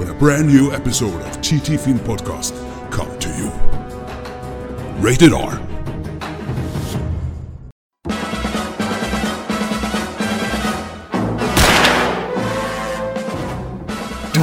[0.00, 2.54] when a brand new episode of TT Film Podcast
[2.90, 3.50] come to you.
[5.02, 5.58] Rated R.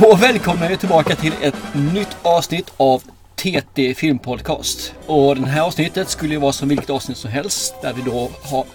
[0.02, 1.56] Då välkomnar jag tillbaka till ett
[1.94, 3.04] nytt avsnitt av
[3.36, 4.94] TT Filmpodcast.
[5.06, 8.30] Och det här avsnittet skulle ju vara som vilket avsnitt som helst där vi då
[8.42, 8.66] har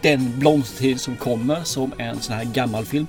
[0.00, 3.06] den blomstertid som kommer som en sån här gammal film.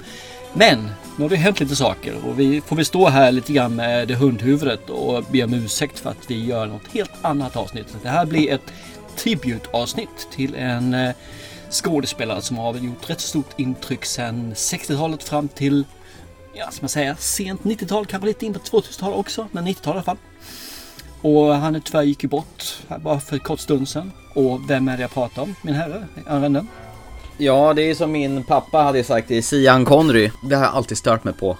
[0.58, 3.76] Men nu har det hänt lite saker och vi får väl stå här lite grann
[3.76, 7.98] med det hundhuvudet och be om ursäkt för att vi gör något helt annat avsnitt.
[8.04, 8.74] Det här blir ett
[9.16, 11.12] tributavsnitt till en eh,
[11.70, 15.84] skådespelare som har gjort rätt stort intryck sedan 60-talet fram till
[16.54, 19.96] ja, ska man säga, sent 90-tal, kanske lite in på 2000-talet också, men 90-tal i
[19.96, 20.18] alla fall.
[21.22, 24.12] Och han är tyvärr gick ju bort här bara för en kort stund sedan.
[24.34, 26.68] Och vem är det jag pratar om, min herre, Arrenden?
[27.38, 30.30] Ja, det är som min pappa hade sagt, det är Sian Connery.
[30.44, 31.58] Det har jag alltid stört mig på.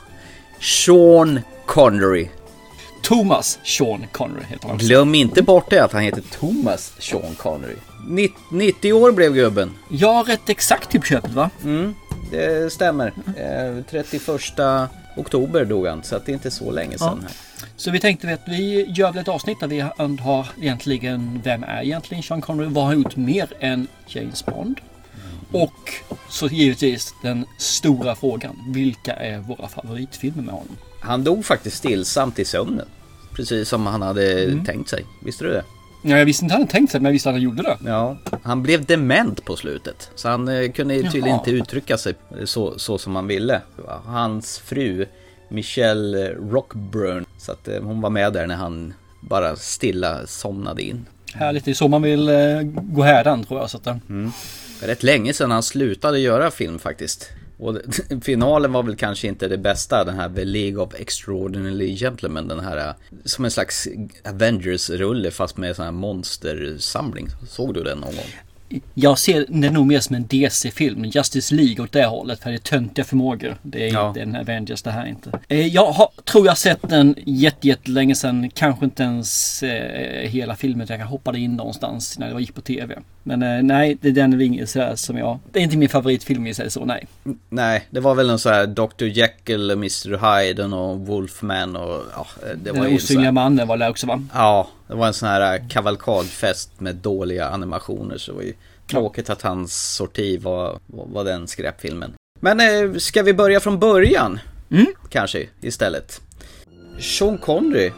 [0.60, 2.28] Sean Connery.
[3.02, 4.78] Thomas Sean Connery heter han.
[4.78, 7.76] Glöm inte bort det att han heter Thomas Sean Connery.
[8.08, 9.72] Nitt- 90 år blev gubben.
[9.90, 11.50] Ja, rätt exakt till på köpet va?
[12.32, 13.14] Det stämmer.
[13.38, 17.20] Eh, 31 oktober dog han, så det är inte så länge sedan.
[17.22, 17.32] Här.
[17.78, 19.80] Så vi tänkte att vi gör väl ett avsnitt där vi
[20.22, 22.68] har egentligen, vem är egentligen Sean Connery?
[22.68, 24.80] Vad har han gjort mer än James Bond?
[25.56, 25.94] Och
[26.30, 30.78] så givetvis den stora frågan, vilka är våra favoritfilmer med honom?
[31.00, 32.88] Han dog faktiskt stillsamt i sömnen.
[33.34, 35.06] Precis som han hade tänkt sig.
[35.26, 35.64] Visste du det?
[36.02, 37.64] Ja, jag visste inte att han hade tänkt sig, men jag visste att han gjorde
[37.64, 37.78] det.
[37.86, 40.10] Ja, han blev dement på slutet.
[40.16, 41.38] Så han eh, kunde tydligen Jaha.
[41.38, 42.14] inte uttrycka sig
[42.46, 43.62] så, så som han ville.
[44.06, 45.06] Hans fru,
[45.50, 51.06] Michelle Rockburn, så att eh, hon var med där när han bara stilla somnade in.
[51.34, 53.70] Härligt, det är så man vill eh, gå hädan tror jag.
[53.70, 53.96] Så att, eh,
[54.82, 57.30] Rätt länge sedan han slutade göra film faktiskt.
[57.58, 57.78] Och
[58.22, 62.60] finalen var väl kanske inte det bästa, den här The League of Extraordinary Gentlemen, den
[62.60, 62.94] här eh,
[63.26, 63.88] som en slags
[64.26, 67.28] Avengers-rulle fast med sån här monstersamling.
[67.48, 68.80] Såg du den någon gång?
[68.94, 72.40] Jag ser den nog mer som en DC-film, Justice League åt det hållet.
[72.40, 73.58] För det är töntiga förmågor.
[73.62, 74.08] Det är Ja.
[74.08, 75.40] inte en Avengers det här inte.
[75.48, 78.50] Eh, Jag har, tror jag sett den jätte, jättelänge sedan.
[78.50, 80.88] Kanske inte ens eh, hela filmen.
[80.90, 82.96] Jag hoppade in någonstans när det gick på TV.
[83.28, 85.40] Men eh, nej, det är den ingen sådär som jag...
[85.52, 87.08] Det är inte min favoritfilm i sig så nej.
[87.50, 89.06] Nej, det var väl en sån här Dr.
[89.06, 90.40] Jekyll, Mr.
[90.44, 94.24] Hyde och Wolfman och ja, det var Den osynliga mannen var det också va?
[94.34, 98.54] Ja, det var en sån här kavalkadfest med dåliga animationer så det var ju
[98.88, 102.14] tråkigt att hans sorti var, var, den skräpfilmen.
[102.40, 104.40] Men eh, ska vi börja från början?
[104.72, 104.86] Mm.
[105.10, 106.22] Kanske istället.
[107.00, 107.92] Sean Connery,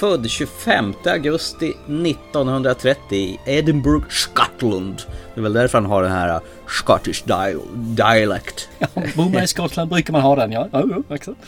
[0.00, 5.02] född 25 augusti 1930 i Edinburgh, Scotland.
[5.34, 8.68] Det är väl därför han har den här uh, Scottish dial- dialect.
[8.78, 10.68] Ja, bor man i Skottland brukar man ha den ja.
[10.72, 11.38] ja, ja exakt.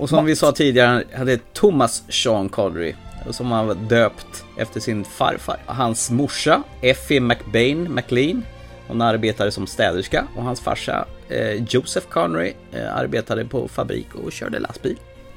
[0.00, 2.94] Och som vi sa tidigare, han hade Thomas Sean Connery.
[3.30, 5.56] Som han var döpt efter sin farfar.
[5.66, 8.44] Hans morsa, Effie McBain McLean.
[8.88, 14.32] Hon arbetade som städerska och hans farsa eh, Joseph Connery eh, arbetade på fabrik och
[14.32, 14.96] körde lastbil.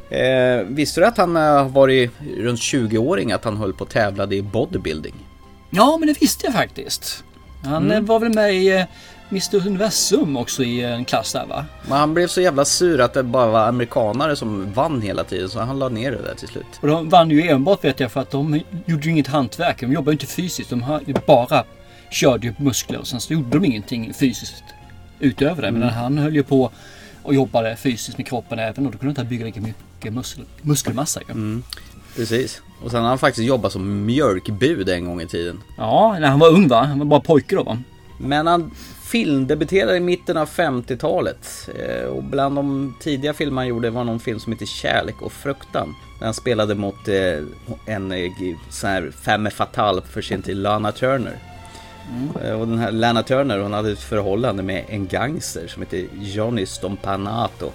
[0.09, 3.89] Eh, visste du att han eh, har varit runt 20-åring att han höll på och
[3.89, 5.15] tävlade i bodybuilding?
[5.69, 7.23] Ja, men det visste jag faktiskt.
[7.63, 8.83] Han eh, var väl med i eh,
[9.29, 11.65] Mr Universum också i en klass där va?
[11.87, 15.49] Men han blev så jävla sur att det bara var amerikanare som vann hela tiden
[15.49, 16.65] så han la ner det där till slut.
[16.81, 19.81] Och de vann ju enbart vet jag för att de gjorde ju inget hantverk.
[19.81, 20.69] De jobbade ju inte fysiskt.
[20.69, 20.83] De
[21.27, 21.63] bara
[22.11, 24.63] körde ju muskler och sen så gjorde de ingenting fysiskt
[25.19, 25.71] utöver det.
[25.71, 26.71] Men han höll ju på
[27.23, 30.45] och jobbade fysiskt med kroppen även och då kunde inte han bygga lika mycket muskel,
[30.61, 31.61] muskelmassa ju.
[32.15, 32.61] Precis.
[32.83, 35.63] Och sen har han faktiskt jobbat som mjölkbud en gång i tiden.
[35.77, 36.83] Ja, när han var ung va?
[36.83, 37.77] Han var bara pojke då va?
[38.19, 38.71] Men han
[39.03, 41.69] filmdebuterade i mitten av 50-talet.
[41.79, 45.31] Eh, Och bland de tidiga filmer han gjorde var någon film som heter Kärlek och
[45.31, 45.95] fruktan.
[46.19, 47.15] Där han spelade mot eh,
[47.85, 48.31] en eh,
[48.69, 51.37] sån här femme fatale för sin till Lana Turner.
[52.43, 56.05] Eh, Och den här Lana Turner hon hade ett förhållande med en gangster som heter
[56.21, 57.71] Johnny Stompanato.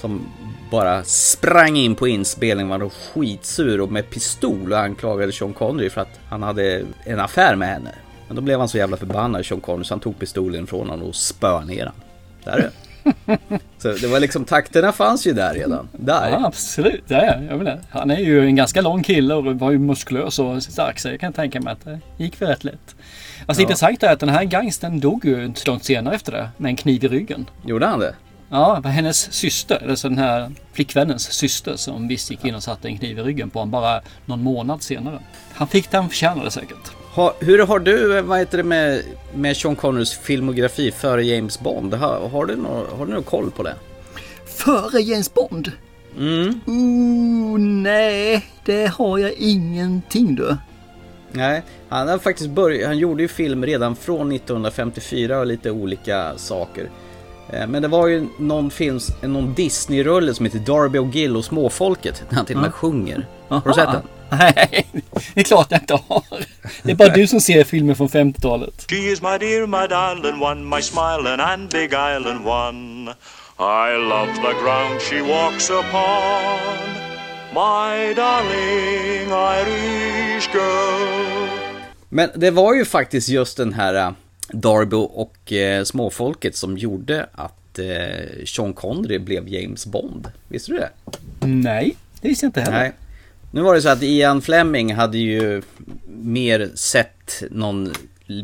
[0.00, 0.20] Som
[0.70, 6.00] bara sprang in på inspelningen, var skitsur och med pistol och anklagade Sean Connery för
[6.00, 7.90] att han hade en affär med henne.
[8.26, 11.08] Men då blev han så jävla förbannad Sean Connery så han tog pistolen från honom
[11.08, 12.00] och spöade ner honom.
[12.44, 12.70] Där är.
[13.78, 15.88] Så det var liksom, takterna fanns ju där redan.
[15.92, 16.30] Där.
[16.30, 17.04] Ja, absolut.
[17.06, 20.38] Ja, ja, jag menar, han är ju en ganska lång kille och var ju muskulös
[20.38, 22.96] och stark så jag kan tänka mig att det gick rätt lätt.
[23.46, 23.64] Alltså Ja.
[23.64, 26.76] intressant är att den här gangstern dog ju inte långt senare efter det med en
[26.76, 27.46] kniv i ryggen.
[27.66, 28.14] Gjorde han det?
[28.50, 32.62] Ja, det var hennes syster, alltså den här flickvännens syster som visst gick in och
[32.62, 35.18] satte en kniv i ryggen på honom bara någon månad senare.
[35.54, 36.92] Han fick det han förtjänade säkert.
[37.14, 39.02] Ha, hur har du, vad heter det med,
[39.34, 41.94] med Sean Connerys filmografi före James Bond?
[41.94, 43.74] Har, har, du nå, har du någon koll på det?
[44.46, 45.72] Före James Bond?
[46.18, 46.60] Mm.
[46.66, 50.56] Ooh, nej, det har jag ingenting du.
[51.32, 56.38] Nej, han har faktiskt börjat, han gjorde ju film redan från 1954 och lite olika
[56.38, 56.90] saker.
[57.52, 61.44] Eh, Men det var ju någon film, någon Disney-rulle som heter Darby och Gill och
[61.44, 63.26] Småfolket, när han till och med sjunger.
[63.48, 64.02] Har du sett den?
[64.38, 64.86] Nej,
[65.34, 66.22] det är klart jag inte har.
[66.82, 68.84] Det är bara du som ser filmer från 50-talet.
[68.90, 73.10] She is my dear, my darling one, my smiling and big island one.
[73.60, 76.58] I love the ground she walks upon,
[77.54, 81.48] my darling Irish girl.
[82.08, 84.10] Men det var ju faktiskt just den här eh,
[84.52, 90.28] Darby och eh, Småfolket som gjorde att eh, Sean Connery blev James Bond.
[90.48, 90.90] Visste du det?
[91.46, 92.78] Nej, det visste jag inte heller.
[92.78, 92.92] Nej.
[93.50, 95.62] Nu var det så att Ian Fleming hade ju
[96.06, 97.92] mer sett någon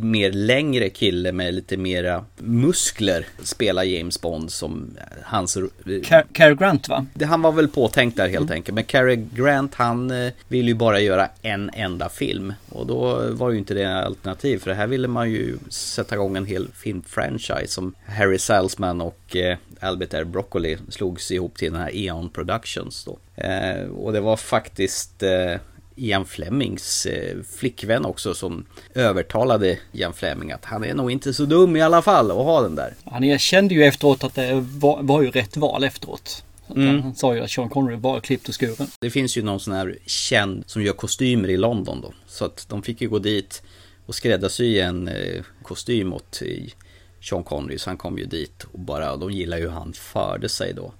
[0.00, 5.56] mer längre kille med lite mera muskler spela James Bond som hans...
[5.84, 7.06] Car- Cary Grant va?
[7.14, 8.74] Det- Han var väl påtänkt där helt enkelt.
[8.74, 12.52] Men Cary Grant han eh, ville ju bara göra en enda film.
[12.68, 14.58] Och då var ju inte det alternativ.
[14.58, 19.36] För det här ville man ju sätta igång en hel filmfranchise som Harry Salzman och
[19.36, 20.24] eh, Albert R.
[20.24, 23.18] Broccoli slogs ihop till den här Eon Productions då.
[23.42, 25.54] Eh, och det var faktiskt eh,
[25.96, 31.44] Ian Flemings eh, flickvän också som övertalade Ian Fleming att han är nog inte så
[31.44, 32.94] dum i alla fall att ha den där.
[33.04, 36.44] Han erkände ju efteråt att det var, var ju rätt val efteråt.
[36.70, 37.02] Mm.
[37.02, 38.86] Han sa ju att Sean Connery var klippt och skuren.
[39.00, 42.12] Det finns ju någon sån här känd som gör kostymer i London då.
[42.26, 43.62] Så att de fick ju gå dit
[44.06, 46.72] och skräddarsy en eh, kostym åt eh,
[47.20, 47.78] Sean Connery.
[47.78, 50.72] Så han kom ju dit och bara, och de gillar ju hur han förde sig
[50.74, 50.92] då.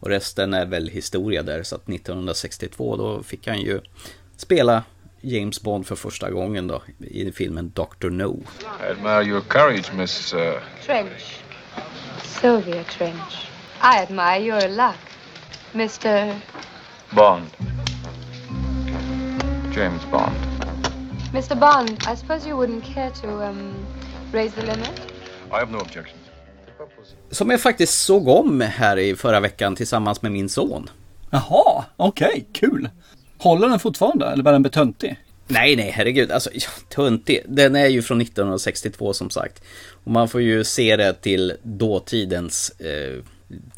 [0.00, 1.62] Och resten är väl historia där.
[1.62, 3.80] Så att 1962 då fick han ju
[4.36, 4.82] spela
[5.20, 8.10] James Bond för första gången då i filmen Dr.
[8.10, 8.42] No.
[8.80, 10.34] I admire your courage, Miss.
[10.34, 10.40] Uh,
[10.86, 11.40] Trench.
[12.22, 13.48] Sylvia Trench.
[13.82, 14.98] I admire your luck,
[15.72, 16.40] Mr.
[17.10, 17.46] Bond.
[19.76, 20.36] James Bond.
[21.32, 21.54] Mr.
[21.54, 21.90] Bond.
[21.90, 23.74] I suppose you wouldn't care to um,
[24.32, 25.00] raise the limit.
[25.50, 26.20] I have no objections.
[27.30, 30.90] Som jag faktiskt såg om här i förra veckan tillsammans med min son.
[31.30, 32.88] Jaha, okej, kul.
[33.38, 35.16] Håller den fortfarande eller var den betöntig?
[35.48, 36.30] Nej, nej, herregud.
[36.30, 37.42] Alltså, ja, töntig.
[37.48, 39.62] Den är ju från 1962 som sagt.
[40.04, 43.22] Och man får ju se det till dåtidens eh,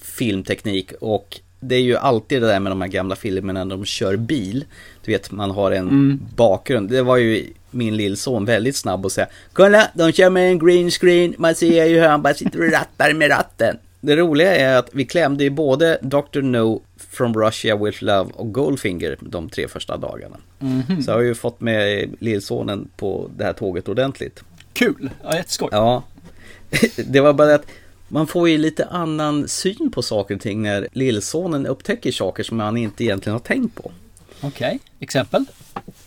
[0.03, 0.93] filmteknik.
[1.01, 4.17] Och det är ju alltid det där med de här gamla filmerna när de kör
[4.17, 4.65] bil.
[5.05, 6.91] Du vet, man har en bakgrund.
[6.91, 10.91] Det var ju min lillson väldigt snabb att säga Kolla, de kör med en green
[10.91, 11.35] screen.
[11.39, 13.77] Man ser ju hur han bara sitter och rattar med ratten.
[14.01, 16.41] Det roliga är att vi klämde ju både Dr.
[16.41, 20.37] No, From Russia With Love och Goldfinger de tre första dagarna.
[21.05, 24.45] Så jag har ju fått med lillsonen på det här tåget ordentligt.
[24.73, 25.69] Kul, ja, jätteskoj.
[25.73, 26.03] Ja,
[27.07, 27.67] det var bara att
[28.09, 32.61] man får ju lite annan syn på saker och ting när lillsonen upptäcker saker som
[32.61, 33.91] han inte egentligen har tänkt på.
[34.41, 35.45] Okej, exempel?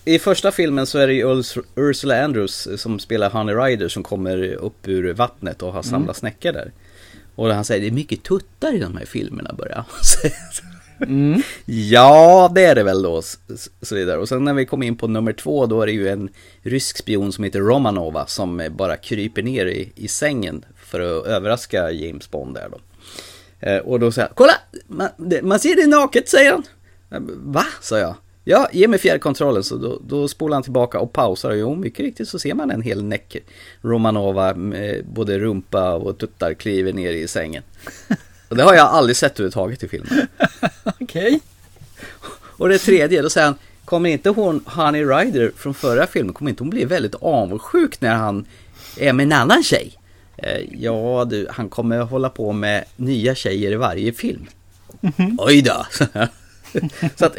[0.04, 4.02] I första filmen så är det ju Urs- Ursula Andrews som spelar Honey Rider som
[4.02, 6.72] kommer upp ur vattnet och har samlat snäckor där.
[7.34, 10.34] Och han säger det är mycket tuttar i de här filmerna börjar han säga.
[11.64, 13.22] Ja, det är det väl då.
[13.82, 14.18] Så vidare.
[14.18, 16.28] Och sen när vi kommer in på nummer två då är det ju en
[16.62, 21.90] rysk spion som heter Romanova som bara kryper ner i, i sängen för att överraska
[21.90, 22.80] James Bond där då.
[23.68, 24.52] Eh, och då säger han, kolla!
[24.86, 25.08] Man,
[25.42, 26.62] man ser det naket, säger han.
[27.10, 27.64] Eh, Va?
[27.80, 28.14] sa jag.
[28.44, 29.64] Ja, ge mig fjärrkontrollen.
[29.64, 31.50] Så då, då spolar han tillbaka och pausar.
[31.50, 33.36] Och jo, mycket riktigt så ser man en hel näck
[33.82, 37.62] Romanova med både rumpa och tuttar kliver ner i sängen.
[38.48, 40.26] Och det har jag aldrig sett överhuvudtaget i filmen.
[41.00, 41.40] Okej.
[42.56, 46.50] Och det tredje, då säger han, kommer inte hon, Honey Rider från förra filmen, kommer
[46.50, 48.46] inte hon bli väldigt avundsjuk när han
[48.98, 49.98] är med en annan tjej?
[50.36, 54.46] Eh, ja du, han kommer hålla på med nya tjejer i varje film.
[55.38, 55.86] Oj då!
[57.16, 57.36] Så att,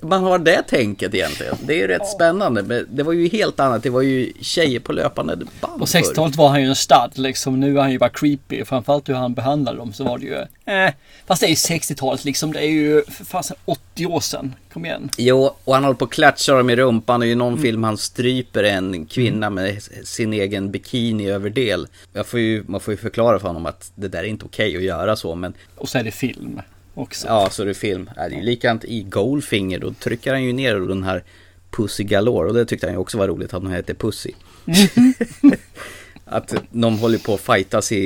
[0.00, 1.56] man har det tänket egentligen.
[1.66, 2.62] Det är ju rätt spännande.
[2.62, 3.82] Men det var ju helt annat.
[3.82, 5.98] Det var ju tjejer på löpande band På förr.
[5.98, 7.60] 60-talet var han ju en stud liksom.
[7.60, 8.64] Nu är han ju bara creepy.
[8.64, 10.34] Framförallt hur han behandlade dem så var det ju...
[10.74, 10.92] Eh.
[11.26, 12.52] Fast det är ju 60-talet liksom.
[12.52, 14.54] Det är ju för fasen 80 år sedan.
[14.72, 15.08] Kom igen.
[15.18, 17.20] Jo, och han håller på att klatscha dem i rumpan.
[17.22, 17.62] Och i någon Mm.
[17.62, 21.86] film han stryper en kvinna med sin egen bikini överdel.
[22.12, 24.76] Jag får ju, man får ju förklara för honom att det där är inte okej
[24.76, 25.34] att göra så.
[25.34, 26.60] Men Och så är det film
[26.94, 27.26] också.
[27.26, 28.10] ja, så är det film.
[28.16, 29.78] Ja, det är ju likadant i Goldfinger.
[29.78, 31.22] Då trycker han ju ner den här
[31.70, 32.48] Pussy Galore.
[32.48, 34.30] Och det tyckte han ju också var roligt att hon hette Pussy.
[36.24, 37.98] att de håller på att fightas i,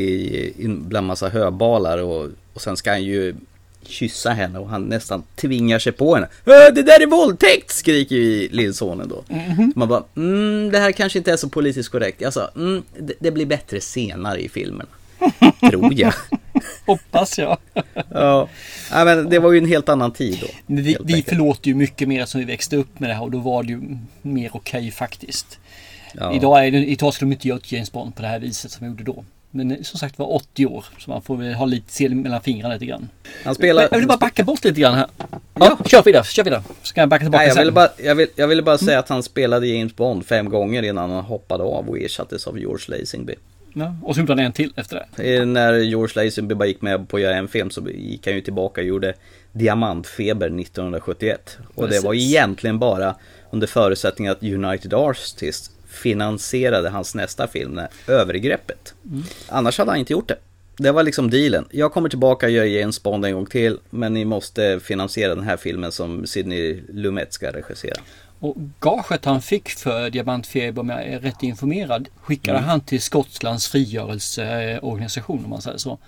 [0.59, 1.99] i bland massa höbalar.
[1.99, 3.35] Och, och sen ska han ju
[3.83, 6.27] kyssa henne och han nästan tvingar sig på henne.
[6.45, 7.71] "Äh, Det där är våldtäkt!
[7.71, 9.25] skriker ju lillsonen då.
[9.75, 12.21] Man bara, mm, det här kanske inte är så politiskt korrekt.
[12.21, 14.89] Jag sa, mm, det, det blir bättre senare i filmerna.
[15.71, 16.13] Tror jag.
[16.87, 17.59] Hoppas jag.
[18.11, 18.49] ja.
[18.91, 20.47] ja, men det var ju en helt annan tid då.
[20.67, 23.31] Men vi, vi förlåter ju mycket mer som vi växte upp med det här och
[23.31, 25.59] då var det ju mer okej faktiskt.
[26.15, 26.35] Ja.
[26.35, 28.71] Idag, är det, idag skulle de inte göra ett James Bond på det här viset
[28.71, 29.25] som vi gjorde då.
[29.51, 32.75] Men som sagt var 80 år så man får väl ha lite se mellan fingrarna
[32.75, 33.09] lite grann.
[33.45, 33.89] Han spelar...
[33.91, 35.07] Jag vill bara backa bort lite grann här.
[35.55, 36.63] Ja, kör vidare, kör vidare.
[36.83, 37.61] Ska jag backa tillbaka Nej, jag sen?
[37.61, 40.83] ville bara, jag vill, jag ville bara säga att han spelade James Bond fem gånger
[40.83, 43.35] innan han hoppade av och ersattes av George Lazenby.
[43.79, 45.37] Ja, och så gjorde han en till efter det.
[45.37, 48.35] Eh, När George Lazenby bara gick med på att göra en film så gick han
[48.35, 49.15] ju tillbaka och gjorde
[49.53, 51.59] Diamantfeber 1971.
[51.75, 52.29] Och det var Precis.
[52.31, 53.15] egentligen bara
[53.51, 58.95] under förutsättning att United Artists finansierade hans nästa film, Övergreppet.
[59.49, 60.37] Annars hade han inte gjort det.
[60.79, 61.65] Det var liksom dealen.
[61.71, 65.45] Jag kommer tillbaka och gör James Bond en gång till, men ni måste finansiera den
[65.45, 67.97] här filmen som Sidney Lumet ska regissera.
[68.41, 72.71] Och gaget han fick för Diamantfeber, om jag är rätt informerad, skickade Mm.
[72.71, 75.99] han till Skottlands frigörelseorganisation om man säger så.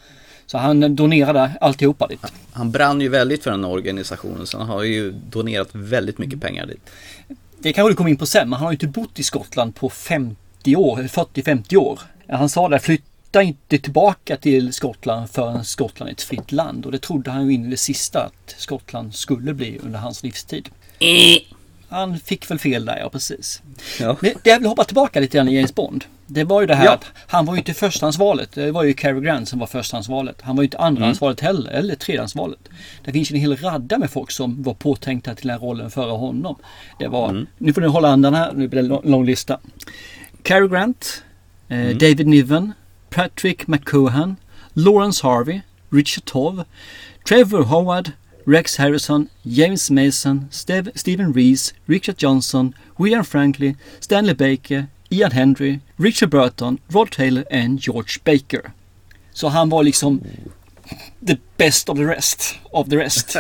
[0.47, 2.21] Så han donerade alltihopa dit.
[2.53, 6.41] Han brann ju väldigt för den här organisationen, så han har ju donerat väldigt mycket
[6.41, 6.91] pengar dit.
[7.59, 9.75] Det kanske du kom in på sen, men han har ju inte bott i Skottland
[9.75, 12.01] på 50 år, 40-50 år.
[12.29, 16.87] Han sa det, flytta inte tillbaka till Skottland förrän Skottland är ett fritt land.
[16.87, 20.23] Och det trodde han ju in i det sista att Skottland skulle bli under hans
[20.23, 20.69] livstid.
[21.89, 23.63] Han fick väl fel där, ja precis.
[24.01, 24.17] Ja.
[24.21, 26.05] Det, det jag vill hoppa tillbaka lite grann i James Bond.
[26.27, 26.93] Det var ju det här Ja.
[26.95, 28.53] att han var ju inte förstahandsvalet.
[28.53, 30.37] Det var ju Cary Grant som var förstahandsvalet.
[30.43, 32.59] Han var ju inte andrahandsvalet heller, eller tredjehandsvalet.
[33.05, 35.91] Det finns ju en hel radda med folk som var påtänkta till den här rollen
[35.91, 36.57] före honom.
[36.99, 39.59] Det var, nu får ni hålla andan här, nu blir det en lång, lista.
[40.43, 41.23] Cary Grant,
[41.69, 42.73] eh, David Niven,
[43.11, 44.37] Patrick McCohan,
[44.73, 46.65] Lawrence Harvey, Richard Tove,
[47.29, 48.11] Trevor Howard,
[48.49, 55.79] Rex Harrison, James Mason, Stev- Stephen Rees, Richard Johnson, William Franklin, Stanley Baker, Ian Henry,
[55.97, 58.61] Richard Burton, Rod Taylor och George Baker.
[59.33, 60.21] Så han var liksom
[61.27, 63.37] the best of the rest of the rest.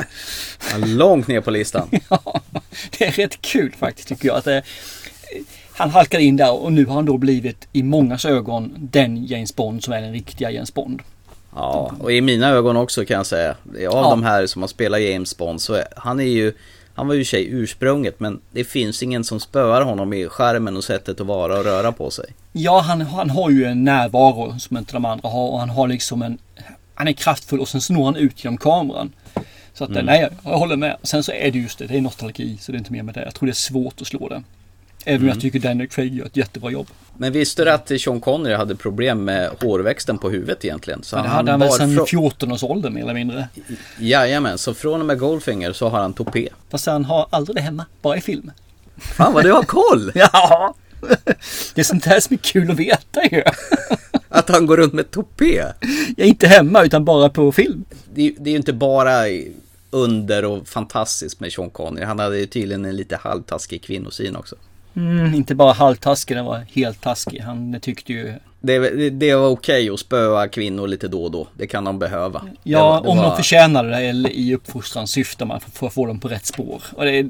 [0.86, 1.88] Långt ner på listan.
[2.10, 2.40] Ja,
[2.98, 4.36] det är rätt kul faktiskt tycker jag.
[4.36, 4.62] Att det,
[5.72, 9.56] han halkade in där och nu har han då blivit i mångas ögon den James
[9.56, 11.02] Bond som är den riktiga James Bond.
[11.58, 13.50] Ja, och i mina ögon också kan jag säga.
[13.50, 14.10] Av Ja.
[14.10, 16.52] de här som har spelat James Bond så är, han är ju
[16.94, 20.84] han var ju sig ursprunget men det finns ingen som spöar honom i skärmen och
[20.84, 22.24] sättet att vara och röra på sig.
[22.52, 25.88] Ja, han, han har ju en närvaro som inte de andra har och han har
[25.88, 26.38] liksom en...
[26.94, 29.12] Han är kraftfull och sen snor han ut genom kameran.
[29.74, 30.96] Så att nej, jag håller med.
[31.02, 33.14] Sen så är det just det, det är nostalgi så det är inte mer med
[33.14, 33.24] det.
[33.24, 34.42] Jag tror det är svårt att slå det.
[35.04, 36.86] Även om jag tycker Daniel Craig gör ett jättebra jobb.
[37.16, 41.02] Men visste du att Sean Connery hade problem med hårväxten på huvudet egentligen?
[41.02, 43.48] Så Men det hade han väl sedan frå- 14 års ålder mer eller mindre.
[43.98, 46.48] Jajamän, så från och med Goldfinger så har han topé.
[46.70, 48.50] Fast han har aldrig det hemma, bara i film.
[48.98, 50.12] Fan vad du har koll!
[50.14, 50.74] Ja!
[51.74, 53.42] Det är sånt här som är kul att veta ju.
[54.28, 55.58] Att han går runt med topé.
[56.16, 57.84] Är inte hemma utan bara på film.
[58.14, 59.22] Det, är- det är ju inte bara
[59.90, 62.04] under och fantastiskt med Sean Connery.
[62.04, 64.56] Han hade ju tydligen en lite halvtaskig kvinnosyn också.
[64.98, 67.40] Mm, inte bara halvtaskig, den var helt taskig.
[67.40, 68.34] Han tyckte ju...
[68.60, 71.48] Det, det, det var okej att spöa kvinnor lite då och då.
[71.54, 72.38] Det kan de behöva.
[72.40, 75.92] Det Ja, var- det om var- de förtjänade det eller i uppfostrans syfte man att
[75.94, 76.82] få dem på rätt spår.
[76.96, 77.22] Och det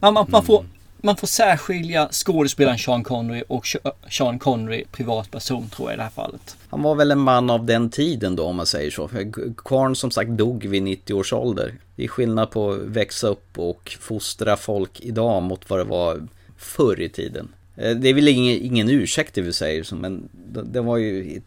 [0.00, 0.64] man, man, man, får,
[1.04, 3.66] man får särskilja skådespelaren Sean Connery och
[4.10, 6.56] Sean Connery privatperson tror jag i det här fallet.
[6.68, 9.08] Han var väl en man av den tiden då om man säger så.
[9.08, 11.74] För Kvarn som sagt dog vid 90 års ålder.
[11.96, 16.28] Det är skillnad på att växa upp och fostra folk idag mot vad det var
[16.56, 17.48] förr i tiden.
[17.76, 20.96] Eh, det är väl ingen, ingen ursäkt det vi säger, sig men det, det var
[20.96, 21.40] ju...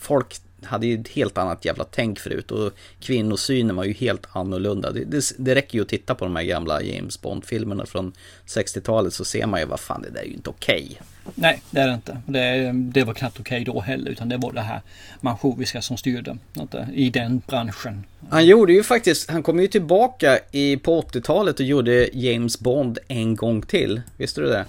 [0.00, 4.90] Folk hade ju ett helt annat jävla tänk förut och kvinnosynen var ju helt annorlunda.
[4.92, 8.12] Det, det, det räcker ju att titta på de här gamla James Bond-filmerna från
[8.46, 11.00] 60-talet så ser man ju vad fan det där är ju inte okej.
[11.34, 12.20] Nej, det är det inte.
[12.26, 14.10] Det, det var knappt okej då heller.
[14.10, 14.80] Utan det var det här
[15.20, 18.04] manchoviska som styrde inte, i den branschen.
[18.30, 22.98] Han gjorde ju faktiskt, han kom ju tillbaka i, på 80-talet och gjorde James Bond
[23.08, 24.02] en gång till.
[24.16, 24.64] Visste du det?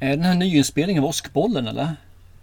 [0.00, 1.96] Är den här nyinspelningen av Åskbollen eller?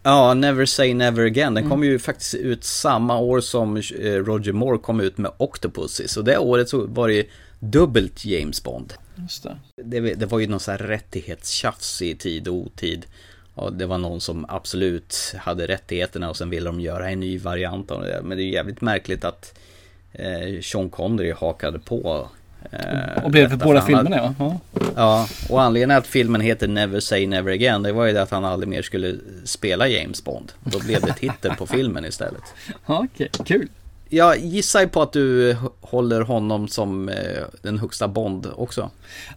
[0.08, 1.54] Ja, Never Say Never Again.
[1.54, 6.08] Den kom ju faktiskt ut samma år som eh, Roger Moore kom ut med Octopussy.
[6.08, 7.28] Så det året så var det
[7.60, 8.94] dubbelt James Bond.
[9.16, 9.58] Just det.
[9.84, 13.06] Det, det var ju någon sån här rättighetstjafs i tid och otid.
[13.54, 17.38] Och det var någon som absolut hade rättigheterna och sen ville de göra en ny
[17.38, 18.22] variant av det.
[18.24, 19.60] Men det är jävligt märkligt att
[20.12, 22.30] eh, Sean Connery hakade på.
[22.72, 24.58] Eh, Och blev för båda för hade- filmerna ja.
[24.96, 25.28] ja.
[25.50, 28.46] Och anledningen att filmen heter Never Say Never Again, det var ju det att han
[28.46, 30.52] aldrig mer skulle spela James Bond.
[30.64, 32.44] Då blev det titel på filmen istället.
[32.86, 33.68] Okej, kul.
[34.10, 37.16] Jag gissar ju på att du håller honom som eh,
[37.62, 38.90] den högsta Bond också.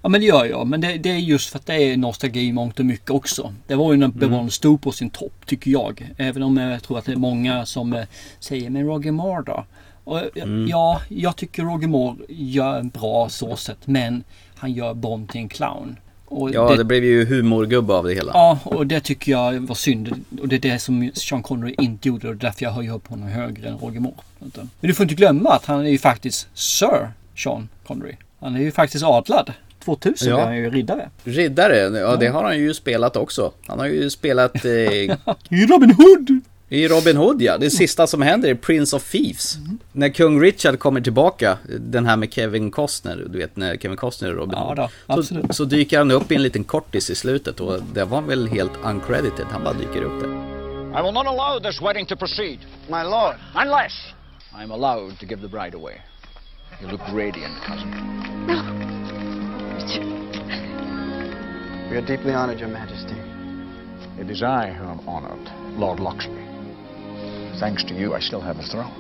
[0.03, 0.67] Ja men det gör jag.
[0.67, 3.55] Men det, det är just för att det är nostalgi i mångt och mycket också.
[3.67, 6.11] Det var ju när Bond stod på sin topp tycker jag.
[6.17, 8.05] Även om jag tror att det är många som eh,
[8.41, 9.65] säger men Roger Moore då?
[10.09, 13.79] Och, eh, Ja, jag tycker Roger Moore gör en bra så sätt.
[13.85, 14.25] Men
[14.57, 15.97] han gör Bond till en clown.
[16.25, 18.33] Och Ja, det blev ju humorgubbe av det hela.
[18.35, 20.25] Ja, och det tycker jag var synd.
[20.41, 23.29] Och det är det som Sean Connery inte gjorde och därför jag höjer upp honom
[23.29, 24.15] högre än Roger Moore.
[24.39, 24.51] Men
[24.81, 28.15] du får inte glömma att han är ju faktiskt Sir Sean Connery.
[28.41, 29.53] Han är ju faktiskt adlad.
[29.85, 30.39] 2000 Ja.
[30.41, 31.09] är han ju riddare.
[31.25, 33.53] Riddare, ja det har han ju spelat också.
[33.67, 34.71] Han har ju spelat eh,
[35.49, 36.41] Robin Hood!
[36.71, 39.59] I Robin Hood ja, det sista som händer i Prince of Thieves.
[39.93, 44.29] När kung Richard kommer tillbaka, den här med Kevin Costner, du vet när Kevin Costner
[44.29, 44.77] är Robin Ja Hood.
[44.77, 45.55] då, så, absolut.
[45.55, 48.73] så dyker han upp i en liten kortis i slutet och det var väl helt
[48.85, 50.29] uncredited, han bara dyker upp där.
[51.01, 52.59] I will not allow this wedding to proceed.
[52.89, 53.93] My lord, Unless
[54.55, 55.95] I'm allowed to give the bride away.
[56.83, 57.95] You look radiant, cousin.
[61.91, 63.15] We are deeply honored, Your Majesty.
[64.21, 66.48] it is I who am honored, Lord Luxby.
[67.61, 68.91] Thanks to you, I still have a throne.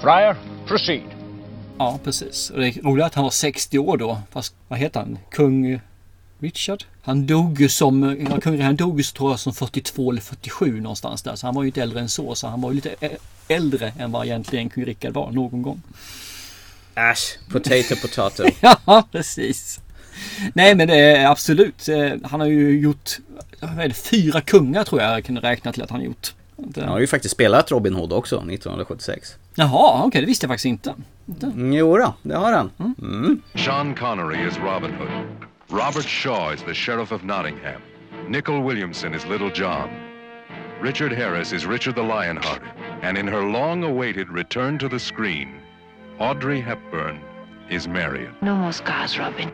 [0.00, 1.02] Friar, proceed.
[1.78, 2.50] Ja, precis.
[2.50, 4.20] Och det är roligt att han var 60 år då.
[4.30, 5.18] Fast vad heter han?
[5.30, 5.80] Kung
[6.38, 6.84] Richard?
[7.02, 10.20] Han dog ju som, ja, kung han dog ju så tror jag som 42 eller
[10.20, 11.36] 47 någonstans där.
[11.36, 12.34] Så han var ju inte äldre än så.
[12.34, 12.94] Så han var ju lite
[13.48, 15.82] äldre än vad egentligen kung Rickard var någon gång.
[16.94, 18.44] Äsch, potato potato.
[18.86, 19.80] Ja, precis.
[20.54, 21.88] Nej, men det är absolut.
[21.88, 23.10] eh, Han har ju gjort,
[23.60, 26.34] vad är det, fyra kungar tror jag jag kunde räkna till att han gjort.
[26.76, 29.36] Han har ju faktiskt spelat Robin Hood också, 1976.
[29.54, 30.94] Jaha, okej, det visste jag faktiskt inte.
[31.42, 32.70] Mm, jo då, det har han.
[33.54, 35.10] Sean Connery is Robin Hood.
[35.68, 37.80] Robert Shaw is the Sheriff of Nottingham.
[38.28, 39.88] Nicol Williamson is Little John.
[40.82, 42.68] Richard Harris is Richard the Lionhearted.
[43.02, 45.60] And in her long awaited return to the screen,
[46.18, 47.20] Audrey Hepburn
[47.70, 48.34] is Marion.
[48.42, 49.50] No more scars, Robin.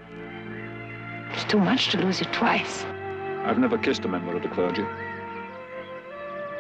[1.33, 2.85] It's too much to lose you twice.
[3.44, 4.85] I've never kissed a member of the clergy.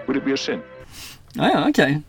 [0.06, 0.60] Would it be a sin?
[1.32, 2.00] Ja, ja, okej.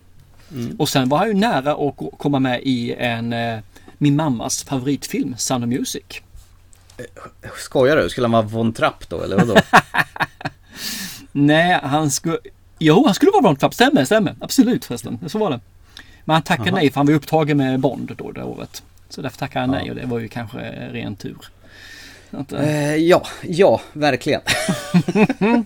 [0.77, 3.59] Och sen var han ju nära att komma med i en, eh,
[3.97, 6.03] min mammas favoritfilm, Sound of Music.
[7.57, 8.09] Skojar du?
[8.09, 9.55] Skulle han vara Von Trapp då, eller vadå?
[11.31, 12.37] Nej, han skulle...
[12.79, 13.73] Jo, han skulle vara Bond Trapp.
[13.73, 14.35] Stämmer, stämmer.
[14.41, 15.19] Absolut förresten.
[15.27, 15.59] Så var det.
[16.25, 18.83] Men han tackade nej för han var upptagen med Bond då det året.
[19.09, 20.57] Så därför tackade han nej och det var ju kanske
[20.91, 21.37] ren tur.
[22.31, 24.41] Att, eh, Eh, ja, ja, verkligen.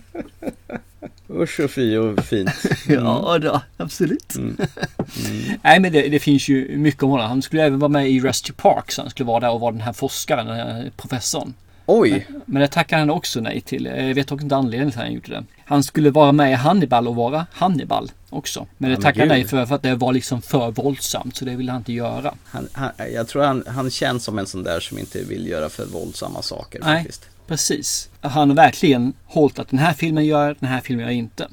[1.30, 2.50] Usch och fy och fint.
[2.88, 4.34] Ja, då, absolut.
[5.62, 7.28] Nej, men det, det finns ju mycket om honom.
[7.28, 8.92] Han skulle även vara med i Rescue Park.
[8.92, 11.54] Så han skulle vara där och vara den här forskaren, den här professorn.
[11.86, 13.84] Oj, Men det tackade han också nej till.
[13.84, 15.44] Jag vet också inte anledningen till att han gjorde det.
[15.64, 18.66] Han skulle vara med i Hannibal och vara Hannibal också.
[18.78, 21.36] Men det Ja, men tackade han nej för, för att det var liksom för våldsamt.
[21.36, 22.34] Så det ville han inte göra.
[22.44, 25.68] han, han, jag tror han, han känns som en sån där som inte vill göra
[25.68, 26.96] för våldsamma saker Nej.
[26.96, 27.28] faktiskt.
[27.52, 28.08] Precis.
[28.20, 31.48] Han har verkligen hållit att den här filmen gör den här filmen gör inte.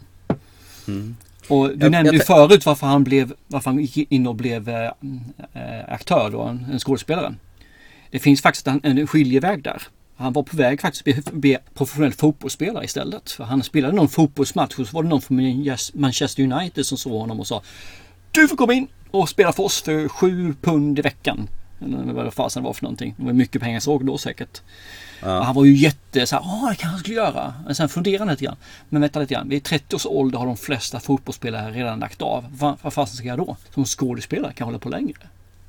[1.47, 4.69] Och du Jag- nämnde ju förut varför han, blev, varför han gick in och blev
[4.69, 4.91] eh,
[5.87, 7.35] aktör då, en, en skådespelare.
[8.11, 9.81] Det finns faktiskt en, en skiljeväg där.
[10.15, 13.31] Han var på väg faktiskt att bli, bli professionell fotbollsspelare istället.
[13.31, 17.13] För han spelade någon fotbollsmatch och så var det någon från Manchester United som såg
[17.19, 17.61] honom och sa
[18.31, 21.47] Du får komma in och spela för oss för sju pund i veckan.
[21.81, 23.15] Eller vad fasen var för någonting.
[23.17, 24.61] Det var mycket pengar såg då säkert.
[25.21, 27.53] Och han var ju jätte så här, åh det kanske han skulle göra.
[27.65, 28.55] Men sen funderade han lite grann.
[28.89, 32.45] Men vänta lite grann, vid 30 års ålder har de flesta fotbollsspelare redan lagt av.
[32.51, 33.57] Vad, vad fasen ska jag då?
[33.73, 35.17] Som skådespelare kan jag hålla på längre.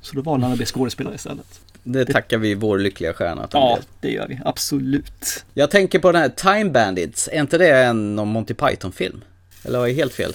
[0.01, 1.61] Så då valde han att bli skådespelare istället.
[1.83, 4.41] Det tackar vi vår lyckliga stjärna att Ja, det gör vi.
[4.45, 5.45] Absolut.
[5.55, 9.21] Jag tänker på den här Time Bandits, är inte det en någon Monty Python-film?
[9.65, 10.35] Eller har jag helt fel?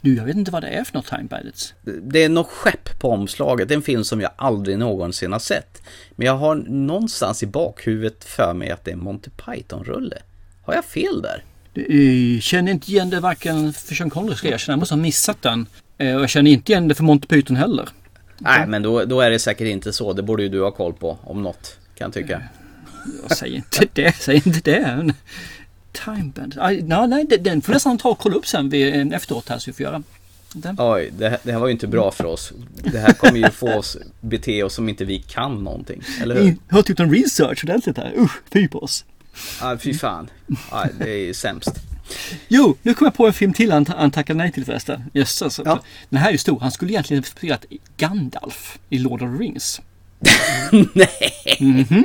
[0.00, 1.74] Du, jag vet inte vad det är för något Time Bandits.
[2.02, 3.68] Det är något skepp på omslaget.
[3.68, 5.82] Det är en film som jag aldrig någonsin har sett.
[6.16, 10.18] Men jag har någonstans i bakhuvudet för mig att det är Monty Python-rulle.
[10.62, 11.44] Har jag fel där?
[12.34, 14.72] Jag känner inte igen det varken för Sean Connery ska jag erkänna.
[14.72, 15.66] Jag måste ha missat den.
[15.98, 17.88] Eh, Och jag känner inte igen det för Monty Python heller.
[18.38, 20.12] Nej, men då, då är det säkert inte så.
[20.12, 22.42] Det borde ju du ha koll på, om något, kan jag tycka.
[23.28, 25.14] Jag säger inte det, säger inte det.
[25.92, 26.58] Time Bandits.
[26.60, 29.70] Aj, nej, nej, den- får nästan ta och kolla upp sen vid, efteråt här så
[29.70, 30.02] vi får göra.
[30.52, 30.76] Den.
[30.78, 32.52] Oj, det, här- det här var ju inte bra för oss.
[32.92, 36.56] Det här kommer ju få oss bete oss som inte vi kan någonting, eller hur?
[36.68, 38.12] Jag har gjort en research ordentligt här.
[38.18, 39.04] Usch, fy på oss.
[39.60, 40.28] Ja, fy fan.
[40.70, 41.70] Ja, det är ju sämst.
[42.48, 45.04] Jo, nu kom jag på en film till han, han tackade nej till förresten.
[45.12, 45.56] Jösses.
[46.08, 46.60] Den här är ju stor.
[46.60, 47.64] Han skulle egentligen spelat
[47.96, 49.80] Gandalf i Lord of the Rings.
[50.94, 51.56] nej!
[51.60, 52.04] Mhm.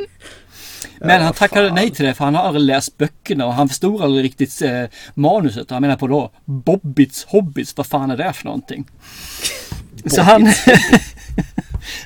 [1.00, 4.02] Men han tackade nej till det för han har aldrig läst böckerna och han förstod
[4.02, 5.72] aldrig riktigt eh, manuset.
[5.72, 8.86] Han menar på då Bobbits Hobbits, vad fan är det för någonting?
[10.06, 10.48] Så han,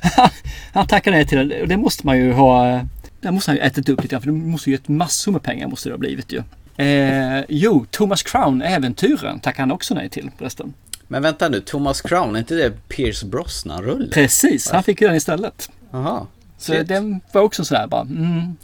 [0.02, 0.30] han,
[0.74, 2.82] han tackade nej till det och det måste man ju ha,
[3.22, 5.44] det måste han ju ätit upp lite grann för det måste ju gett massor med
[5.44, 6.44] pengar måste det ha blivit ju.
[6.86, 10.74] Eh, jo, Thomas Crown, Äventyren, tackade han också nej till förresten.
[11.08, 14.12] Men vänta nu, Thomas Crown, är inte det Pierce Brosnan-rulle?
[14.12, 15.70] Precis, han fick ju den istället.
[15.92, 16.28] Jaha.
[16.60, 16.88] Så Shit.
[16.88, 18.56] den var också sådär bara, mm,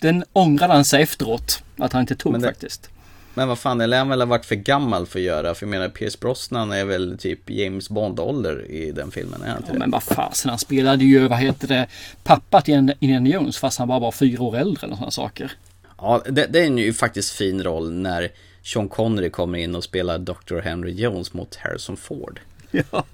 [0.00, 2.88] den ångrade han sig efteråt att han inte tog Men det- faktiskt.
[3.34, 5.54] Men vad fan, det lär han väl varit för gammal för att göra?
[5.54, 9.56] För jag menar, Pierce Brosnan är väl typ James Bond-ålder i den filmen, är han
[9.56, 9.78] inte Ja, det?
[9.78, 11.86] men vad fasen, han spelade ju, vad heter det,
[12.22, 15.52] pappa till Indiana Jones fast han bara var fyra år äldre eller sådana saker.
[15.98, 18.28] Ja, det, det är ju faktiskt fin roll när
[18.64, 20.60] Sean Connery kommer in och spelar Dr.
[20.60, 22.40] Henry Jones mot Harrison Ford.
[22.90, 23.04] Ja,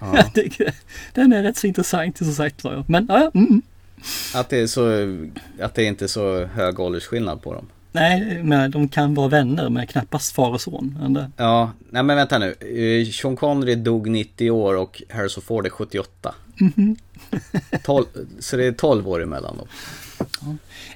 [0.00, 0.24] Ja.
[1.14, 2.84] den är rätt så intressant som sagt var.
[2.88, 3.62] Men ja, ja, mm.
[4.34, 4.88] Att det är så,
[5.62, 7.66] att det inte är så hög åldersskillnad på dem.
[7.92, 11.14] nej, men de kan vara vänner men knappast far och son.
[11.14, 12.54] Det, Ja, nej men vänta nu.
[13.04, 16.34] Eh, Sean Connery dog 90 år och Harrison Ford är 78.
[16.60, 16.96] Mhm.
[17.84, 18.04] 12,
[18.38, 19.66] så det är 12 år emellan då.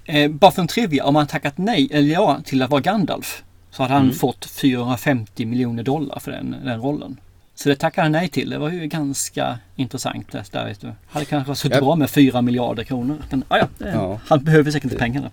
[0.05, 3.43] eh, bara för en trivia, om han tackat nej, eller ja, till att vara Gandalf
[3.71, 4.15] så hade han Mm.
[4.15, 7.17] fått 450 miljoner dollar för den, den rollen.
[7.63, 8.51] Så det tackade han nej till.
[8.51, 10.33] Det var ju ganska intressant.
[10.33, 10.93] det Där, vet du.
[11.07, 11.81] Hade kanske suttit Ja.
[11.83, 13.19] bra med 4 miljarder kronor.
[13.31, 14.21] Men ja, ja, Ja.
[14.27, 15.31] han behöver säkert inte pengarna.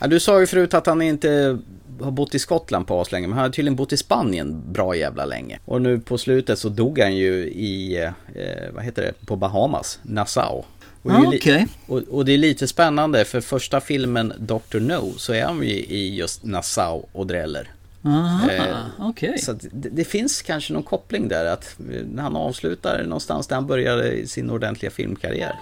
[0.00, 1.58] Ja, du sa ju förut att han inte
[2.00, 5.24] har bott i Skottland på länge men han har tydligen bott i Spanien bra jävla
[5.24, 5.58] länge.
[5.64, 9.98] Och nu på slutet så dog han ju i, eh, vad heter det, på Bahamas,
[10.02, 10.64] Nassau.
[11.02, 11.66] Och, Ah, okej.
[11.86, 14.80] och, och det är lite spännande för första filmen Dr.
[14.80, 17.70] No så är han ju i just Nassau och dräller.
[18.04, 19.38] Aha, Eh, okej.
[19.38, 23.66] Så det, det finns kanske någon koppling där att när han avslutar någonstans där han
[23.66, 25.58] började sin ordentliga filmkarriär.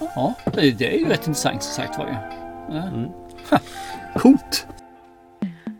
[0.00, 2.12] Ja, det, är ju rätt intressant som sagt var ju.
[2.76, 2.82] Ja.
[2.82, 3.08] Mm.
[3.50, 3.58] Ha,
[4.16, 4.66] coolt.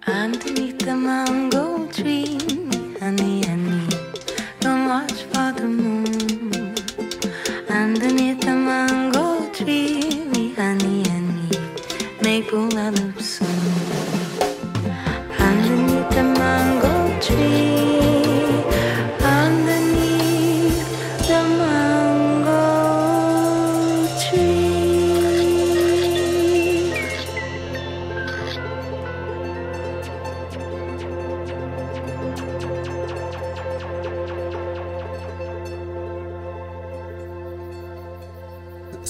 [0.09, 2.39] Underneath the mango tree,
[3.01, 3.89] honey, honey,
[4.61, 6.75] don't watch for the moon.
[7.69, 11.51] Underneath the mango tree, honey, honey,
[12.23, 12.53] make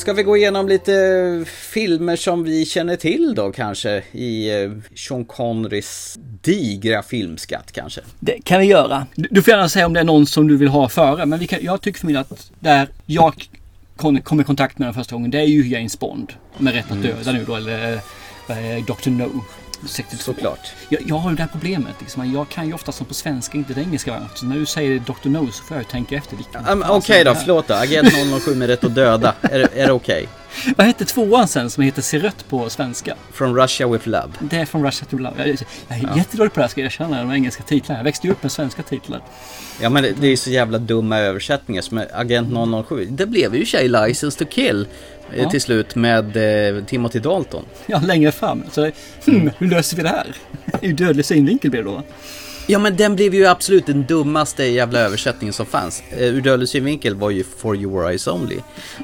[0.06, 5.24] Ska vi gå igenom lite filmer som vi känner till då kanske i eh, Sean
[5.24, 8.00] Connerys digra filmskatt kanske?
[8.20, 9.06] Det kan vi göra.
[9.14, 11.26] Du, får gärna säga om det är någon som du vill ha före.
[11.26, 13.48] Men vi kan, jag tycker för mig att där jag
[13.96, 15.30] kom, i kontakt med den första gången.
[15.30, 16.32] Det är ju James Bond.
[16.58, 17.54] Med Rätt att döda nu då.
[17.56, 19.10] Eller eh, Dr.
[19.10, 19.44] No.
[19.86, 20.22] 62.
[20.22, 20.72] Såklart.
[20.88, 21.94] Jag, jag har ju det här problemet.
[22.00, 22.32] Liksom.
[22.32, 24.22] Jag kan ju ofta som på svenska inte det engelska.
[24.34, 25.28] Så när du säger Dr.
[25.28, 26.36] No så får jag tänka efter.
[26.70, 27.74] Um, Okej som då, förlåt då.
[27.74, 28.08] Agent
[28.44, 29.34] 007 med rätt att döda.
[29.42, 30.28] Är, det- är det okej?
[30.76, 33.14] Vad hette tvåan sen som heter Se rött på svenska?
[33.32, 34.28] From Russia with Love.
[34.40, 35.34] Det är från Russia to Love.
[35.38, 35.56] Jag, jag,
[35.88, 36.16] jag är Ja.
[36.16, 37.98] jättedålig på det här ska jag erkänna, de engelska titlarna.
[37.98, 39.20] Jag växte ju upp med svenska titlar.
[39.80, 42.48] Ja men det, det är ju så jävla dumma översättningar som Agent
[42.88, 43.06] 007.
[43.10, 44.86] Det blev ju tjej License to Kill
[45.36, 45.50] Ja.
[45.50, 46.36] till slut med
[46.76, 47.64] eh, Timothy Dalton.
[47.86, 48.62] Ja, längre fram.
[48.72, 48.90] Så,
[49.26, 50.26] hmm, hur löser vi det här?
[50.82, 52.02] Ju dödlig synvinkel blir det då.
[52.68, 56.02] Ja men den blev ju absolut den dummaste jävla översättningen som fanns.
[56.10, 58.58] Eh, ur dödlig synvinkel var ju For Your Eyes Only.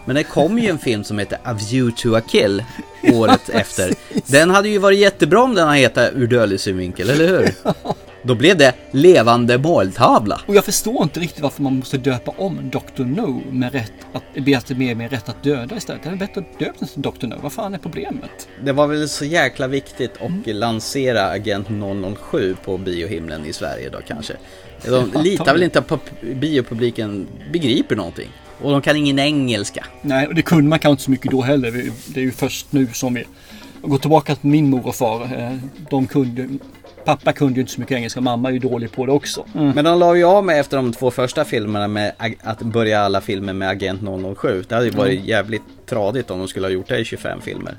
[0.05, 2.65] Men det kom ju en film som heter A View to a Kill
[3.13, 3.95] året efter.
[4.27, 7.55] Den hade ju varit jättebra om den hade hetat Ur dödlig synvinkel, eller hur?
[8.23, 10.41] Då blev det levande måltavla.
[10.47, 13.05] Och jag förstår inte riktigt varför man måste döpa om Dr.
[13.05, 16.03] No med rätt att, be att med, med rätt att döda istället.
[16.03, 17.27] Det är bättre att döpa den till Dr.
[17.27, 17.35] No.
[17.43, 18.49] Vad fan är problemet?
[18.65, 21.69] Det var väl så jäkla viktigt att lansera Agent
[22.31, 24.35] 007 på biohimlen i Sverige då kanske.
[24.85, 25.99] De litar ta väl inte på
[26.35, 28.29] biopubliken begriper någonting.
[28.63, 29.87] Och de kan ingen engelska.
[30.03, 31.91] Nej, och det kunde man kanske inte så mycket då heller.
[32.07, 33.25] Det är ju först nu som vi
[33.83, 35.23] går tillbaka till min mor och far.
[35.23, 35.57] eh,
[35.91, 36.49] De kunde,
[37.05, 38.21] pappa kunde ju inte så mycket engelska.
[38.21, 39.45] Mamma är ju dålig på det också.
[39.53, 42.13] Men de la ju av med efter de två första filmerna med
[42.43, 44.01] att börja alla filmer med Agent
[44.39, 44.65] 007.
[44.69, 45.27] Det hade ju varit Mm.
[45.29, 47.75] jävligt tradigt om de skulle ha gjort det i 25 filmer.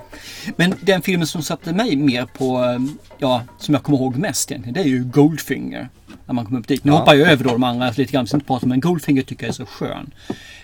[0.55, 2.79] Men den filmen som satte mig mer på, eh,
[3.17, 5.89] ja, som jag kommer ihåg mest egentligen, det är ju Goldfinger.
[6.25, 6.83] När man kommer upp dit.
[6.83, 6.97] Nu Ja.
[6.97, 9.43] hoppar jag över då de andra lite grann, så inte prata om, men Goldfinger tycker
[9.43, 10.11] jag är så skön.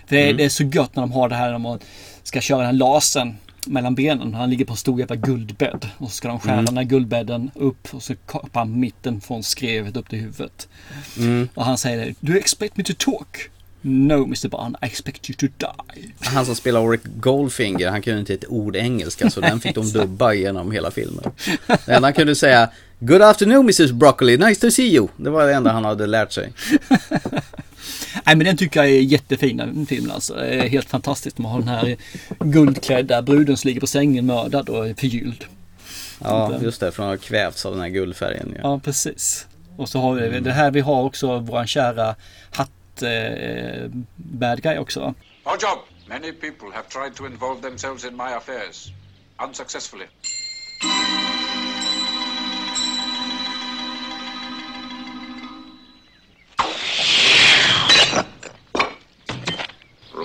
[0.07, 0.37] För det, är- Mm.
[0.37, 1.79] det är så gött när de har det här när man
[2.23, 3.37] ska köra den här lasern
[3.69, 4.33] mellan benen.
[4.33, 5.87] Han ligger på en stor jävla guldbädd.
[5.97, 6.65] Och så ska de skära Mm.
[6.65, 10.67] den här guldbädden upp och så kapar han mitten från skrevet upp till huvudet.
[11.17, 11.49] Mm.
[11.53, 13.49] Och han säger Do you expect me to talk?
[13.81, 14.47] No Mr.
[14.47, 16.11] Bond, I expect you to die.
[16.19, 19.91] Han som spelar Oric Goldfinger, han kunde inte ett ord engelska så den fick de
[19.93, 21.23] dubba genom hela filmen.
[21.85, 22.69] Det enda han kunde säga
[23.01, 25.07] Good afternoon Mrs Broccoli, nice to see you.
[25.17, 26.53] Det var det enda han hade lärt sig.
[28.25, 30.33] Nej men den tycker jag är jättefin den filmen alltså.
[30.33, 31.37] Det är helt fantastiskt.
[31.37, 31.97] Man har den här
[32.39, 35.45] guldklädda bruden som ligger på sängen mördad och är förgylld.
[36.21, 38.53] Ja, just det, från att ha kvävts av den här guldfärgen.
[38.55, 38.61] Ja.
[38.63, 39.47] Ja precis.
[39.77, 42.15] Och så har vi det här vi har också våran kära
[42.51, 45.13] hatt eh, bad guy också.
[45.43, 45.79] Our job.
[46.09, 48.91] Many people have tried to involve themselves in my affairs.
[49.47, 50.05] Unsuccessfully.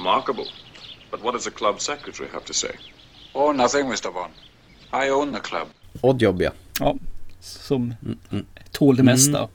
[0.04, 0.46] Remarkable.
[1.10, 2.76] But what does the club secretary have to say?
[3.34, 4.12] Oh, nothing, Mr.
[4.12, 4.32] Bond.
[4.92, 5.68] I own the club.
[6.00, 6.50] Oddjob ja.
[6.80, 6.94] Ja,
[7.40, 7.94] som
[8.30, 8.46] mm.
[8.70, 9.48] tål det mesta.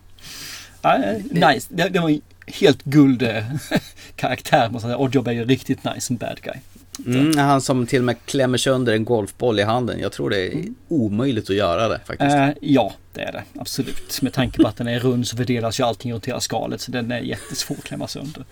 [0.81, 1.67] Ja, eh, nice.
[1.69, 3.43] Det, det var en helt guld eh,
[4.15, 4.69] karaktär.
[4.69, 4.97] måste jag säga.
[4.97, 6.55] Oddjob är ju riktigt nice som bad guy.
[7.05, 9.99] Mm, han som till och med klämmer sönder en golfboll i handen.
[9.99, 12.35] Jag tror det är omöjligt att göra det faktiskt.
[12.35, 13.43] Eh, ja, det är det.
[13.59, 14.21] Absolut.
[14.21, 16.81] Med tanke på att den är rund så fördelas ju allting runt hela skalet.
[16.81, 18.45] Så den är jättesvår att klämma sönder.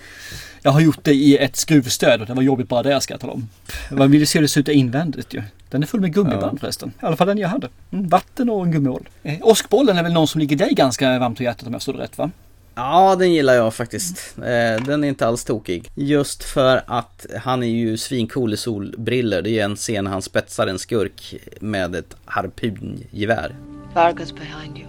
[0.62, 3.22] Jag har gjort det i ett skruvstöd och det var jobbigt bara det ska jag
[3.22, 3.50] tala om.
[3.92, 5.44] Man vill ju se hur det ser ut invändigt ju.
[5.70, 6.60] Den är full med gummiband Ja.
[6.60, 6.90] förresten.
[7.02, 7.68] I alla fall den jag hade.
[7.92, 9.10] Mm, vatten och en gummiål.
[9.24, 11.94] Eh, åskbollen är väl någon som ligger dig ganska varmt om hjärtat om jag står
[11.94, 12.32] rätt va?
[12.80, 14.38] Ja, den gillar jag faktiskt.
[14.38, 15.90] Eh, Den är inte alls tokig.
[15.96, 19.42] Just för att han är ju svincool i solbriller.
[19.42, 23.56] Det är en scen när han spetsar en skurk med ett harpungevär.
[23.94, 24.88] Vargas behind you.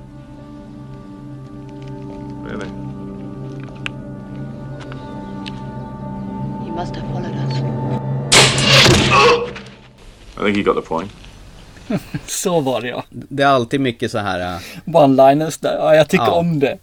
[2.48, 2.66] Really?
[6.66, 7.58] You must have followed us.
[10.36, 11.10] I think he got the point.
[12.26, 13.04] Så var det ja.
[13.10, 14.40] Det är alltid mycket så här...
[14.54, 15.74] eh, One-liners där.
[15.78, 16.32] Ja, jag tycker Ja.
[16.32, 16.78] om det.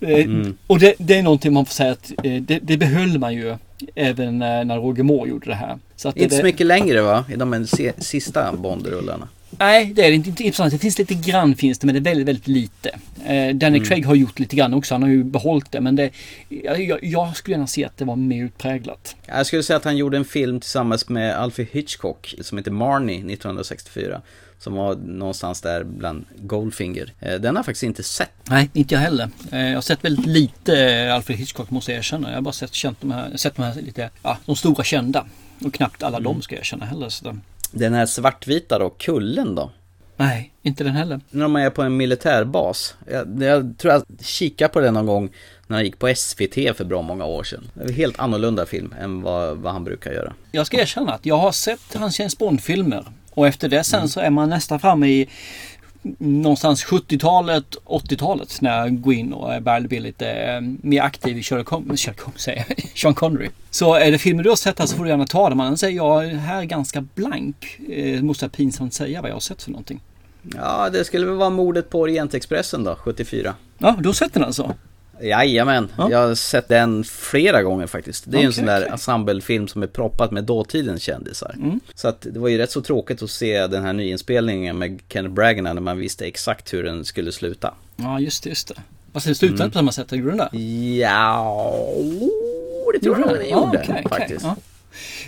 [0.00, 0.56] Eh, Mm.
[0.66, 3.56] Och det, det är någonting man får säga att eh, det, det behöll man ju
[3.94, 5.78] även när, Roger Moore gjorde det här.
[5.96, 7.24] Så att Inte det, så mycket längre va?
[7.32, 7.66] I de
[7.98, 9.28] sista Bond-rullarna.
[9.58, 10.28] Nej, det är inte.
[10.28, 10.72] inte intressant.
[10.72, 12.88] Det finns lite grann finns det, men det är väldigt, väldigt lite.
[13.26, 13.84] Eh, Danny Mm.
[13.84, 14.94] Craig har gjort lite grann också.
[14.94, 16.10] Han har ju behållit det, men det,
[16.48, 19.16] jag, jag, jag skulle gärna se att det var mer utpräglat.
[19.26, 23.16] Jag skulle säga att han gjorde en film tillsammans med Alfred Hitchcock som heter Marnie
[23.16, 24.20] 1964.
[24.58, 27.12] Som var någonstans där bland Goldfinger.
[27.20, 28.30] Eh, Den har jag faktiskt inte sett.
[28.50, 29.28] Nej, inte jag heller.
[29.52, 32.28] Eh, Jag har sett väldigt lite eh, Alfred Hitchcock måste jag erkänna.
[32.28, 35.26] Jag har bara sett, känt de här, sett de här lite, ja, de stora kända.
[35.64, 36.32] Och knappt alla Mm.
[36.32, 37.08] de ska jag erkänna heller.
[37.08, 37.36] Så
[37.70, 39.70] Den här svartvita då, Kullen då?
[40.18, 41.20] nej, inte den heller.
[41.30, 42.94] När de är på en militärbas.
[43.10, 45.30] Jag, jag tror jag kikade på den någon gång
[45.66, 47.70] när han gick på SVT för bra många år sedan.
[47.80, 50.32] En helt annorlunda film än vad, vad han brukar göra.
[50.52, 53.04] Jag ska erkänna att jag har sett hans James Bond-filmer.
[53.36, 53.84] Och efter det Mm.
[53.84, 55.28] sen så är man nästan framme i
[56.18, 61.42] någonstans 70-talet, 80-talet när jag går in och börjar bli lite eh, mer aktiv i
[61.42, 63.48] Sherlock Holmes, Sherlock Holmes säger jag, Sean Connery.
[63.70, 65.60] Så är det filmer du har sett här så får du gärna ta dem.
[65.60, 67.78] Annars säger jag här är ganska blank.
[67.88, 70.00] Eh, måste jag pinsamt säga vad jag har sett för någonting.
[70.56, 73.54] Ja, det skulle väl vara mordet på Orientexpressen då, 74.
[73.78, 74.74] Ja, du har sett den alltså?
[75.22, 76.10] Jajamän, Ja.
[76.10, 78.24] jag har sett den flera gånger faktiskt.
[78.26, 78.90] Det är ju en Okej, sån där okej.
[78.92, 81.54] ensemblefilm som är proppat med dåtidens kändisar.
[81.56, 81.80] Mm.
[81.94, 85.34] Så att det var ju rätt så tråkigt att se den här nyinspelningen med Kenneth
[85.34, 87.74] Branagh när man visste exakt hur den skulle sluta.
[87.96, 88.74] Ja, just det, just det.
[89.12, 89.70] Fast det slutade Mm.
[89.70, 90.48] på samma sätt, gjorde den där?
[91.00, 91.74] Ja,
[92.94, 94.44] det tror jag den gjorde okej, okej, faktiskt.
[94.44, 94.56] ja.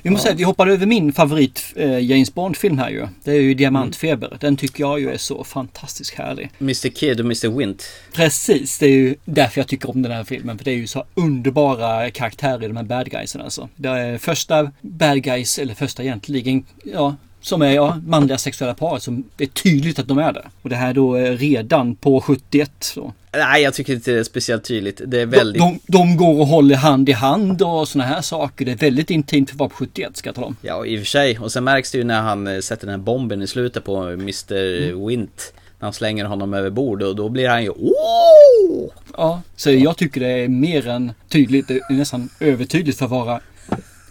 [0.02, 3.08] Vi måste säga att vi hoppade över min favorit eh, James Bond-film här ju.
[3.24, 4.36] Det är ju Diamantfeber.
[4.40, 6.50] Den tycker jag ju är så fantastiskt härlig.
[6.60, 7.84] Mr Kid och Mr Wint.
[8.12, 10.58] Precis, det är ju därför jag tycker om den här filmen.
[10.58, 13.68] För det är ju så underbara karaktärer i de här bad guysen alltså.
[13.76, 18.98] Det är första bad guys, eller första egentligen, ja, Som är ja, manliga sexuella par
[18.98, 20.44] som det är tydligt att de är det.
[20.62, 22.70] Och det här då är redan på 71.
[22.80, 23.12] Så.
[23.32, 25.00] Nej, jag tycker inte det är speciellt tydligt.
[25.06, 25.62] Det är väldigt...
[25.62, 28.64] De, de går och håller hand i hand och sådana här saker.
[28.64, 30.56] Det är väldigt intimt för att vara på 71 ska jag tala om.
[30.62, 31.38] Ja, i och för sig.
[31.38, 33.96] Och sen märks det ju när han eh, sätter den här bomben i slutet på
[33.96, 34.82] Mr.
[34.82, 35.06] Mm.
[35.06, 35.52] Wint.
[35.78, 38.90] När han slänger honom över bord och då blir han ju Åh!
[39.16, 41.68] Ja, så jag tycker det är mer än tydligt.
[41.68, 43.40] Det är nästan övertydligt för att vara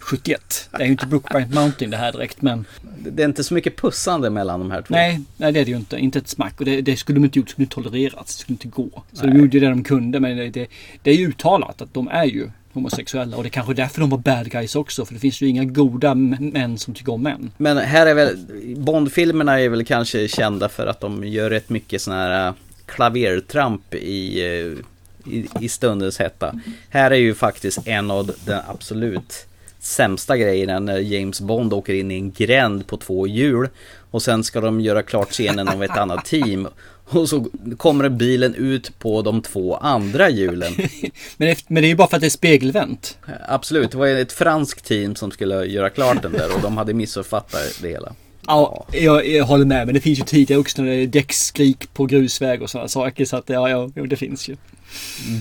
[0.08, 0.70] 71.
[0.72, 2.65] Det är ju inte Brookbank Mountain det här direkt men...
[2.98, 4.93] Det är inte så mycket pussande mellan de här två.
[4.93, 5.98] Nej, nej det är det ju inte.
[5.98, 6.60] Inte ett smack.
[6.60, 7.48] Och det, det skulle de inte gjort.
[7.48, 8.36] Det skulle inte tolererats.
[8.36, 9.04] Det skulle inte gå.
[9.13, 9.34] Så Nej.
[9.34, 10.20] de gjorde det de kunde.
[10.20, 10.67] Men det, det,
[11.04, 13.38] det är ju uttalat att de är ju homosexuella.
[13.38, 15.06] Och det är kanske därför de var bad guys också.
[15.06, 17.52] För det finns ju inga goda män som tycker om män.
[17.58, 18.38] Men här är väl,
[18.78, 22.54] Bondfilmerna är väl kanske kända för att de gör rätt mycket sådana här äh,
[22.86, 26.60] klavertramp i, äh, i, i stundens hetta.
[26.89, 29.48] Här är ju faktiskt en av den absolut
[29.80, 33.70] sämsta grejerna när James Bond åker in i en gränd på två hjul
[34.12, 36.68] och sen ska de göra klart scenen av ett annat team.
[37.10, 37.46] Och så
[37.78, 40.74] kommer bilen ut på de två andra hjulen.
[41.38, 43.18] Men det, men det är ju bara för att det är spegelvänt.
[43.48, 46.94] Absolut, det var ett franskt team som skulle göra klart den där och de hade
[46.94, 48.13] missuppfattat det hela.
[48.48, 49.86] Ja, jag, jag håller med.
[49.86, 53.26] Men det finns ju tidigare också när det är däckskrik på grusväg och sådana saker.
[53.26, 54.56] Så att ja, ja, det finns ju.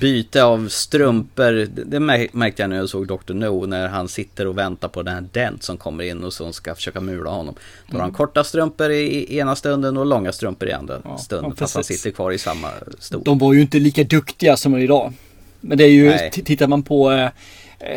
[0.00, 3.34] Byte av strumpor, det- det mär- märkte jag när jag såg Dr.
[3.34, 6.52] No när han sitter och väntar på den här Dent som kommer in och som
[6.52, 7.54] ska försöka mula honom.
[7.86, 8.14] Då har han Mm.
[8.16, 11.50] korta strumpor i ena stunden och långa strumpor i andra stunden.
[11.50, 13.22] ja, fast han sitter kvar i samma stol.
[13.24, 15.12] De var ju inte lika duktiga som idag.
[15.60, 17.28] Men det är ju, tittar man på eh,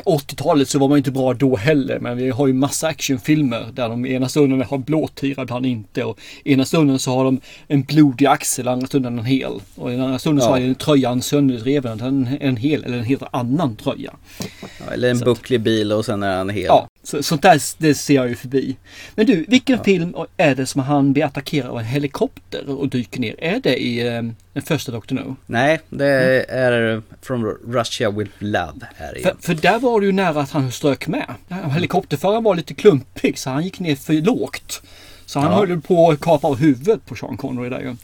[0.06, 2.00] 80-talet så var man inte bra då heller.
[2.00, 6.04] Men vi har ju massa actionfilmer där de ena stunden har blåtira, ibland inte.
[6.04, 9.52] Och ena stunden så har de en blodig axel, andra stunden en hel.
[9.76, 10.68] Och den andra stunden så Ja.
[10.68, 14.13] har tröjan sönderreven, en, en hel eller en helt annan tröja.
[14.62, 16.63] Ja, eller en bucklig bil och sen är han hel.
[16.63, 18.76] Ja, så, sånt där det ser jag ju förbi.
[19.15, 23.20] Men du, vilken film är det som han blir attackerad av en helikopter och dyker
[23.20, 23.36] ner?
[23.38, 24.22] Är det i eh,
[24.54, 25.13] den första Dr.
[25.13, 25.36] No?
[25.46, 28.88] Nej, det är From Russia with Love.
[28.98, 29.24] Är det ju.
[29.24, 31.34] För, för där var det ju nära att han strök med.
[31.73, 34.82] Helikopterföraren var lite klumpig så han gick ner för lågt.
[35.25, 35.58] Så han Ja.
[35.58, 37.95] höll på att kapa av huvudet på Sean Connery där ju.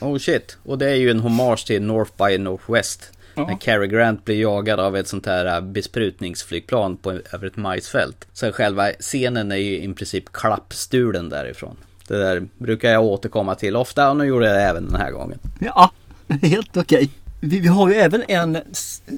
[0.00, 3.12] Oh, shit, och det är ju en hommage till North by Northwest.
[3.34, 3.46] Ja.
[3.46, 8.26] När Cary Grant blir jagad av ett sånt här äh, besprutningsflygplan på, över ett majsfält.
[8.32, 11.76] Sen själva scenen är ju i princip klappstulen därifrån.
[12.08, 15.10] Det där brukar jag återkomma till ofta och nu gjorde jag det även den här
[15.10, 15.38] gången.
[15.60, 15.90] Ja,
[16.42, 17.10] helt okej.
[17.40, 18.58] Vi, vi har ju även en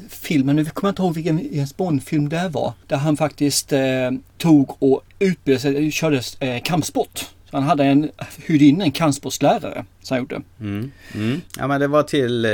[0.09, 2.73] film, men nu kommer jag inte ihåg vilken James Bond-film det var.
[2.87, 7.19] Där han faktiskt eh, tog och utbildade sig, eh, körde eh, kampsport.
[7.19, 8.11] Så han hade en,
[8.47, 10.43] hyrde in en kampsportslärare som han gjorde.
[10.61, 10.91] Mm.
[11.15, 11.41] Mm.
[11.59, 12.51] Ja men det var till eh,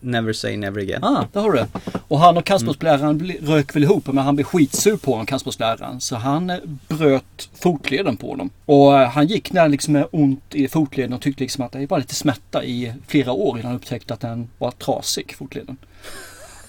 [0.00, 1.04] Never Say Never Again.
[1.04, 1.66] Ah, där har du det.
[2.08, 6.00] Och han och kampsportsläraren bli- rök väl ihop men han blev skitsur på honom, kampsportsläraren.
[6.00, 6.56] Så han eh,
[6.88, 8.50] bröt fotleden på honom.
[8.64, 11.90] Och eh, han gick när liksom med ont i fotleden och tyckte liksom att det
[11.90, 15.76] var lite smärta i flera år innan han upptäckte att den var trasig, fotleden.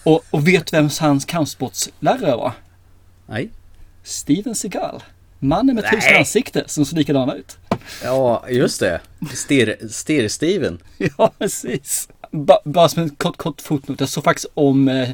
[0.03, 2.51] Och, och vet vem hans kampsportslärare var?
[3.25, 3.49] Nej.
[4.03, 5.03] Steven Seagal.
[5.39, 7.57] Mannen med tusen ansikte som ser likadan ut.
[8.03, 9.01] Ja, just det.
[9.33, 10.77] Stirr, Stirr-Steven.
[11.17, 12.09] Ja, precis.
[12.31, 13.99] Ba, bara som en kort, kort fotnot.
[13.99, 15.09] Jag såg faktiskt om eh,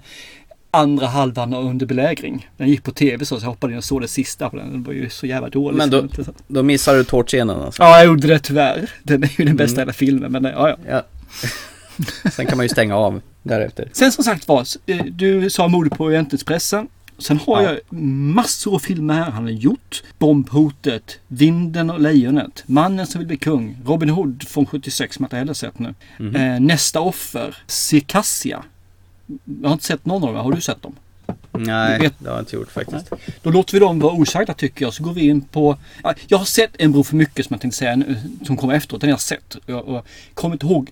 [0.72, 2.50] andra halvan under belägring.
[2.58, 4.72] Den gick på tv så, så jag hoppade in och såg det sista på den.
[4.72, 5.78] Den var ju så jävla dålig.
[5.78, 6.08] Men då,
[6.48, 7.84] då missar du tårtscenen alltså.
[7.84, 8.90] Ja, jag gjorde det tyvärr.
[9.04, 9.88] Den är ju den bästa i Mm.
[9.88, 10.32] hela filmen.
[10.32, 10.78] Men eh, ja, ja.
[10.90, 11.04] Ja.
[12.32, 13.90] Sen kan man ju stänga av därefter.
[13.94, 16.88] Sen som sagt var, eh, du sa mordet på Orientexpressen.
[17.20, 17.70] Sen har Ja.
[17.90, 20.04] jag massor av filmer här han har gjort.
[20.20, 25.28] Bombhotet, Vinden och Lejonet, Mannen som vill bli kung, Robin Hood från 76 som jag
[25.28, 25.94] inte heller sett nu.
[26.20, 26.36] Mhm.
[26.36, 28.64] Eh, Nästa offer, Circassia.
[29.62, 30.96] Jag har inte sett någon av dem, har du sett dem?
[31.52, 33.12] Nej, Vet- det har jag inte gjort faktiskt.
[33.44, 34.94] Då låter vi dem vara osagda tycker jag.
[34.94, 35.78] Så går vi in på...
[36.04, 38.74] Ja, jag har sett En bro för mycket som jag tänkte säga nu, som kommer
[38.74, 39.02] efteråt.
[39.02, 39.58] Den har jag sett.
[39.66, 40.04] Jag, jag
[40.34, 40.90] kommer inte ihåg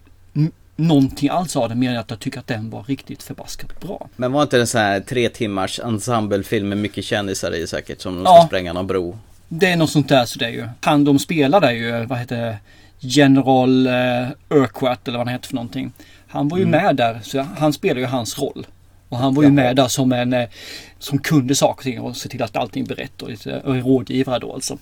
[0.76, 4.08] någonting alls av den mer än att jag tycker att den var riktigt förbaskat bra.
[4.16, 8.16] Men var inte det sån här tre timmars ensemblefilm med mycket kändisar i säkert som
[8.16, 8.44] de ska Ja.
[8.48, 9.18] spränga någon bro?
[9.48, 10.68] Det är något sånt där så det är ju.
[10.82, 12.58] Han de spelar där ju, vad heter?
[13.00, 13.94] General eh,
[14.50, 15.92] Urquhart eller vad han heter för någonting.
[16.28, 16.82] Han var ju Mm.
[16.86, 18.68] med där, så han spelar ju hans roll.
[19.10, 20.50] Och han var ju med där som en eh,
[21.00, 23.76] som kunde saker och ting och se till att allting blev rätt och lite och
[23.76, 24.78] rådgivare då alltså.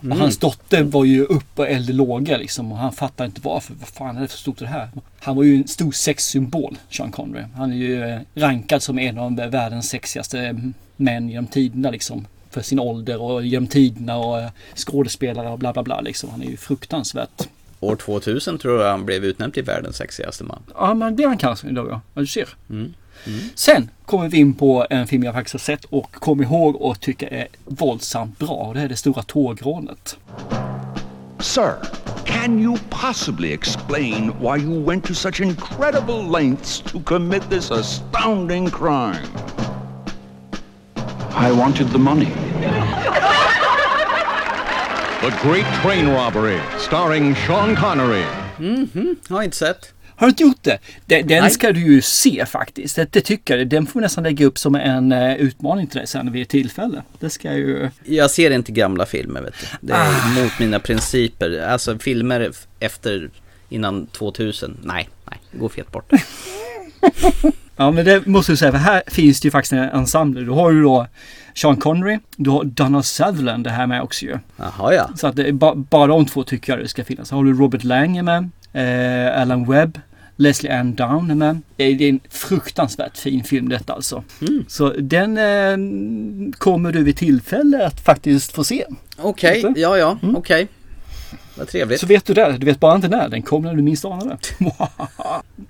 [0.00, 0.20] Och Mm.
[0.20, 3.74] hans dotter var ju uppe och eld låga liksom och han fattar inte varför.
[3.74, 4.88] Vad fan är det för stort det här?
[5.20, 7.44] Han var ju en stor sexsymbol, Sean Connery.
[7.56, 10.60] Han är ju eh, rankad som en av världens sexigaste
[10.96, 12.26] män genom tiderna liksom.
[12.50, 16.30] För sin ålder och genom tiderna och eh, skådespelare och bla bla bla liksom.
[16.30, 17.48] Han är ju fruktansvärt.
[17.80, 20.62] År 2000 tror jag han blev utnämnd till världens sexigaste man.
[20.74, 22.00] Ja men det är han kanske idag ja.
[22.14, 22.48] Ja, du ser.
[22.70, 22.94] Mm.
[23.26, 23.40] Mm.
[23.54, 27.00] Sen kommer vi in på en film jag faktiskt har sett och kommer ihåg och
[27.00, 28.70] tycker är våldsamt bra.
[28.74, 30.16] Det är Det stora tågrånet.
[31.38, 31.72] Sir,
[32.24, 38.70] can you possibly explain why you went to such incredible lengths to commit this astounding
[38.70, 39.26] crime?
[41.48, 42.28] I wanted the money.
[45.20, 48.24] The Great Train Robbery, starring Sean Connery.
[48.58, 49.92] Mhm, har inte sett.
[50.20, 50.78] Har du inte gjort det?
[51.06, 52.96] Den, den ska du ju se faktiskt.
[52.96, 53.68] Det, det tycker jag.
[53.68, 56.48] Den får vi nästan lägga upp som en uh, utmaning till dig sen vid ett
[56.48, 57.02] tillfälle.
[57.20, 57.90] Det ska jag ju...
[58.04, 59.66] Jag ser inte gamla filmer vet du.
[59.86, 60.42] Det är Ah.
[60.42, 61.66] mot mina principer.
[61.68, 62.50] Alltså filmer
[62.80, 63.30] efter
[63.68, 64.78] innan 2000.
[64.82, 66.12] Nej, nej, det går fet bort.
[67.76, 70.40] Ja men det måste jag säga för här finns det ju faktiskt en ensemble.
[70.42, 71.06] Du har ju då
[71.54, 74.38] Sean Connery, du har Donald Sutherland det här med också ju.
[74.56, 75.10] Jaha ja.
[75.16, 77.28] Så att det är ba, bara de två tycker jag det ska finnas.
[77.28, 80.00] Sen har du Robert Lang är med, eh, Alan Webb,
[80.40, 81.62] Leslie Ann Down är med.
[81.76, 84.24] Det är, en fruktansvärt fin film detta alltså.
[84.40, 84.64] Mm.
[84.68, 88.84] Så den eh, kommer du vid tillfälle att faktiskt få se.
[89.18, 89.80] Okej, Inte?
[89.80, 90.68] ja ja, okej.
[91.54, 92.00] Vad trevligt.
[92.00, 92.56] Så vet du det.
[92.58, 94.72] Du vet bara inte när den kommer när du minst anar det.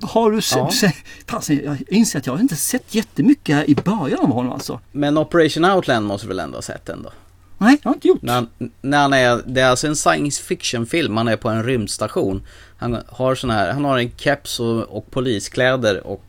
[0.06, 0.94] Har du sett?
[1.26, 1.40] Ja.
[1.64, 4.80] jag inser att jag inte sett jättemycket i början av honom alltså.
[4.92, 7.10] Men Operation Outland måste du väl ändå ha sett ändå?
[7.58, 8.22] Nej, jag har inte gjort.
[8.22, 8.46] När
[8.80, 12.42] när han är, det är alltså en science fiction film, han är på en rymdstation.
[12.80, 16.24] Han har sån här, han har en keps och, och poliskläder och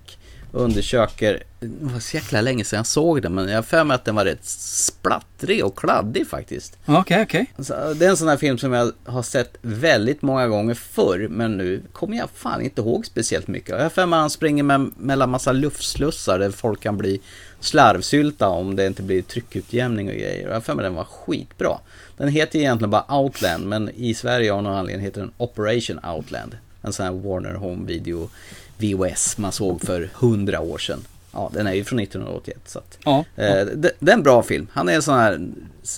[0.51, 3.95] undersöker, det var så jäkla länge sedan jag såg den men jag har för mig
[3.95, 6.77] att den var rätt splattrig och kladdig faktiskt.
[6.85, 7.45] Okej, okej.
[7.59, 11.27] Så Det är en sån här film som jag har sett väldigt många gånger förr
[11.29, 13.69] men nu kommer jag fan inte ihåg speciellt mycket.
[13.69, 17.21] Jag har för mig att han springer med, mellan massa luftslussar där folk kan bli
[17.59, 20.47] slarvsylta om det inte blir tryckutjämning och grejer.
[20.47, 21.77] Jag har för mig att den var skitbra.
[22.21, 26.57] Den heter egentligen bara Outland men i Sverige av någon anledning heter den Operation Outland.
[26.81, 28.29] En sån här Warner Home Video
[28.77, 30.99] VHS man såg för hundra år sedan.
[31.33, 34.43] Ja, den är ju från 1981 så att, Ja, eh, det, det är en bra
[34.43, 34.67] film.
[34.71, 35.33] Han är en sån här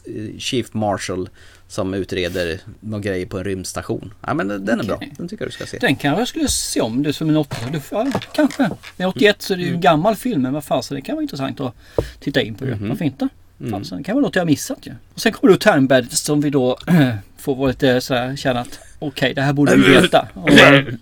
[0.06, 1.30] eh, Chief Marshal
[1.68, 4.14] som utreder några grejer på en rymdstation.
[4.28, 5.14] Ja men den är bra, Okej.
[5.18, 5.78] den tycker jag du ska se.
[5.78, 7.04] Den kanske jag skulle se om.
[7.04, 8.70] Du som en 80 du, ja, Kanske.
[8.98, 10.42] Det är 81 så det är ju en gammal film.
[10.42, 11.74] Men vad så det kan vara intressant att
[12.20, 12.76] titta in på ju.
[12.76, 12.90] Mhm.
[12.90, 13.30] Varför inte?
[13.72, 14.92] Fan, så det kan vara något jag har missat ju.
[15.14, 16.78] Och sen kommer då Turnbed som vi då
[17.38, 20.28] får vara lite sådär känna att okej det här borde vi veta.
[20.34, 20.50] Och,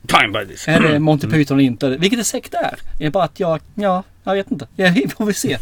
[0.07, 0.67] Time buddies.
[0.67, 1.89] är det Monty Python eller inte?
[1.89, 2.75] Vilket det säkert är.
[2.97, 4.67] Det är bara att jag, ja, jag vet inte.
[4.75, 5.57] Ja, Vi får väl se.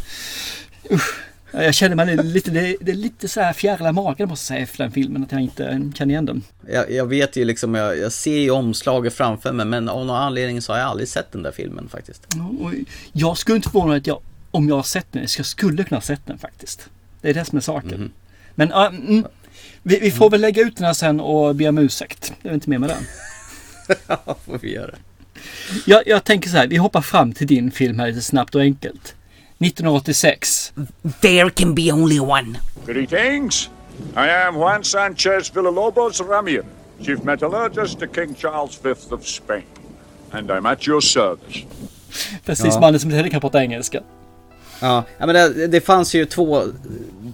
[0.91, 1.19] Usch.
[1.51, 4.63] Jag känner mig lite, det, det är lite så här fjärilar magen måste jag säga
[4.63, 5.23] efter den filmen.
[5.23, 6.43] Att jag inte kan igen den.
[6.71, 10.15] Jag, jag vet ju liksom, jag, jag ser ju omslaget framför mig men av någon
[10.15, 12.27] anledning så har jag aldrig sett den där filmen faktiskt.
[12.59, 12.73] Och
[13.11, 14.21] jag skulle inte förvåna mig att jag,
[14.51, 16.89] om jag har sett den, jag skulle kunna ha sett den faktiskt.
[17.21, 18.11] Det är det som är saken.
[18.55, 19.25] Men ja, mm,
[19.83, 22.33] vi, vi får väl lägga ut den här sen och be om ursäkt.
[22.41, 23.03] Det är inte mer med den.
[24.07, 24.95] Ja, får vi göra.
[25.85, 28.61] Jag, jag tänker så här, vi hoppar fram till din film här lite snabbt och
[28.61, 29.15] enkelt.
[29.59, 30.73] 1986.
[31.21, 32.59] There can be only one.
[32.85, 33.69] Greetings.
[34.15, 36.65] I am Juan Sanchez Villalobos Ramian,
[37.01, 39.63] Chief Metallurgist to King Charles V of Spain.
[40.31, 41.63] And I'm at your service.
[42.45, 42.79] Precis, Ja.
[42.79, 43.99] mannen som inte heller kan prata engelska.
[44.81, 46.61] Ja, men det, det fanns ju två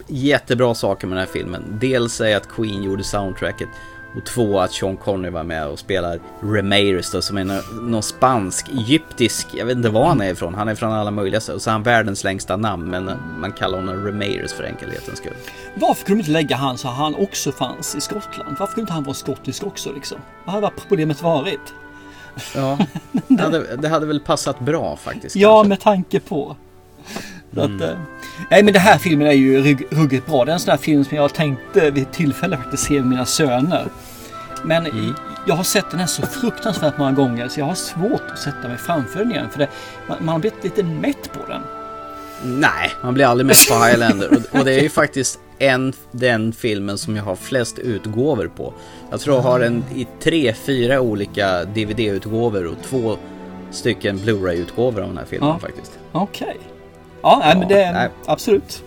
[0.08, 1.78] jättebra saker med den här filmen.
[1.82, 3.70] Dels är att Queen gjorde soundtracket
[4.18, 8.04] och två att Sean Connery var med och spelar Ramirez då som är nå- någon
[8.04, 10.54] spansk, egyptisk, jag vet inte var han är ifrån.
[10.54, 11.38] Han är från alla möjliga.
[11.54, 15.34] Och så har han världens längsta namn men man kallar honom Ramirez för enkelhetens skull.
[15.76, 18.56] Varför kunde de inte lägga han så han också fanns i Skottland?
[18.60, 20.18] Varför kunde inte han vara skottisk också liksom?
[20.46, 21.74] Vad hade problemet varit?
[22.56, 22.78] Ja,
[23.28, 25.36] det hade, det hade väl passat bra faktiskt.
[25.36, 26.56] Ja, med tanke på.
[27.56, 27.98] Så att, eh,
[28.52, 30.46] nej men den här filmen är ju rugg, ruggigt bra.
[30.46, 33.26] Det är en sån här film som jag tänkte vid tillfälle faktiskt se med mina
[33.26, 33.86] söner.
[34.64, 34.88] Men
[35.48, 38.68] jag har sett den här så fruktansvärt många gånger så jag har svårt att sätta
[38.68, 39.50] mig framför den igen.
[39.52, 39.68] För det,
[40.08, 41.62] man, man har blivit lite mätt på den.
[42.44, 44.30] Nej, man blir aldrig med på Highlander.
[44.32, 48.74] Och, och det är ju faktiskt en, den filmen som jag har flest utgåvor på.
[49.12, 53.18] Jag tror jag har en i tre, fyra olika DVD-utgåvor och två
[53.72, 55.60] stycken Blu-ray-utgåvor av den här filmen Ja.
[55.60, 55.92] faktiskt.
[56.12, 56.58] Okej.
[57.26, 58.10] Ja, nej, men det nej.
[58.26, 58.84] absolut.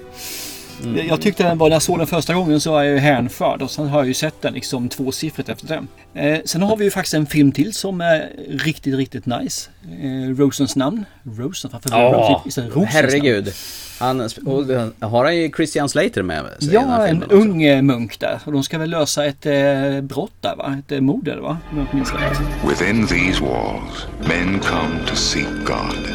[0.96, 2.98] Jag- Jag tyckte den var, när jag såg den första gången så var jag ju
[2.98, 5.88] hänförd och sen har jag ju sett den liksom tvåsiffrigt efter den.
[6.14, 9.70] Eh, sen har vi ju faktiskt en film till som är riktigt, riktigt nice.
[10.02, 11.04] Eh, Rosens namn.
[11.38, 12.40] Rosen, varför Ja, Rose?
[12.44, 13.52] Visst är det Rosens herregud.
[14.00, 17.36] Han, och, har han ju Christian Slater med sig i den Ja, här en också.
[17.36, 18.38] ung eh, munk där.
[18.44, 20.76] Och de ska väl lösa ett eh, brott där va?
[20.86, 21.58] Ett eh, mord det va?
[21.72, 22.40] Om jag minns rätt.
[22.70, 26.06] Within these walls, men come to seek God.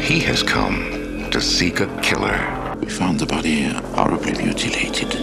[0.00, 0.99] He has come
[1.30, 2.76] to seek a killer.
[2.80, 3.62] We found the body
[3.94, 5.14] horribly mutilated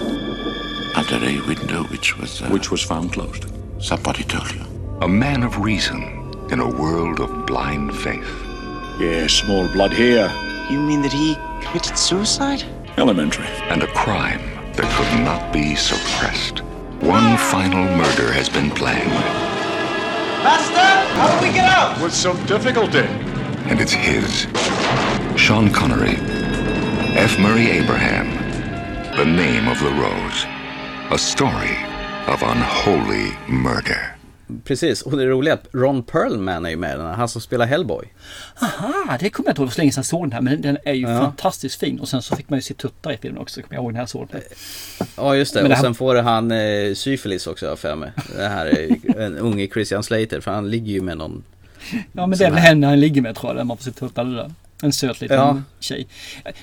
[0.95, 2.41] under a window which was.
[2.41, 3.45] Uh, Which was found closed.
[3.79, 4.61] Somebody told you.
[5.01, 6.01] A man of reason
[6.51, 8.27] in a world of blind faith.
[8.99, 10.31] Yes, small blood here.
[10.69, 12.63] You mean that he committed suicide?
[12.97, 13.45] Elementary.
[13.69, 14.41] And a crime
[14.73, 16.61] that could not be suppressed.
[17.01, 19.11] one final murder has been planned,
[20.43, 20.89] Master,
[21.19, 22.01] how do we get out?
[22.01, 23.05] With some difficulty.
[23.69, 24.45] and it's his.
[25.37, 26.17] Sean Connery,
[27.15, 27.37] F.
[27.39, 28.27] Murray Abraham,
[29.17, 30.47] The Name of the Rose,
[31.11, 31.75] a story
[32.27, 34.13] of unholy murder.
[34.63, 37.41] Precis, och det roliga är att Ron Perlman är ju med den här, han som
[37.41, 38.05] spelar Hellboy.
[38.61, 40.41] Aha, det kommer jag inte ihåg så länge sedan jag såg den här.
[40.41, 41.19] Men den är ju Ja.
[41.19, 41.99] fantastiskt fin.
[41.99, 43.61] Och sen så fick man ju se tuttar i filmen också.
[43.61, 44.41] Kommer jag ihåg när jag såg den.
[45.15, 47.79] Ja just det, Men det och här- sen får han eh, syfilis också har jag
[47.79, 48.11] för mig.
[48.35, 51.43] Det här är en unge Christian Slater, för han ligger ju med någon
[52.11, 53.57] Ja men det är väl här- henne han ligger med tror jag.
[53.57, 54.51] Där man får se tuttar där.
[54.81, 55.61] En söt liten Ja.
[55.79, 56.07] tjej.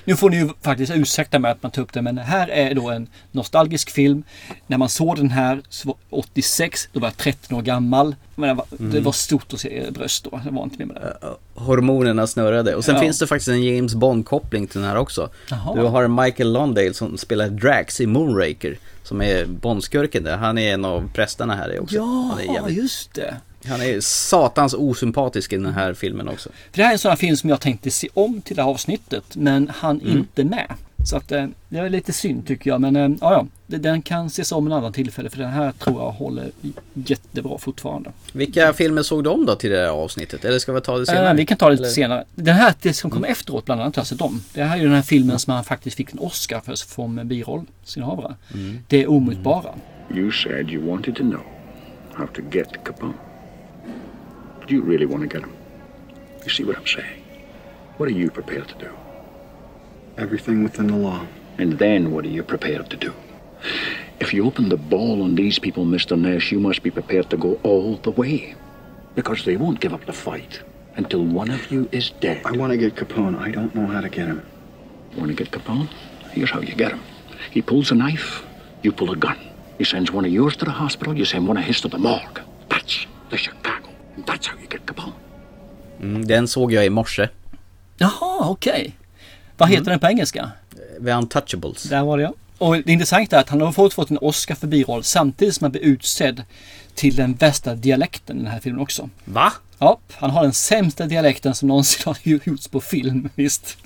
[0.05, 2.01] Nu får ni ju faktiskt ursäkta mig att man tar upp det.
[2.01, 4.23] Men det här är då en nostalgisk film.
[4.67, 6.89] När man såg den här så var 86.
[6.93, 8.15] Då var jag 13 år gammal.
[8.35, 9.03] Men det var, det Mm.
[9.03, 10.41] var stort att se bröst då.
[10.45, 11.17] Jag var inte med det.
[11.53, 12.75] hormonerna snurrade.
[12.75, 13.01] Och sen Ja.
[13.01, 15.29] finns det faktiskt en James Bond-koppling till den här också.
[15.49, 15.75] Jaha.
[15.75, 18.77] Du har Michael Londale som spelar Drax i Moonraker.
[19.03, 20.37] Som är Bondskurken där.
[20.37, 21.95] Han är en av prästerna här också.
[21.95, 23.35] Ja, just det.
[23.67, 26.49] Han är satans osympatisk i den här filmen också.
[26.71, 28.61] För det här är en sån här film som jag tänkte se om till det
[28.61, 29.23] här avsnittet.
[29.35, 30.17] Men han Mm.
[30.17, 30.73] inte med.
[31.05, 32.81] Så att eh, det är lite synd tycker jag.
[32.81, 35.29] Men eh, ja, Den kan ses om en annan tillfälle.
[35.29, 36.51] För den här tror jag håller
[36.93, 38.11] jättebra fortfarande.
[38.33, 40.45] Vilka filmer såg du om då till det här avsnittet?
[40.45, 41.29] Eller ska vi ta det senare?
[41.29, 41.93] Eh, vi kan ta det lite Eller?
[41.93, 42.23] senare.
[42.35, 44.41] Den här det som kommer efteråt bland annat har jag sett om.
[44.53, 47.21] Det här är ju den här filmen som han faktiskt fick en Oscar för som
[47.27, 48.35] birollsinnehavare.
[48.53, 48.79] Mm.
[48.87, 49.69] Det är omutbara.
[50.15, 51.41] You said you wanted to know
[52.13, 53.13] how to get Capone.
[54.67, 55.55] Do you really want to get him?
[56.43, 57.21] You see what I'm saying?
[57.97, 58.89] What are you prepared to do?
[60.17, 61.27] Everything within the law.
[61.57, 63.13] And then what are you prepared to do?
[64.19, 66.19] If you open the ball on these people, Mr.
[66.19, 68.55] Nash, you must be prepared to go all the way.
[69.13, 70.61] Because they won't give up the fight
[70.95, 72.41] until one of you is dead.
[72.45, 73.37] I want to get Capone.
[73.37, 74.45] I don't know how to get him.
[75.15, 75.89] Want to get Capone?
[76.31, 77.01] Here's how you get him.
[77.51, 78.43] He pulls a knife,
[78.81, 79.37] you pull a gun.
[79.77, 81.97] He sends one of yours to the hospital, you send one of his to the
[81.97, 82.41] morgue.
[82.69, 83.89] That's the Chicago.
[84.15, 85.11] That's how you get Capone.
[86.01, 87.29] Mm, den såg jag i morse.
[87.97, 88.93] Jaha, okej.
[89.57, 89.89] Vad heter Mm.
[89.91, 90.51] den på engelska?
[91.05, 91.83] The Untouchables.
[91.83, 92.33] Där var det ja.
[92.57, 95.63] Och det intressanta är att han har fått, fått en Oscar för biroll samtidigt som
[95.65, 96.43] han blir utsedd
[96.95, 99.09] till den värsta dialekten i den här filmen också.
[99.25, 99.53] Va?
[99.79, 103.77] Ja, han har den sämsta dialekten som någonsin har gjorts på film, visst.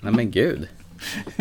[0.00, 0.68] Nej men gud.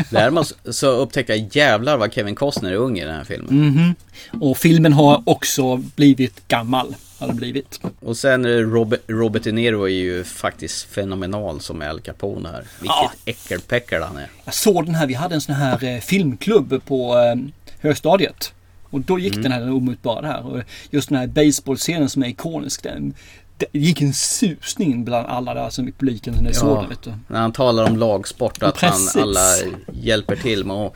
[0.10, 3.68] Där måste så upptäcka jävlar vad Kevin Costner är ung i den här filmen.
[3.68, 3.96] Mhm.
[4.42, 6.96] Och filmen har också blivit gammal.
[7.22, 7.80] Har den blivit.
[8.00, 12.64] Och sen eh, Robert, Robert De Niro är ju faktiskt fenomenal som Al Capone här.
[12.80, 13.12] Vilket Ja.
[13.26, 14.30] äckelpäckel han är.
[14.46, 17.36] Jag såg den här, vi hade en sån här eh, filmklubb på eh,
[17.80, 18.54] högstadiet.
[18.90, 19.44] Och då gick Mm.
[19.44, 20.46] den här den omutbara här.
[20.46, 22.84] Och just den här baseballscenen som är ikonisk.
[22.84, 23.14] Den,
[23.58, 26.88] det gick en susning bland alla där som i publiken när jag såg.
[26.90, 27.14] Vet du.
[27.28, 29.14] när han talar om lagsport att Precis.
[29.16, 29.56] han, alla
[29.94, 30.96] hjälper till och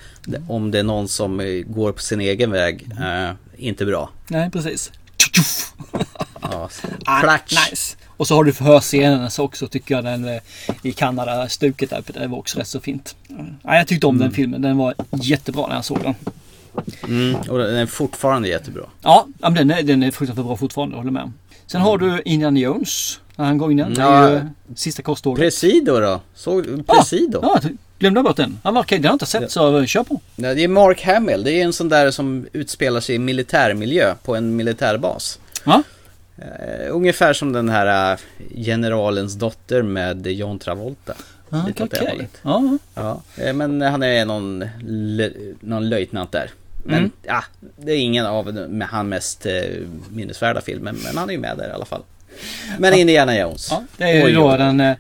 [0.50, 4.10] om det är någon som eh, går på sin egen väg, eh, inte bra.
[4.28, 4.92] Nej, precis.
[6.52, 6.70] Ja,
[7.06, 7.38] Ah,
[7.72, 7.96] nice.
[8.18, 10.42] Och så har du förhörscenen så också tycker jag den eh,
[10.84, 12.04] i Kanada-stuket där.
[12.08, 13.16] Det var också rätt så fint.
[13.64, 14.62] Ja, jag tyckte om den filmen.
[14.62, 16.16] Den var jättebra när jag såg den.
[17.04, 18.84] Mm, och den är fortfarande jättebra.
[19.02, 21.32] Ja, ja, den är, den är fruktansvärt bra fortfarande, håller med.
[21.68, 23.20] Sen har du Indiana Jones.
[23.36, 24.32] När han går in är ju Ja.
[24.34, 24.42] eh,
[24.76, 25.40] sista korståget.
[25.42, 26.22] Presido då?
[26.36, 27.40] Såg Presido?
[27.42, 27.70] Ja, ja,
[28.00, 28.60] glömde bort den.
[28.64, 30.22] Han var okej, den har jag inte sett så eh, kör på.
[30.36, 31.44] Nej, det är Mark Hamill.
[31.44, 35.40] Det är en sån där som utspelar sig i militärmiljö på en militärbas.
[35.64, 35.84] Ja.
[36.40, 38.20] Uh, ungefär som den här uh,
[38.56, 41.14] generalens dotter med John Travolta.
[41.50, 42.38] Ah, Lite åt det hållet.
[42.42, 42.78] Ja.
[42.94, 44.66] Ja, eh, men han är någon,
[45.60, 46.50] någon löjtnant där.
[46.84, 47.12] Men Mm.
[47.24, 47.44] ja,
[47.78, 49.46] det är ingen av med han mest
[50.10, 52.02] minnesvärda filmen, men han är ju med där i alla fall.
[52.80, 53.68] Men Indiana Jones.
[53.72, 54.96] Ja, det är ju då den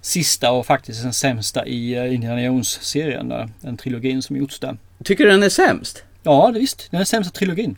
[0.00, 3.32] sista och faktiskt den sämsta i Indiana Jones-serien.
[3.60, 4.76] Den trilogin som gjorts där.
[5.04, 6.04] Tycker du den är sämst?
[6.22, 6.88] Ja, det visst.
[6.90, 7.76] Den är sämsta trilogin.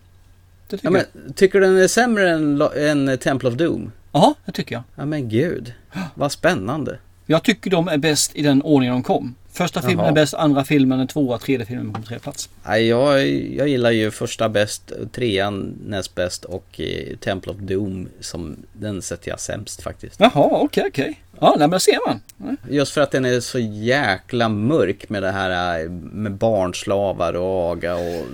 [0.76, 1.36] Tycker Ja, men, jag.
[1.36, 3.92] tycker du den är sämre än, än Temple of Doom?
[4.12, 4.82] Ja, det tycker jag.
[4.94, 5.72] Ja men gud,
[6.14, 6.98] vad spännande.
[7.26, 9.34] Jag tycker de är bäst i den ordningen de kom.
[9.52, 10.08] Första filmen Jaha.
[10.08, 12.48] är bäst, andra filmen är tvåa, tredje filmen på tredje plats.
[12.66, 18.08] Nej, jag, jag gillar ju första bäst, trean näst bäst och eh, Temple of Doom
[18.20, 20.20] som den sätter jag sämst faktiskt.
[20.20, 21.22] Jaha, okej, okej.
[21.40, 22.20] Ja, nej, men ser man.
[22.36, 22.56] Ja.
[22.70, 27.70] Just för att den är så jäkla mörk med det här eh, med barnslavar och
[27.72, 28.24] aga och...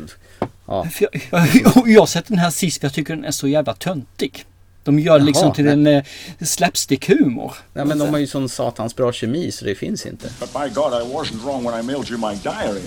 [0.68, 0.86] Ja.
[1.00, 3.74] Jag, jag, jag har sett den här sist för jag tycker den är så jävla
[3.74, 4.44] töntig.
[4.84, 5.72] De gör det liksom Jaha, till nej.
[5.72, 6.04] en eh,
[6.40, 7.52] slapstick-humor.
[7.72, 10.30] Nej men de har ju sån satans bra kemi så det finns inte.
[10.40, 12.82] But by God, I wasn't wrong when I mailed you my diary.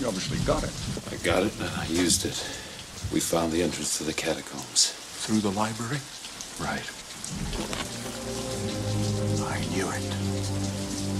[0.00, 0.72] You obviously got it.
[1.12, 2.44] I got it and I used it.
[3.14, 4.94] We found the entrance to the catacombs.
[5.26, 6.00] Through the library?
[6.60, 6.86] Right.
[9.54, 10.02] I knew it.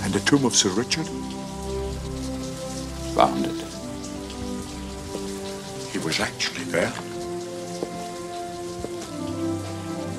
[0.04, 1.06] And the tomb of Sir Richard?
[3.14, 3.67] Found it.
[5.92, 6.92] He was actually there.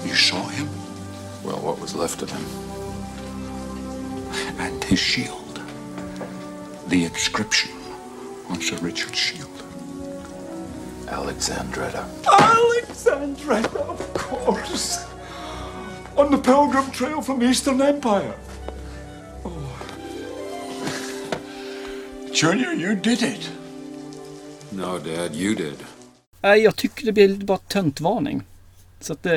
[0.03, 0.67] You saw him?
[1.43, 2.45] Well, what was left of him?
[4.59, 5.61] And his shield.
[6.87, 7.71] The inscription
[8.49, 9.63] on Sir Richard's shield.
[11.07, 12.07] Alexandretta.
[12.27, 15.05] Alexandretta, of course.
[16.17, 18.35] On the pilgrim trail from the Eastern Empire.
[19.45, 19.71] Oh.
[22.33, 23.49] Junior, you did it.
[24.79, 25.73] No, Dad, you did.
[26.41, 28.41] Nej, jag tycker det blir lite bara töntvarning.
[29.01, 29.31] Så att, eh,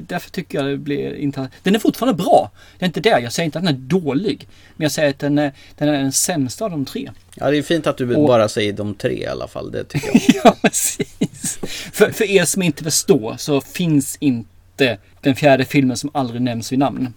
[0.00, 1.48] därför tycker jag det blir inte...
[1.62, 2.50] Den är fortfarande bra.
[2.78, 3.08] Det är inte det.
[3.20, 4.48] Jag säger inte att den är dålig.
[4.76, 7.10] Men jag säger att den är den, är den sämsta av de tre.
[7.34, 9.70] Ja, det är fint att du Och- bara säger de tre i alla fall.
[9.70, 10.44] Det tycker jag.
[10.44, 11.58] ja, precis.
[11.92, 16.72] För, för er som inte förstår så finns inte den fjärde filmen som aldrig nämns
[16.72, 17.12] vid namn.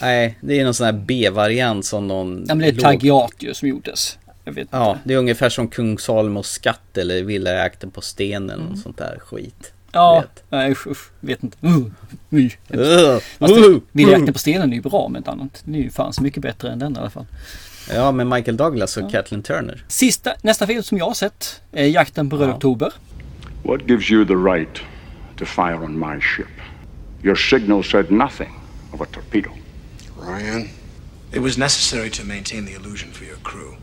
[0.00, 2.44] Nej, det är någon sån här B-variant som någon...
[2.48, 4.17] Ja, men det är låg- plagiat ju som gjordes.
[4.48, 8.76] Jag vet Ja, det är ungefär som Kung Salomos skatt eller Villajakten på stenen Mm.
[8.76, 9.72] sånt där skit.
[9.92, 11.56] Ja, nej usch, usch, vet inte.
[11.66, 11.86] Uh, uh,
[12.70, 14.32] Uh, uh, Vildjakten uh.
[14.32, 15.62] på stenen är ju bra med ett annat.
[15.64, 17.26] Den är ju fan så mycket bättre än den i alla fall.
[17.94, 19.84] Ja, med Michael Douglas och Kathleen Turner.
[19.88, 22.92] Sista, nästa film som jag har sett är Jakten på Röd Oktober.
[23.62, 24.74] What gives you the right
[25.38, 26.46] to fire on my ship?
[27.24, 28.50] Your signal said nothing
[28.92, 29.50] of a torpedo.
[30.20, 30.68] Ryan,
[31.32, 33.77] it was necessary to maintain the illusion for your crew.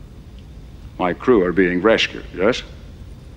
[0.98, 2.62] My crew are being rescued, yes?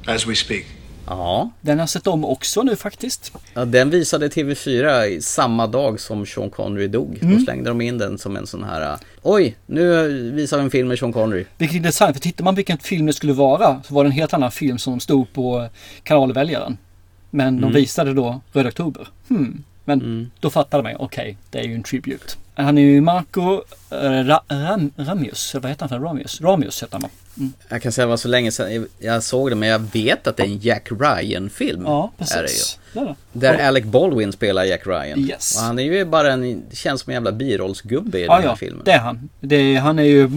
[0.08, 0.66] As we speak.
[1.06, 1.50] Ja.
[1.62, 3.32] Den har jag sett om också nu faktiskt.
[3.54, 7.18] ja, den visade TV4 i samma dag som Sean Connery dog.
[7.22, 7.40] Då Mm.
[7.44, 8.98] slängde de in den som en sån här...
[9.22, 11.46] Oj, nu visar vi en film med Sean Connery.
[11.58, 14.12] Vilket är intressant, för tittar man vilken film det skulle vara så var det en
[14.12, 15.68] helt annan film som stod på
[16.04, 16.78] kanalväljaren.
[17.30, 17.74] Men de Mm.
[17.76, 19.08] visade då Röd Oktober.
[19.28, 19.64] Hmm.
[19.86, 22.34] Men då fattade man okej, det är ju en tribute.
[22.64, 26.42] Han är ju Marco eh, Ra- Ram, Ramius, vad heter han för Ramius?
[26.42, 27.10] Ramius heter han va?
[27.38, 27.54] Mm.
[27.70, 30.38] Jag kan säga det var så länge sedan jag såg det, men jag vet att
[30.38, 31.84] det är en Jack Ryan-film.
[31.86, 32.78] Ja, Är det precis.
[32.94, 33.02] ju.
[33.02, 33.16] Är det.
[33.34, 35.20] Där Och- Alec Baldwin spelar Jack Ryan.
[35.20, 35.58] Yes.
[35.58, 38.50] Och han är ju bara en, känns som en jävla birollsgubbe i Ja, den här
[38.50, 38.82] ja, filmen.
[38.86, 39.30] det är han.
[39.40, 40.30] Det är, han är ju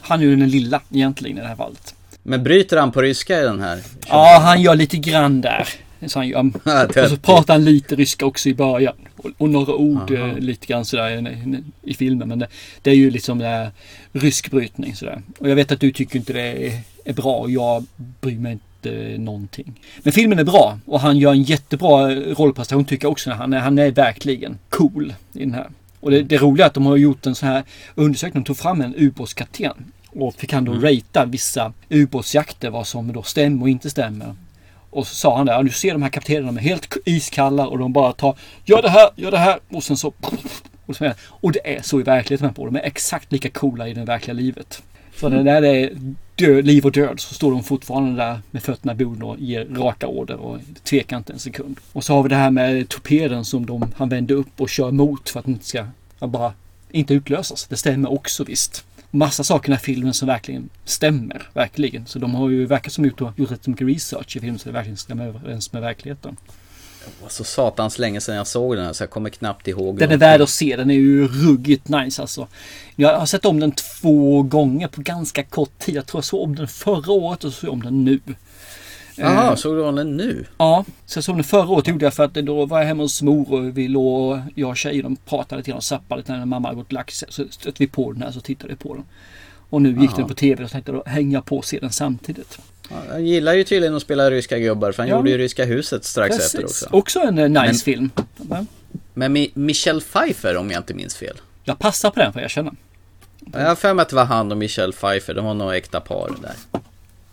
[0.00, 1.94] han är ju den lilla egentligen i det här fallet.
[2.22, 3.80] Men bryter han på ryska i den här?
[4.08, 5.68] Ja, han gör lite grann där.
[6.06, 6.40] Så han gör,
[7.04, 8.94] och så pratar han lite ryska också i början.
[9.24, 10.26] Och, och några ord Aha.
[10.28, 12.28] eh, lite grann sådär i, filmen.
[12.28, 12.48] Men det,
[12.82, 13.70] det är ju liksom det här
[14.12, 15.22] ryskbrytning sådär.
[15.38, 17.84] Och jag vet att du tycker inte det är, är bra och jag
[18.20, 19.72] bryr mig inte någonting.
[20.02, 23.30] Men filmen är bra och han gör en jättebra rollprestation tycker jag också.
[23.30, 25.66] Han är, han är verkligen cool i den här.
[26.00, 27.62] Och det, det roliga är att de har gjort en sån här
[27.94, 28.42] undersökning.
[28.42, 29.72] De tog fram en ubåtskapten
[30.08, 30.84] och fick han då Mm.
[30.84, 34.34] ratea vissa ubåtsjakter vad som då stämmer och inte stämmer.
[34.94, 37.78] Och så sa han där, nu ser de här kaptenerna de är helt iskalla och
[37.78, 40.12] de bara tar Gör det här, gör det här och sen så
[40.86, 42.64] och, så, och det är så i verkligheten på.
[42.66, 44.82] De är exakt lika coola i det verkliga livet.
[45.16, 45.90] Så när det är
[46.34, 49.64] död, liv och död så står de fortfarande där med fötterna i boden och ger
[49.64, 51.76] raka order och tvekar inte en sekund.
[51.92, 54.90] Och så har vi det här med torpeden som de, han vänder upp och kör
[54.90, 55.86] mot för att den inte ska
[56.18, 56.52] bara
[56.90, 57.66] inte utlösas.
[57.66, 58.84] Det stämmer också visst.
[59.14, 61.48] Massa saker i den här filmen som verkligen stämmer.
[61.52, 62.06] Verkligen.
[62.06, 64.72] Så de har ju verkat som gjort, gjort rätt mycket research i filmen så det
[64.72, 66.36] verkligen stämmer överens med verkligheten.
[67.04, 69.98] Det var så satans länge sedan jag såg den här så jag kommer knappt ihåg
[69.98, 70.76] Den är värd att se.
[70.76, 72.48] Den är ju ruggigt nice alltså.
[72.96, 75.94] Jag har sett om den två gånger på ganska kort tid.
[75.94, 78.20] Jag tror jag såg om den förra året och så såg jag om den nu.
[79.16, 80.44] Jaha, Eh, såg du om den nu?
[80.58, 83.02] Ja, så jag såg den förra året gjorde jag för att då var jag hemma
[83.02, 86.44] hos mor och vi låg, jag och tjejen de pratade grann och zappade lite när
[86.46, 87.28] mamma hade gått och sig.
[87.30, 89.04] Så stötte vi på den här så tittade vi på den.
[89.70, 90.16] Och nu gick Jaha.
[90.16, 92.58] den på tv och så tänkte då hänger jag på och se den samtidigt.
[92.90, 95.16] Ja, Han gillar ju tydligen att spela ryska gubbar för han Ja.
[95.16, 96.54] gjorde ju Ryska huset strax Precis.
[96.54, 96.86] efter också.
[96.92, 98.10] Också en eh, nice Men- film.
[98.36, 98.66] Men
[99.14, 101.36] Men Mi- Michelle Pfeiffer om jag inte minns fel.
[101.64, 102.74] Jag passar på den får jag känna.
[103.52, 106.00] Jag har för mig att det var han och Michelle Pfeiffer, de var nog äkta
[106.00, 106.80] par där.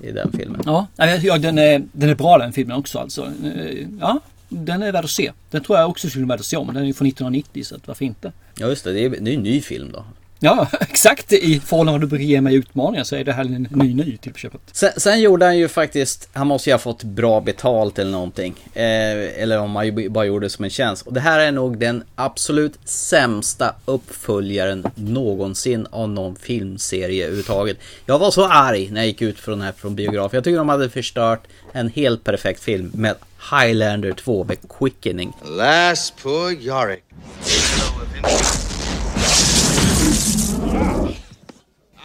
[0.04, 0.62] I den filmen.
[0.66, 3.32] Ja, ja den, är, den är bra den filmen också alltså.
[3.44, 5.32] Eh, Ja, den är värd att se.
[5.52, 6.68] Den tror jag också skulle vara värd att se om.
[6.68, 8.32] Den är ju från 1990 så att varför inte?
[8.58, 10.06] Ja just det, det är, det är en ny film då.
[10.44, 11.34] Ja, exakt.
[11.34, 13.94] I förhållande till vad du brukar ge mig utmaningar så är det här en ny
[13.94, 14.62] ny till på köpet.
[14.72, 18.56] Sen, sen gjorde han ju faktiskt, han måste ju ha fått bra betalt eller någonting.
[18.74, 21.08] Eh, eller om han bara gjorde det som en tjänst.
[21.08, 27.78] Och det här är nog den absolut sämsta uppföljaren någonsin av någon filmserie överhuvudtaget.
[28.06, 30.38] Jag var så arg när jag gick ut från den här från biografen.
[30.38, 33.16] Jag tycker de hade förstört en helt perfekt film med
[33.52, 35.34] Highlander 2 med Quickening.
[35.46, 37.04] Alas, poor Yorick.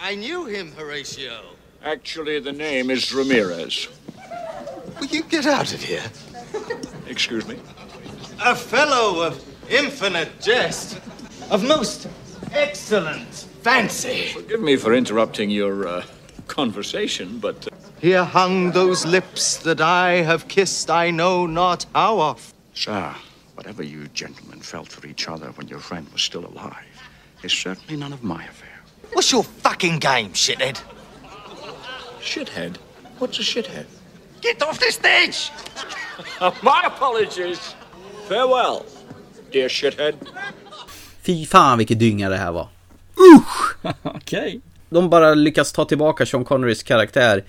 [0.07, 1.41] I knew him, Horatio.
[1.83, 3.89] Actually, the name is Ramirez.
[5.01, 6.09] Will you get out of here?
[7.07, 7.59] Excuse me?
[8.41, 11.01] A fellow of infinite jest,
[11.51, 12.07] of most
[12.53, 13.27] excellent
[13.63, 14.27] fancy.
[14.27, 16.05] Forgive me for interrupting your uh,
[16.47, 22.19] conversation, but uh, Here hung those lips that I have kissed I know not how
[22.19, 22.55] oft.
[22.73, 23.13] Sir,
[23.55, 27.11] whatever you gentlemen felt for each other when your friend was still alive
[27.43, 28.66] is certainly none of my affair.
[29.17, 30.77] What's your fucking game, shithead?
[32.21, 32.77] Shithead?
[33.17, 33.85] What's a shithead?
[34.41, 35.51] Get off the stage!
[36.61, 37.75] my apologies.
[38.27, 38.85] Farewell,
[39.51, 40.15] dear shithead.
[41.21, 42.67] Fy fan vilket dynga det här var.
[44.03, 44.61] Okej.
[44.89, 47.43] De bara lyckas ta tillbaka Sean Connerys karaktär.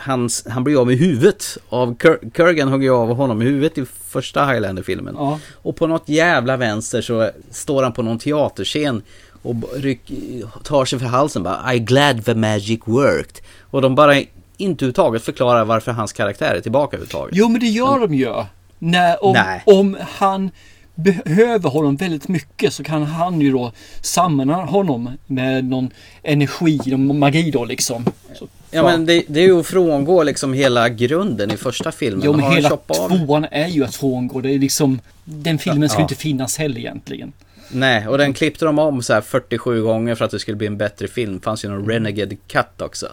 [0.00, 1.58] Hans, han blir av med huvudet.
[1.68, 5.14] Av Kur- Kurgan hugger av honom i huvudet i första Highlander-filmen.
[5.18, 5.40] Ja.
[5.54, 9.02] Och på något jävla vänster så står han på någon teaterscen
[9.42, 10.00] och ryck,
[10.64, 13.38] tar sig för halsen bara I glad the magic worked.
[13.70, 14.14] Och de bara
[14.56, 17.36] inte överhuvudtaget förklarar varför hans karaktär är tillbaka överhuvudtaget.
[17.36, 18.34] Jo men det gör de ju.
[18.78, 19.62] När, om, Nej.
[19.66, 20.50] om han
[20.94, 23.72] behöver honom väldigt mycket så kan han ju då
[24.02, 25.90] samla honom med någon
[26.22, 28.04] energi, någon magi då liksom.
[28.34, 32.22] Så, Ja men det, det är ju att frångå liksom hela grunden i första filmen.
[32.24, 34.40] Jo men hela av- tvåan är ju att frångå.
[34.40, 36.02] Det är liksom, den filmen ska Ja.
[36.02, 37.32] inte finnas heller egentligen.
[37.70, 40.66] Nej, och den klippte de om så här 47 gånger för att det skulle bli
[40.66, 41.34] en bättre film.
[41.34, 43.08] Det fanns ju någon Renegade Cut också.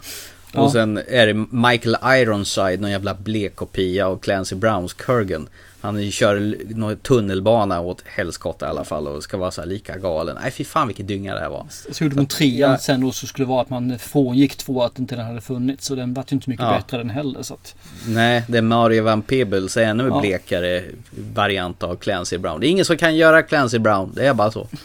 [0.53, 0.61] Ja.
[0.61, 5.49] Och sen är det Michael Ironside, någon jävla blek kopia av Clancy Browns Kurgan.
[5.85, 9.97] Han kör någon tunnelbana åt helskotta i alla fall och ska vara så här lika
[9.97, 10.37] galen.
[10.41, 11.65] Nej fy fan vilken dynga det här var.
[11.91, 14.99] Så gjorde de trean sen då så skulle det vara att man frångick två att
[14.99, 15.85] inte den hade funnits.
[15.85, 16.77] Så den var ju inte mycket Ja.
[16.77, 17.43] bättre den heller.
[17.43, 17.75] Så att,
[18.07, 20.19] Nej, det är Mario Van Peebles, ännu Ja.
[20.21, 20.83] blekare
[21.33, 22.59] variant av Clancy Brown.
[22.59, 24.67] Det är ingen som kan göra Clancy Brown, det är bara så.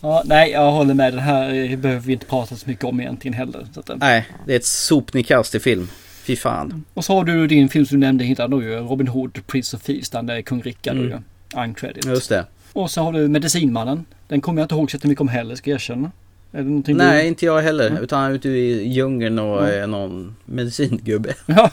[0.00, 1.12] ja, nej, jag håller med.
[1.12, 3.66] Den här eh, behöver vi inte prata så mycket om egentligen heller.
[3.76, 3.90] Att.
[3.96, 5.88] Nej, det är ett sopnedkast film.
[6.22, 6.84] Fy fan.
[6.94, 8.76] Och så har du din film som du nämnde hittade då ju.
[8.76, 10.10] Robin Hood, Prince of Thieves.
[10.10, 11.08] Den där kung Rickard Mm.
[11.08, 11.18] ju.
[11.62, 12.04] Uncredit.
[12.06, 12.46] Just det.
[12.72, 14.04] Och så har du Medicinmannen.
[14.28, 16.10] Den kommer jag inte ihåg så mycket om heller, ska jag erkänna.
[16.52, 17.28] Är det någonting Nej, du...
[17.28, 17.90] inte jag heller.
[17.90, 18.02] Mm.
[18.02, 19.68] Utan han är ute i djungeln och Ja.
[19.68, 21.34] är någon medicingubbe.
[21.46, 21.70] Ja.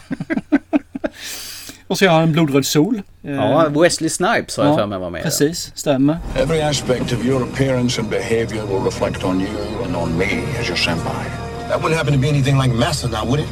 [1.88, 3.02] Och så har han en blodröd sol.
[3.22, 5.24] Ja, Eh, Wesley Snipes har jag ja, för mig var med.
[5.24, 6.18] Precis, stämmer.
[6.38, 10.26] Every aspect of your appearance and behavior will reflect on you and on me
[10.60, 11.26] as your senpai.
[11.70, 13.47] That wouldn't happen to be anything like Massa now, would it?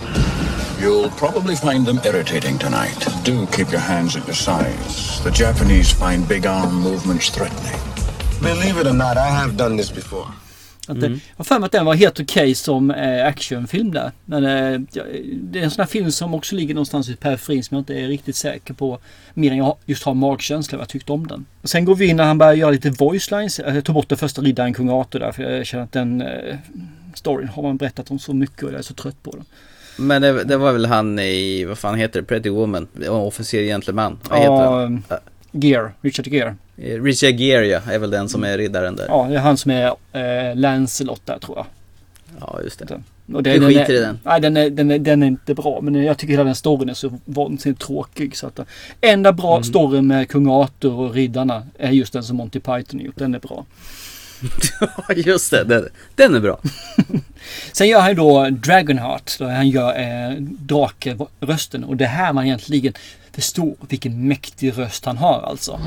[0.82, 3.08] You'll probably find them irritating tonight.
[3.26, 5.24] Do keep your hands at your sides.
[5.24, 7.80] The Japanese find big arm movements threatening.
[8.42, 10.28] Believe it or not, I have done this before.
[10.88, 14.12] Att det, jag har för mig att den var helt okej som eh, actionfilm där.
[14.26, 14.80] Men eh,
[15.34, 17.94] det är en sån här film som också ligger någonstans i periferin som jag inte
[17.94, 19.00] är riktigt säker på.
[19.34, 21.46] Mer än jag just har magkänsla vad jag tyckte om den.
[21.62, 23.60] Och sen går vi in när han börjar göra lite voice lines.
[23.60, 26.56] Jag tog bort den första riddaren kung Arthur där för jag känner att den eh,
[27.14, 29.46] storyn har man berättat om så mycket och jag är så trött på den.
[29.98, 32.88] Men det, det var väl han i, vad fan heter det, Pretty Woman?
[33.10, 34.20] Officer Gentleman.
[34.30, 35.04] Vad heter Ja, han?
[35.52, 36.56] Gear, Richard Gear.
[36.78, 39.06] Eh, Richard Gere ja, är väl den som är riddaren där.
[39.10, 41.66] Ja, det är han som är eh, Lancelot där tror jag.
[42.40, 43.02] Ja, just det.
[43.34, 44.20] Och Du den skiter är, i den.
[44.24, 45.80] Nej, den är, den, är, den är inte bra.
[45.82, 48.38] Men jag tycker hela den storyn är så vansinnigt tråkig.
[48.38, 48.66] Så att, eh,
[49.02, 49.64] enda bra Mm.
[49.64, 53.18] storyn med kung Arthur och riddarna är just den som Monty Python gjort.
[53.18, 53.66] Den är bra.
[54.80, 55.64] Ja, just det.
[55.64, 56.60] Den, den är bra.
[57.72, 59.38] Sen gör han ju då Dragonheart.
[59.40, 61.84] Då han gör eh, drakrösten.
[61.84, 62.94] Och det är här man egentligen
[63.32, 65.80] förstår vilken mäktig röst han har alltså.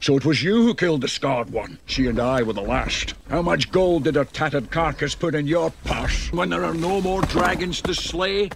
[0.00, 1.76] So it was you who killed the scarred one.
[1.86, 3.14] She and I were the last.
[3.30, 7.00] How much gold did her tattered carcass put in your purse when there are no
[7.00, 8.50] more dragons to slay?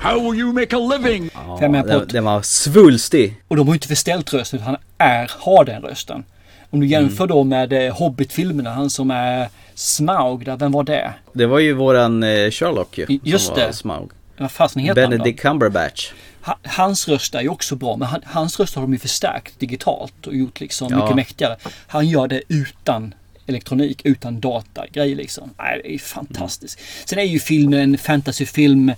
[0.00, 1.30] How will you make a living?
[1.34, 3.42] Ja, den, den var svulstig.
[3.48, 6.24] Och de har ju inte förställt rösten utan han är, har den rösten.
[6.72, 11.12] Om du jämför då med eh, Hobbit-filmerna, han som är Smaug där, vem var det?
[11.32, 13.06] Det var ju våran eh, Sherlock ju.
[13.22, 13.72] Just det.
[13.72, 14.10] Smaug.
[14.38, 15.16] Vad fasen heter han då?
[15.16, 16.12] Benedict Cumberbatch.
[16.42, 19.58] Ha- Hans röst är ju också bra, men han, hans röst har de ju förstärkt
[19.60, 20.96] digitalt och gjort liksom Ja.
[21.02, 21.56] mycket mäktigare.
[21.86, 23.14] Han gör det utan
[23.46, 25.50] elektronik, utan datagrej liksom.
[25.58, 26.78] Nej, det är ju fantastiskt.
[27.04, 28.92] Sen är ju filmen en fantasyfilm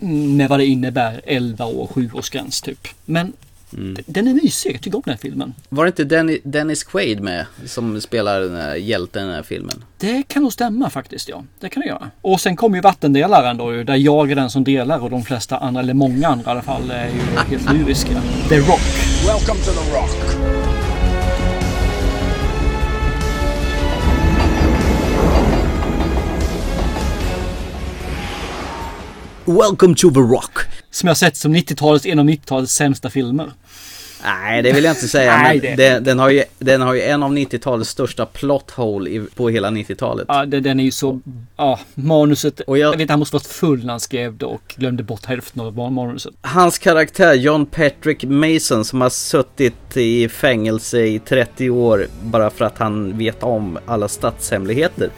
[0.00, 2.88] mm, med vad det innebär, 11 år, 7 års gräns typ.
[3.04, 3.32] Men
[3.72, 3.96] Mm.
[4.06, 5.54] den är mysig, jag tycker om den här filmen.
[5.68, 9.42] Var det inte Dennis, Dennis Quaid med som spelar den här hjälten i den här
[9.42, 9.84] filmen?
[9.98, 11.44] Det kan nog stämma faktiskt ja.
[11.60, 12.10] Det kan det göra.
[12.20, 15.24] Och sen kommer ju vattendelaren då ju, där jag är den som delar och de
[15.24, 18.22] flesta andra, eller många andra i alla fall, är ju helt lyriska.
[18.48, 18.80] The Rock.
[19.26, 20.50] Welcome to the Rock.
[29.46, 30.59] Welcome to the Rock.
[30.90, 33.50] Som jag sett som 90-talets, en av 90-talets sämsta filmer.
[34.24, 35.36] Nej, det vill jag inte säga.
[35.36, 38.70] Nej, men det- den, den, har ju, den har ju en av 90-talets största plot
[38.70, 40.24] hole i, på hela 90-talet.
[40.28, 41.20] Ja, det, den är ju så...
[41.56, 42.60] Ja, manuset...
[42.60, 45.24] Och jag- jag vet han måste varit full när han skrev det och glömde bort
[45.26, 46.34] hälften av manuset.
[46.40, 52.64] Hans karaktär John Patrick Mason som har suttit i fängelse i 30 år bara för
[52.64, 55.10] att han vet om alla statshemligheter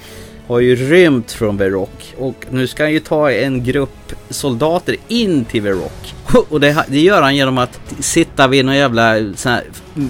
[0.46, 5.44] har ju rymt från Verrock och nu ska han ju ta en grupp soldater in
[5.44, 6.14] till Verrock.
[6.48, 9.64] Och det, det gör han genom att sitta vid någon jävla sån här,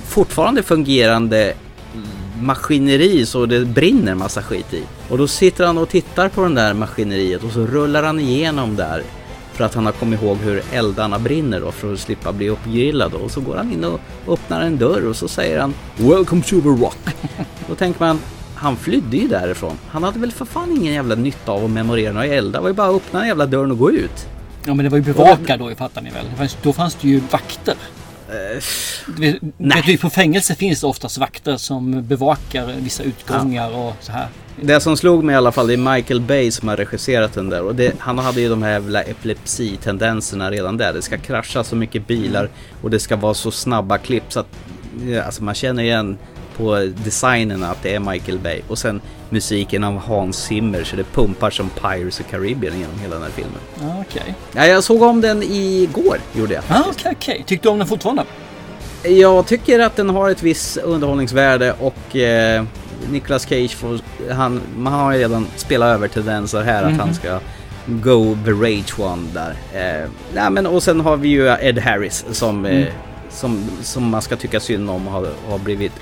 [0.07, 1.55] fortfarande fungerande
[2.41, 4.83] maskineri så det brinner massa skit i.
[5.09, 8.77] Och då sitter han och tittar på den där maskineriet och så rullar han igenom
[8.77, 9.03] där.
[9.53, 13.15] För att han har kommit ihåg hur eldarna brinner då för att slippa bli uppgrillad.
[13.15, 16.61] Och så går han in och öppnar en dörr och så säger han Welcome to
[16.61, 16.99] the rock.
[17.69, 18.19] då tänker man
[18.63, 19.79] han flydde ju därifrån.
[19.89, 22.61] Han hade väl för fan ingen jävla nytta av att memorera några eldar.
[22.61, 24.27] Det var ju bara att öppna den jävla dörren och gå ut.
[24.67, 26.27] Ja men det var ju bevakad då fattar ni väl.
[26.37, 27.75] Fanns, då fanns det ju vakter.
[29.07, 33.97] Du vet, vet du, på fängelse finns det oftast vakter som bevakar vissa utgångar och
[34.01, 34.29] så här.
[34.61, 37.51] Det som slog mig i alla fall, det är Michael Bay som har regisserat den
[37.51, 37.63] där.
[37.63, 40.93] Och det, han hade ju de här jävla epilepsitendenserna redan där.
[40.93, 42.49] Det ska krascha så mycket bilar
[42.83, 44.47] och det ska vara så snabba klipp så att
[45.07, 46.19] ja, alltså man känner igen
[46.57, 48.61] på designen att det är Michael Bay.
[48.69, 49.01] Och sen
[49.31, 53.31] musiken av Hans Zimmer så det pumpar som Pirates of Caribbean genom hela den här
[53.31, 53.59] filmen.
[53.81, 54.35] Ja, okej.
[54.57, 56.63] Ja, jag såg om den igår, gjorde jag.
[56.69, 57.45] Ja, okej, okej.
[57.47, 58.25] Tyckte du om den fortfarande?
[59.05, 62.65] Jag tycker att den har ett visst underhållningsvärde och eh,
[63.11, 64.01] Nicolas Cage får,
[64.33, 66.99] han, man har ju redan spelat över till den så här att Mhm.
[67.01, 67.39] han ska
[67.87, 69.55] go the rage one där.
[70.03, 72.89] Eh, nej, men och sen har vi ju Ed Harris som, eh, Mm.
[73.31, 75.93] som, som man ska tycka synd om har, har blivit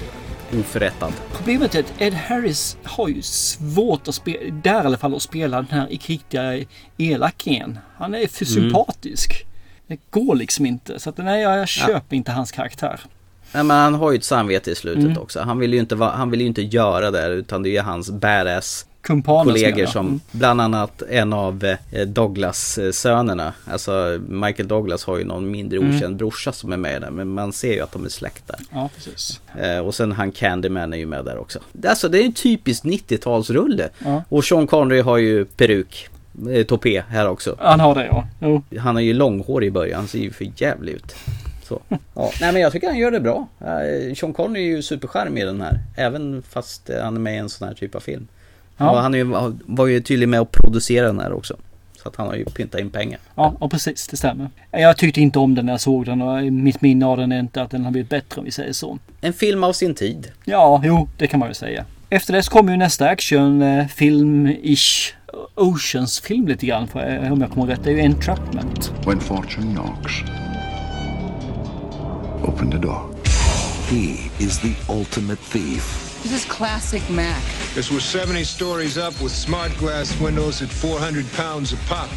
[0.59, 1.13] oförrättad.
[1.33, 5.23] Problemet är att Ed Harris har ju svårt att spela, där i alla fall, att
[5.23, 6.65] spela den här riktiga
[6.99, 7.79] elakingen.
[7.97, 8.55] Han är för Mm.
[8.63, 9.47] sympatisk.
[9.87, 11.01] Det går liksom inte.
[11.01, 13.01] Så att nej, jag, jag köper inte hans karaktär.
[13.53, 15.19] Nej, men han har ju ett samvete i slutet Mm.
[15.19, 15.41] också.
[15.41, 18.11] Han vill ju inte, va, han vill ju inte göra det utan det är hans
[18.11, 20.21] badass Kumpaner kollegor som Mm.
[20.33, 23.53] bland annat en av eh, Douglas eh, sönerna.
[23.71, 25.97] Alltså Michael Douglas har ju någon mindre Mm.
[25.97, 27.11] okänd brorsa som är med där.
[27.11, 28.59] Men man ser ju att de är släkt där.
[28.73, 29.41] Ja, precis.
[29.61, 31.59] Eh, och sen han Candyman är ju med där också.
[31.89, 33.89] Alltså det är en typisk 90-talsrulle.
[34.05, 34.23] Ja.
[34.29, 36.09] Och Sean Connery har ju peruk.
[36.51, 37.57] Eh, topé här också.
[37.59, 38.27] Han har det ja.
[38.41, 38.63] Jo.
[38.79, 41.15] Han har ju långhår i början, han ser ju för jävligt ut.
[41.69, 41.81] Så.
[41.89, 42.31] Ja.
[42.41, 43.49] Nej men jag tycker han gör det bra.
[44.17, 45.79] Sean Connery är ju supercharmig i den här.
[45.97, 48.29] Även fast han är med i en sån här typ av film.
[48.81, 48.91] Ja.
[48.91, 49.25] Och han är ju,
[49.67, 51.57] var ju tydligen med och producerade den här också.
[52.03, 53.19] Så att han har ju pyntat in pengar.
[53.35, 54.09] Ja, ja, precis.
[54.09, 54.51] Det stämmer.
[54.71, 57.41] Jag tyckte inte om den när jag såg den och mitt minne av den är
[57.41, 58.99] inte att den har blivit bättre om vi säger så.
[59.21, 60.31] En film av sin tid.
[60.45, 61.85] Ja, jo, det kan man ju säga.
[62.11, 65.13] Efter det så kommer ju nästa actionfilm-ish
[65.55, 67.85] Oceans-film lite grann, för, om jag kommer rätt.
[67.85, 68.93] Det är ju Entrapment.
[69.07, 70.13] When fortune knocks,
[72.43, 73.01] open the door.
[73.91, 76.10] He is the ultimate thief.
[76.23, 77.43] This is classic Mac.
[77.75, 82.11] This was 70 stories up with smart glass windows at 400 pounds a pop.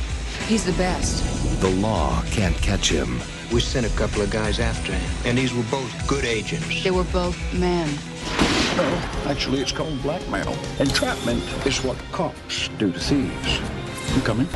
[0.45, 1.23] He's the best.
[1.61, 3.21] The law can't catch him.
[3.53, 6.83] We sent a couple of guys after him, and these were both good agents.
[6.83, 7.87] They were both men.
[8.75, 8.83] No,
[9.31, 10.53] actually, it's called blackmail.
[10.79, 13.59] Entrapment is what cops do to thieves.
[14.15, 14.47] You coming?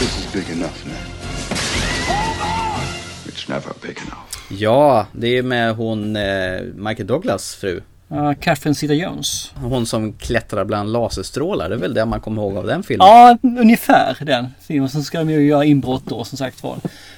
[0.00, 1.04] This is big enough now.
[3.26, 4.28] It's never big enough.
[4.48, 7.80] Ja, det är med hon eh, Michael Douglas fru.
[8.12, 9.52] Uh, Catherine Zeta-Jones.
[9.54, 11.68] Hon som klättrar bland laserstrålar.
[11.68, 13.06] Det är väl det man kommer ihåg av den filmen.
[13.06, 14.88] Ja, ungefär den filmen.
[14.88, 16.76] Sen ska de ju göra inbrott då som sagt var.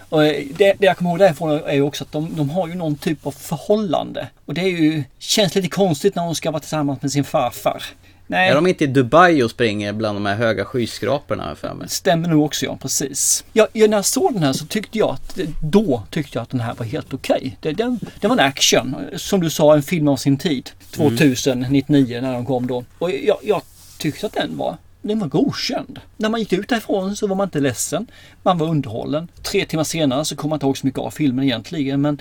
[0.08, 2.68] Och eh, det, det jag kommer ihåg därifrån är ju också att de, de har
[2.68, 4.28] ju någon typ av förhållande.
[4.46, 7.82] Och det är ju, känns lite konstigt när hon ska vara tillsammans med sin farfar.
[8.26, 8.48] Nej.
[8.48, 11.88] Är de inte i Dubai och springer bland de här höga skyskraporna för mig?
[11.88, 13.44] Stämmer nog också ja, precis.
[13.52, 16.60] Jag, när jag såg den här så tyckte jag att, då tyckte jag att den
[16.60, 17.56] här var helt okej.
[17.60, 18.96] Det, den, det var en action.
[19.16, 20.70] Som du sa, en film av sin tid.
[20.90, 22.84] 2099 när de kom då.
[22.98, 23.62] Och jag, jag
[23.98, 24.76] tyckte att den var
[25.08, 26.00] den var godkänd.
[26.16, 28.06] När man gick ut därifrån så var man inte ledsen.
[28.42, 29.28] Man var underhållen.
[29.42, 32.00] Tre timmar senare så kom man inte ihåg så mycket av filmen egentligen.
[32.00, 32.20] Men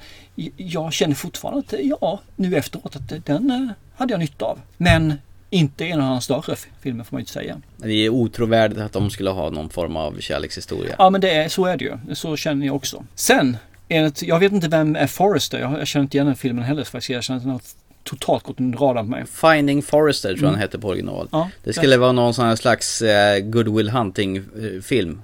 [0.57, 4.59] jag känner fortfarande att ja, nu efteråt att den eh, hade jag nytta av.
[4.77, 5.13] Men
[5.53, 7.61] inte en av hans större filmer får man ju inte säga.
[7.77, 10.95] Det är otrovärdigt att de skulle ha någon form av kärlekshistoria.
[10.97, 12.15] Ja men det är, så är det ju.
[12.15, 13.03] Så känner jag också.
[13.15, 15.59] Sen, enligt, jag vet inte vem är Forrester.
[15.59, 17.09] Jag, jag känner inte igen den filmen heller faktiskt.
[17.09, 17.61] Jag känner har
[18.03, 19.25] totalt gått under radarn på mig.
[19.25, 20.51] Finding Forrester tror jag Mm.
[20.53, 21.27] den hette på original.
[21.31, 25.21] Ja, det skulle vara någon sån här slags eh, Goodwill Hunting eh, film.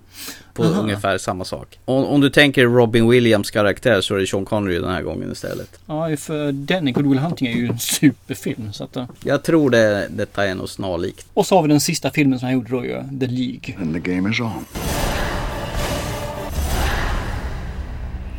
[0.53, 0.81] På Aha.
[0.81, 1.79] ungefär samma sak.
[1.85, 5.31] Om, om du tänker Robin Williams karaktär så är det Sean Connery den här gången
[5.31, 5.79] istället.
[5.85, 8.73] Ja, för den i Good Will Hunting är ju en superfilm.
[8.73, 9.05] Så att, eh.
[9.23, 11.25] Jag tror det, detta är nog snarlikt.
[11.33, 13.75] Och så har vi den sista filmen som han gjorde då ju, The League.
[13.81, 14.65] And the game is on.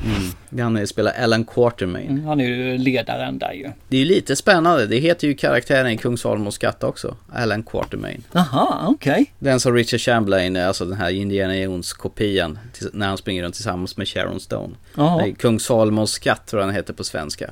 [0.05, 0.77] Mm.
[0.77, 2.11] Han spelar Alan Quatermain.
[2.11, 3.71] Mm, han är ju ledaren där ju.
[3.89, 4.87] Det är ju lite spännande.
[4.87, 7.17] Det heter ju karaktären i Kung Salomos skatt också.
[7.33, 8.25] Alan Quatermain.
[8.33, 9.33] Aha, okej.
[9.39, 12.59] Den som Richard Chamberlain, alltså den här Indiana Jones-kopian.
[12.93, 14.75] När han springer runt tillsammans med Sharon Stone.
[14.95, 17.51] Det är Kung Salomos skatt tror jag den heter på svenska.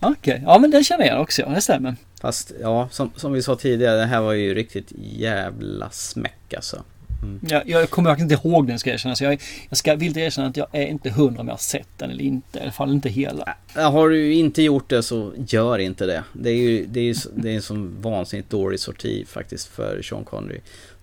[0.00, 1.96] Okej, ja men den känner jag också, det stämmer.
[2.20, 6.82] Fast ja, som, som vi sa tidigare, det här var ju riktigt jävla smäck alltså.
[7.22, 7.40] Mm.
[7.48, 9.16] Jag, jag kommer verkligen inte ihåg den ska jag erkänna.
[9.16, 11.88] Så jag, jag ska vilt erkänna att jag är inte hundra om jag har sett
[11.96, 12.58] den eller inte.
[12.58, 13.56] I alla fall inte hela.
[13.74, 16.24] Har du inte gjort det så gör inte det.
[16.32, 20.24] Det är ju det är, det är en sån vansinnigt dålig sorti faktiskt för Sean
[20.24, 20.60] Connery.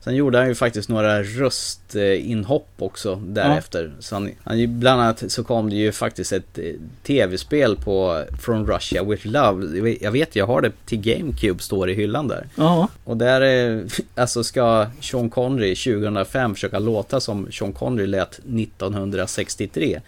[0.07, 3.83] Sen gjorde han ju faktiskt några röstinhopp också därefter.
[3.95, 4.01] Ja.
[4.01, 6.63] Så han, han, bland annat så kom det ju faktiskt ett eh,
[7.03, 9.95] tv-spel på From Russia with Love.
[10.01, 12.47] Jag vet, jag har det till GameCube, står i hyllan där.
[12.55, 12.87] Ja.
[13.03, 13.85] Och där är,
[14.15, 19.99] alltså ska Sean Connery 2005 försöka låta som Sean Connery lät 1963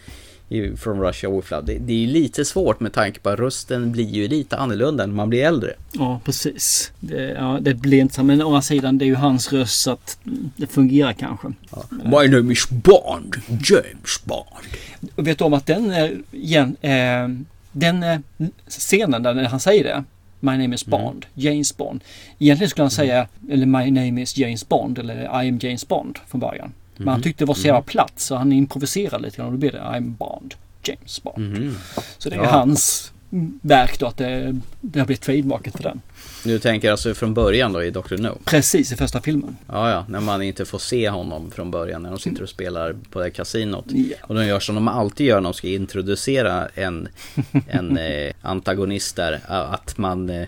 [0.77, 1.65] From Russia with Love.
[1.65, 5.05] Det, det är ju lite svårt med tanke på att rösten blir ju lite annorlunda
[5.05, 5.73] när man blir äldre.
[5.91, 6.91] Ja, precis.
[6.99, 8.23] Det, ja, det blir inte så.
[8.23, 10.17] Men å andra sidan, det är ju hans röst så att
[10.55, 11.47] det fungerar kanske.
[11.71, 11.83] Ja.
[11.91, 14.65] My name is Bond, James Bond.
[15.15, 15.93] Och vet du om att den,
[16.31, 17.27] igen, eh,
[17.71, 18.19] den eh,
[18.67, 20.03] scenen där han säger det.
[20.39, 21.53] My name is Bond, mm.
[21.53, 22.03] James Bond.
[22.39, 26.19] Egentligen skulle han säga, eller My name is James Bond eller I am James Bond
[26.27, 26.73] från början.
[27.05, 29.57] Men han tyckte det var så jävla platt så han improviserade lite grann och då
[29.57, 30.55] blev det I'm Bond.
[30.83, 31.57] James Bond.
[31.57, 31.75] Mm.
[32.17, 32.49] Så det är ja.
[32.49, 33.13] hans
[33.61, 36.01] verk då att det, det har blivit trademarket för den.
[36.43, 38.17] Du tänker alltså från början då i Dr.
[38.17, 38.37] No?
[38.45, 39.57] Precis, i första filmen.
[39.67, 42.95] Ja, ja, när man inte får se honom från början när de sitter och spelar
[43.09, 43.85] på det kasinot.
[43.87, 44.17] Ja.
[44.21, 47.07] Och de gör som de alltid gör när de ska introducera en,
[47.67, 49.41] en eh, antagonist där.
[49.47, 50.47] Att man, eh,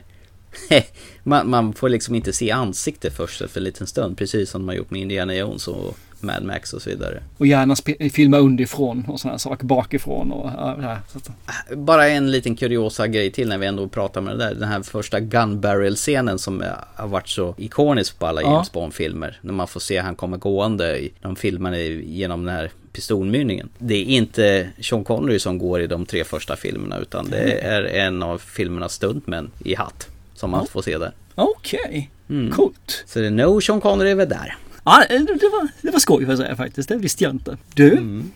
[1.23, 4.17] man, man får liksom inte se ansiktet först för en liten stund.
[4.17, 7.23] Precis som de har gjort med Indiana Jones och Mad Max och så vidare.
[7.37, 7.75] Och gärna
[8.11, 11.75] filma underifrån och sådana saker, bakifrån och ja, här.
[11.75, 14.55] Bara en liten kuriosa grej till när vi ändå pratar med det där.
[14.55, 16.63] Den här första gun barrel-scenen som
[16.95, 19.39] har varit så ikonisk på alla James Bond-filmer.
[19.41, 23.69] När man får se han kommer gående, i de filmerna genom den här pistolmynningen.
[23.77, 27.83] Det är inte Sean Connery som går i de tre första filmerna utan det är
[27.83, 31.11] en av filmernas stuntmän i hatt som man får se där.
[31.35, 32.07] Okej, okay.
[32.29, 32.51] mm.
[32.51, 33.03] coolt.
[33.07, 34.57] Så det är no Sean Connery är väl där.
[34.83, 36.89] Ja, det var, det var skoj för att säga faktiskt.
[36.89, 37.57] Det visste jag inte.
[37.73, 38.31] Du, mm.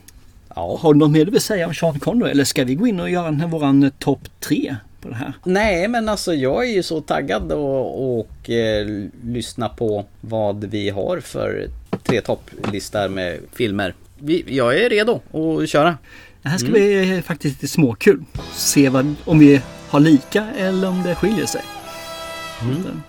[0.55, 0.79] ja.
[0.81, 2.31] har du något mer du vill säga om Sean Connery?
[2.31, 5.15] Eller ska vi gå in och göra den här våran eh, topp tre på det
[5.15, 5.33] här?
[5.43, 10.89] Nej, men alltså jag är ju så taggad och, och eh, lyssna på vad vi
[10.89, 11.67] har för
[12.03, 13.93] tre topplistor med filmer.
[14.19, 15.97] Vi, jag är redo att köra.
[16.41, 16.81] Det här ska mm.
[16.81, 18.23] bli faktiskt lite småkul.
[18.53, 21.61] Se vad, om vi har lika eller om det skiljer sig.
[22.61, 23.01] Mm.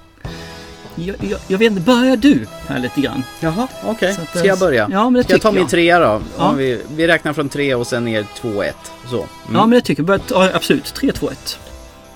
[0.97, 3.23] Jag, jag, jag, vet inte, börjar du här lite grann?
[3.41, 4.13] Jaha, okej.
[4.13, 4.27] Okay.
[4.27, 4.89] Ska jag börja?
[4.93, 6.23] Ja, men det Ska jag ta min trea då?
[6.39, 6.53] Ja.
[6.53, 8.93] Vi, vi, räknar från tre och sen ner två, ett.
[9.11, 9.17] Så.
[9.17, 9.29] Mm.
[9.53, 10.21] Ja, men det tycker jag.
[10.31, 10.85] Ja, absolut.
[10.85, 11.59] Tre, två, ett.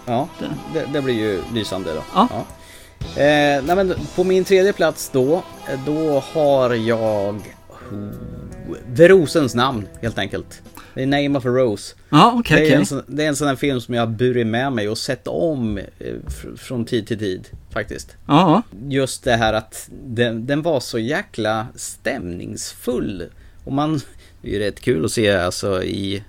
[0.07, 0.29] Ja,
[0.75, 2.03] det, det, blir ju lysande då.
[2.15, 2.29] Ja.
[2.31, 2.45] ja.
[3.23, 5.43] Eh, nej, men på min tredje plats då,
[5.87, 7.41] då har jag
[8.87, 10.63] Verosens namn helt enkelt.
[10.95, 11.95] The Name of a Rose.
[12.11, 12.99] Ja, okay, det, är okay.
[12.99, 15.27] en, det är en sån här film som jag har burit med mig och sett
[15.29, 16.15] om eh,
[16.57, 18.17] från tid till tid faktiskt.
[18.27, 18.63] Ja.
[18.89, 23.25] Just det här att den, den var så jäkla stämningsfull.
[23.65, 24.01] Och man,
[24.43, 26.23] det är ju rätt kul att se alltså i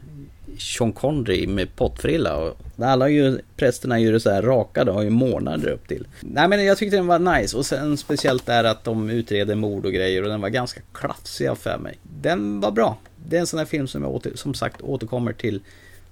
[0.60, 2.38] Sean Connery med pottfrilla.
[2.38, 6.08] Och alla ju, prästerna är ju så här rakade och har ju månader upp till.
[6.22, 9.86] Nej men jag tyckte den var nice och sen speciellt där att de utreder mord
[9.86, 11.98] och grejer och den var ganska klafsig för mig.
[12.04, 12.98] Den var bra.
[13.28, 15.62] Det är en sån här film som jag åter, som sagt återkommer till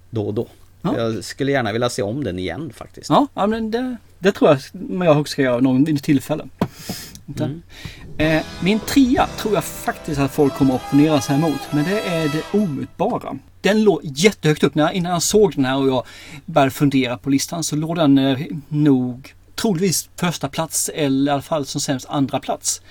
[0.10, 0.48] då och då.
[0.82, 0.98] Ja.
[0.98, 3.10] Jag skulle gärna vilja se om den igen faktiskt.
[3.10, 4.60] Ja, ja men det, det tror jag
[5.08, 6.48] jag också ska göra någon tillfälle.
[7.40, 7.62] Mm.
[8.18, 11.62] Eh, min trea tror jag faktiskt att folk kommer att opponera sig emot.
[11.72, 13.38] Men det är det omutbara.
[13.62, 14.76] Den låg jättehögt upp.
[14.76, 16.06] När, innan jag såg den här och jag
[16.46, 21.42] började fundera på listan så låg den eh, nog troligtvis första plats eller i alla
[21.42, 22.82] fall som sämst andra plats.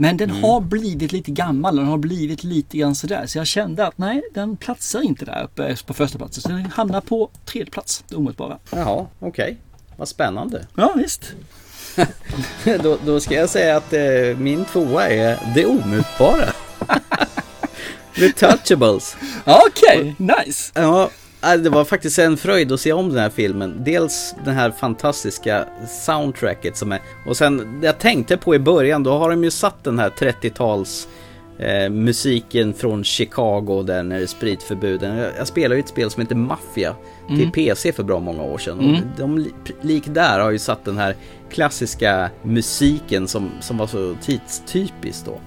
[0.00, 0.42] Men den mm.
[0.42, 3.26] har blivit lite gammal, den har blivit lite grann sådär.
[3.26, 6.42] Så jag kände att nej, den platsar inte där uppe på första platsen.
[6.42, 8.58] Så den hamnar på tredje plats, det omedelbara.
[8.70, 9.44] Jaha, okej.
[9.44, 9.56] Okay.
[9.96, 10.66] Vad spännande.
[10.74, 11.32] Ja, visst.
[12.82, 16.52] då, då, ska jag säga att eh, min tvåa är det omutbara.
[18.14, 19.16] The Touchables.
[19.44, 20.72] Okej, okay, nice.
[20.74, 21.10] Ja,
[21.40, 23.82] det var faktiskt en fröjd att se om den här filmen.
[23.84, 25.64] Dels den här fantastiska
[26.06, 27.00] soundtracket som är...
[27.26, 31.08] Och sen, jag tänkte på i början, då har de ju satt den här 30-tals
[31.58, 35.16] eh, musiken från Chicago där när det är spritförbuden.
[35.16, 37.52] Jag, jag spelar ju ett spel som heter Mafia till mm.
[37.52, 38.80] PC för bra många år sedan.
[38.80, 38.94] Mm.
[38.94, 41.16] Och de, lik där har ju satt den här
[41.50, 45.40] klassiska musiken som, som var så tidstypisk då.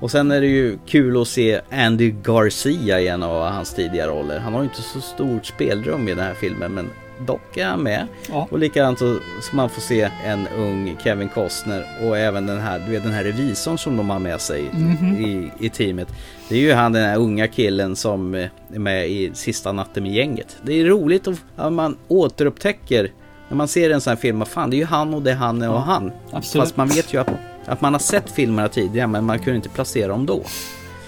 [0.00, 4.08] Och sen är det ju kul att se Andy Garcia i en av hans tidiga
[4.08, 4.38] roller.
[4.38, 6.90] Han har ju inte så stort spelrum i den här filmen men
[7.26, 8.06] dock är han med.
[8.28, 8.48] Ja.
[8.50, 12.82] Och likadant så, så man får se en ung Kevin Costner och även den här,
[12.86, 15.26] du vet den här revisorn som de har med sig mm -hmm.
[15.26, 16.08] i, i teamet.
[16.48, 20.12] Det är ju han den här unga killen som är med i Sista natten med
[20.12, 20.56] gänget.
[20.62, 23.10] Det är roligt att man återupptäcker
[23.48, 25.34] När man ser en sån här film, fan det är ju han och det är
[25.34, 26.12] han och han.
[26.30, 26.64] absolut.
[26.64, 27.28] Fast man vet ju att,
[27.66, 30.42] att man har sett filmerna tidigare men man kunde inte placera dem då.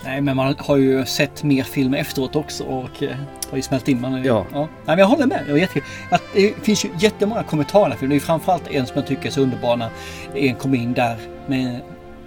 [0.05, 3.17] Nej, men man har ju sett mer filmer efteråt också och eh,
[3.51, 4.01] har ju smält in.
[4.01, 4.47] Man är, Ja.
[4.53, 5.43] Nej, men jag håller med.
[5.47, 5.83] Det var jättekul.
[6.11, 7.95] Att det finns ju jättemånga kommentarer.
[7.95, 9.91] För det är ju framförallt en som jag tycker är så underbar när
[10.35, 11.81] en kommer in där med,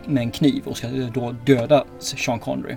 [0.05, 2.75] med en kniv och ska då döda Sean Connery.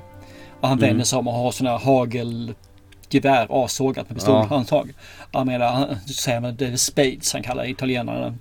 [0.60, 0.88] Och han Mm.
[0.90, 4.92] vänder sig om och har sådana här hagelgevär avsågat med pistolhandtag.
[5.32, 8.34] Jag menar, han säger det är spades han kallar italienarna.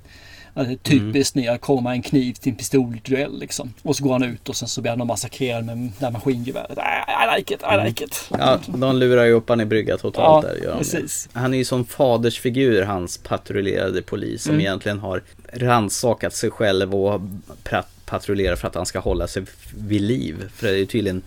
[0.53, 3.73] Alltså, typiskt att komma med en kniv till en pistolduell liksom.
[3.81, 6.77] Och så går han ut och sen så blir han massakrerad med det här maskingeväret.
[6.77, 8.29] I, I like it, I like it.
[8.29, 10.63] Ja, de lurar ju upp han i brygga totalt Ja, där.
[10.63, 11.29] Gör precis.
[11.33, 11.39] Det.
[11.39, 14.61] Han är ju som fadersfigur, hans patrullerade polis, som Mm.
[14.61, 15.21] egentligen har
[15.53, 17.21] rannsakat sig själv och
[18.05, 19.43] patrullerar för att han ska hålla sig
[19.77, 20.49] vid liv.
[20.55, 21.21] För det är ju tydligen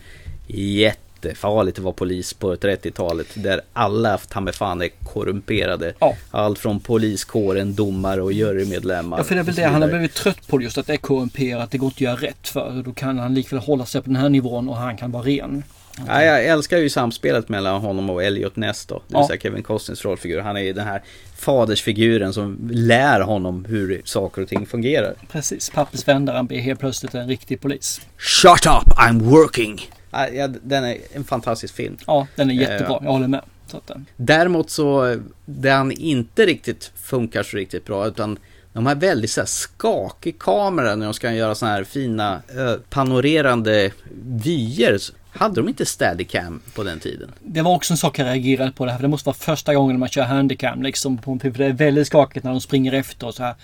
[1.25, 4.19] jättefarligt att vara polis på 30-talet där alla
[4.53, 5.95] fan är korrumperade.
[5.99, 6.17] Ja.
[6.31, 9.19] Allt från poliskåren, domare och jurymedlemmar.
[9.19, 10.97] Ja, för det är väl det han har blivit trött på just att det är
[10.97, 11.71] korrumperat.
[11.71, 12.83] Det går inte att göra rätt för.
[12.85, 15.63] Då kan han likväl hålla sig på den här nivån och han kan vara ren.
[16.07, 18.95] Ja, jag älskar ju samspelet mellan honom och Elliot Ness då.
[18.95, 19.27] Det vill Ja.
[19.27, 20.41] säga Kevin Costners rollfigur.
[20.41, 21.03] Han är ju den här
[21.39, 25.15] fadersfiguren som lär honom hur saker och ting fungerar.
[25.33, 28.01] Precis, pappers vändaren blir helt plötsligt en riktig polis.
[28.19, 29.91] Shut up, I'm working!
[30.15, 31.97] Ja, ja, den är en fantastisk film.
[32.07, 32.97] Ja, den är jättebra.
[32.97, 33.41] Eh, Jag håller med.
[33.67, 38.39] Så att, Däremot så, det han inte riktigt funkar så riktigt bra utan
[38.73, 42.75] de har väldigt så här skakig kamera när de ska göra såna här fina eh,
[42.91, 43.91] panorerande
[44.25, 44.99] vyer.
[45.31, 47.33] Hade de inte Steadicam på den tiden?
[47.41, 48.99] det var också en sak jag reagerade på det här.
[48.99, 50.83] För det måste vara första gången man kör handicam.
[50.83, 53.43] Liksom, på en film, för det är väldigt skakigt när de springer efter och så
[53.43, 53.55] här.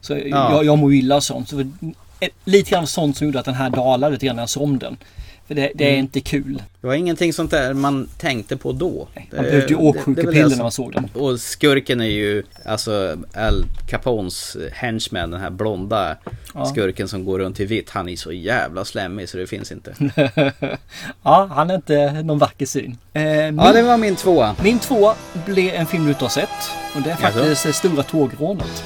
[0.00, 1.48] Så jag, jag mår illa sånt.
[1.48, 1.70] Så
[2.44, 4.96] lite grann sånt som gjorde att den här dalade lite grann när jag såg den.
[5.48, 5.98] För det, det är Mm.
[6.00, 6.62] inte kul.
[6.80, 9.08] Det var ingenting sånt där man tänkte på då.
[9.14, 11.08] man behövde ju Eh, åksjukepiller när man såg den.
[11.14, 16.16] Och skurken är ju alltså Al Capones henchman, den här blonda
[16.54, 16.64] Ja.
[16.66, 17.90] skurken som går runt i vitt.
[17.90, 19.94] Han är så jävla slemmig så det finns inte.
[21.22, 22.98] ja, han är inte någon vacker syn.
[23.12, 24.56] Eh, min, Ja, det var min tvåa.
[24.62, 25.14] Min tvåa
[25.46, 26.48] blev en film du inte har sett.
[26.96, 28.84] Och det är faktiskt det Stora Tågrånet.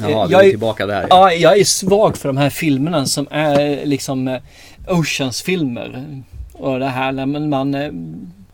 [0.00, 1.06] Jaha, Eh, du jag är är- tillbaka där.
[1.10, 4.40] Ja, jag är svag för de här filmerna som är liksom eh,
[4.88, 6.22] Oceans-filmer.
[6.52, 7.90] Och det här när man, man, eh,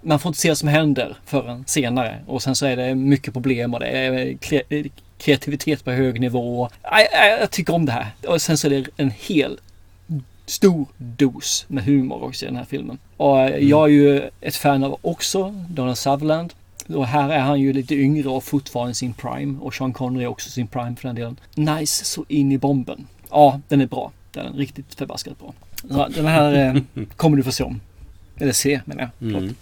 [0.01, 2.19] man får inte se vad som händer förrän senare.
[2.27, 6.69] Och sen så är det mycket problem och det är kre- kreativitet på hög nivå.
[6.83, 8.07] Jag, jag, tycker om det här.
[8.29, 9.59] Och sen så är det en hel
[10.47, 12.99] stor dos med humor också i den här filmen.
[13.17, 16.53] Och eh, jag är ju ett fan av också Donald Sutherland.
[16.95, 19.59] Och här är han ju lite yngre och fortfarande i sin prime.
[19.61, 21.37] Och Sean Connery är också sin prime för den delen.
[21.55, 23.07] Nice så in i bomben.
[23.31, 24.13] Ja, den är bra.
[24.33, 25.53] Den är riktigt förbaskat bra.
[25.91, 27.81] Så den här eh, kommer du få se om.
[28.39, 29.31] Eller se menar jag.
[29.37, 29.55] Mm.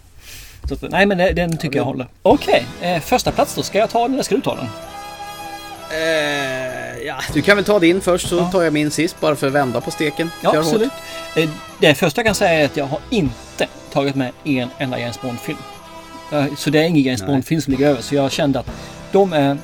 [0.63, 2.07] Så att, nej men det- den tycker jag håller.
[2.21, 3.63] Okej, eh, första plats då.
[3.63, 4.67] Ska jag ta den eller ska du ta den?
[5.91, 9.47] Eh, ja, du kan väl ta din först så tar jag min sist bara för
[9.47, 10.29] att vända på steken.
[10.43, 10.65] Ja, Kör hårt.
[10.73, 10.91] absolut.
[11.35, 11.49] Eh,
[11.79, 15.21] Det första jag kan säga är att jag har inte tagit med en enda James
[15.21, 15.57] Bond-film.
[16.31, 17.29] Eh, Så det är ingen James Nej.
[17.29, 18.01] Bond-film som ligger över.
[18.01, 18.69] Så jag kände att
[19.11, 19.57] de är...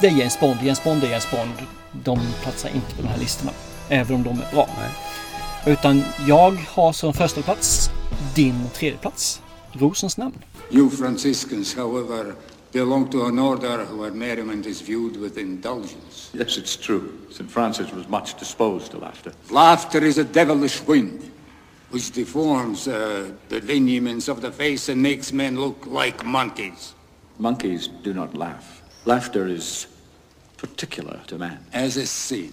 [0.00, 0.56] Det är James Bond.
[0.62, 1.52] James Bond är James Bond.
[2.04, 3.52] De platsar inte på de här listorna.
[3.88, 4.68] Även om de är bra.
[5.66, 7.90] Utan jag har som första plats
[8.34, 9.40] din tredje plats.
[9.72, 10.34] Rosens namn.
[10.70, 12.34] You Franciscans, however,
[12.72, 16.30] belong to an order where merriment is viewed with indulgence.
[16.32, 17.02] Yes, it's true.
[17.30, 17.50] St.
[17.50, 19.32] Francis was much disposed to laughter.
[19.50, 21.20] Laughter is a devilish wind,
[21.94, 26.92] which deforms uh, the lineaments of the face and makes men look like monkeys.
[27.38, 28.82] Monkeys do not laugh.
[29.04, 29.86] Laughter is
[30.56, 31.64] particular to man.
[31.72, 32.50] As a sin.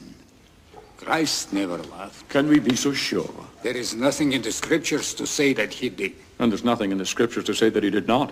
[0.95, 2.29] Christ never laughed.
[2.29, 3.33] Can we be so sure?
[3.63, 6.13] There is nothing in the scriptures to say that he did.
[6.37, 8.29] And there's nothing in the scriptures to say that he did not.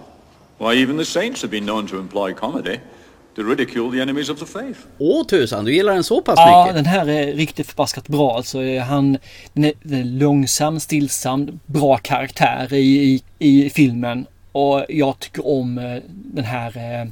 [0.59, 2.79] Why, even the saints have been known to employ comedy
[3.39, 4.79] to ridicule the enemies of the faith.
[4.97, 6.75] Åh tusan, du gillar den så pass Ja, mycket?
[6.75, 8.37] den här är riktigt förbaskat bra.
[8.37, 9.17] Alltså, han,
[9.53, 14.25] den är, den är långsam, stillsam, bra karaktär i, i, i filmen.
[14.51, 17.07] Och jag tycker om eh, den här eh,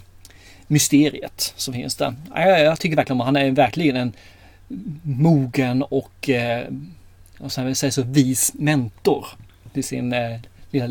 [0.67, 2.15] mysteriet som finns där.
[2.35, 4.13] Ja, Jag, jag tycker verkligen om Han är verkligen en
[5.03, 6.67] mogen och eh,
[7.37, 9.25] vad ska jag säga så vis mentor
[9.73, 10.39] till sin eh,
[10.71, 10.87] lilla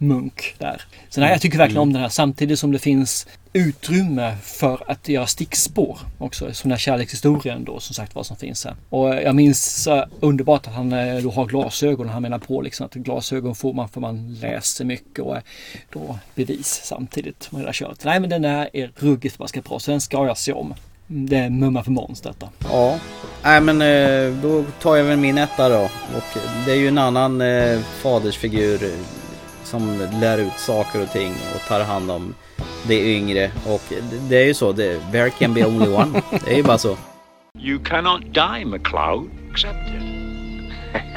[0.00, 0.82] lärlingsmunk där.
[1.08, 5.08] Så nej, jag tycker verkligen om den här samtidigt som det finns utrymme för att
[5.08, 6.54] göra stickspår också.
[6.54, 8.74] Som den här kärlekshistorien då som sagt vad som finns här.
[8.90, 12.62] Och jag minns så underbart att han eh, då har glasögon och han menar på
[12.62, 15.36] liksom att glasögon får man för man läser mycket och
[15.92, 18.04] då bevis samtidigt med det där köret.
[18.04, 20.74] Nej men den här är ruggigt förbaskat bra så den ska jag se om.
[21.12, 22.48] Det är mumma för Måns detta.
[22.70, 22.98] Ja.
[23.42, 25.82] Nej men eh, då tar jag väl min etta då.
[26.16, 28.90] Och det är ju en annan eh, fadersfigur
[29.70, 32.34] som lär ut saker och ting och tar hand om
[32.88, 34.72] det yngre och det, det är ju så.
[34.72, 36.22] Det, there can be only one.
[36.44, 36.96] Det är ju bara så.
[37.58, 39.30] You cannot die, McLeod.
[39.50, 40.02] Accept it.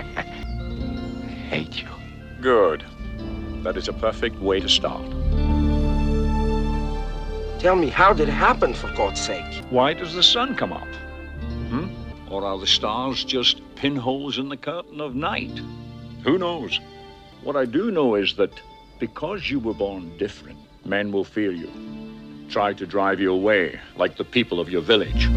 [1.49, 1.89] hate you.
[2.41, 2.85] Good.
[3.63, 5.05] That is a perfect way to start.
[7.59, 9.63] Tell me, how did it happen, for God's sake?
[9.69, 10.87] Why does the sun come up?
[11.69, 11.87] Hmm?
[12.29, 15.61] Or are the stars just pinholes in the curtain of night?
[16.25, 16.79] Who knows?
[17.45, 18.51] What I do know is that
[18.99, 21.67] because you were born different, men will fear you.
[22.49, 25.27] Try to drive you away, like the people of your village.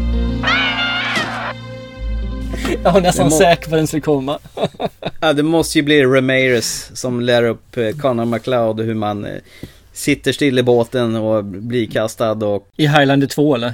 [2.83, 4.39] Jag var nästan må- säker på att den skulle komma.
[5.19, 9.31] Ja, det måste ju bli Ramirez som lär upp eh, Connor McLeod hur man eh,
[9.93, 12.67] sitter still i båten och blir kastad och...
[12.75, 13.73] I Highlander 2 eller?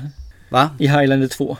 [0.49, 0.69] Va?
[0.79, 1.57] I Highlander 2.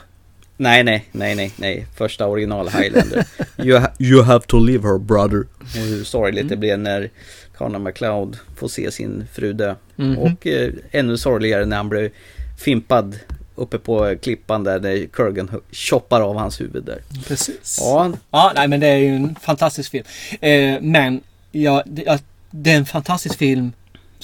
[0.56, 1.86] Nej, nej, nej, nej, nej.
[1.96, 3.24] Första original Highlander.
[3.58, 5.44] you, ha- you have to leave her brother.
[5.60, 7.10] Och hur sorgligt det blev när
[7.58, 9.74] Connor McLeod får se sin fru dö.
[9.96, 10.18] Mhm.
[10.18, 12.10] Och eh, ännu sorgligare när han blev
[12.58, 13.18] fimpad
[13.56, 16.98] uppe på klippan där när Kurgan choppar av hans huvud där.
[17.28, 17.78] Precis.
[17.80, 20.04] Ja, Ja, nej men det är ju en fantastisk film.
[20.40, 21.20] Eh, men
[21.52, 22.18] ja, det, ja,
[22.50, 23.72] det är en fantastisk film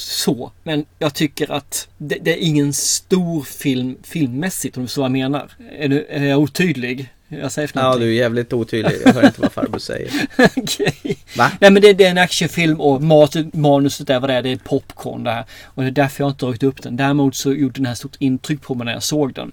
[0.00, 0.52] så.
[0.62, 5.10] Men jag tycker att det, det är ingen stor film filmmässigt om du förstår vad
[5.10, 5.50] jag menar.
[5.78, 7.08] Är, du, är jag otydlig?
[7.32, 8.96] Jag säger ja du är jävligt otydlig.
[9.04, 10.10] Jag hör inte vad farbror säger.
[10.56, 11.18] Okej.
[11.36, 11.52] Va?
[11.60, 14.42] Nej men det, det är en actionfilm och mat, manuset är vad det är.
[14.42, 15.44] Det är popcorn det här.
[15.64, 16.96] Och det är därför jag inte dragit upp den.
[16.96, 19.52] Däremot så gjorde den här stort intryck på mig när jag såg den.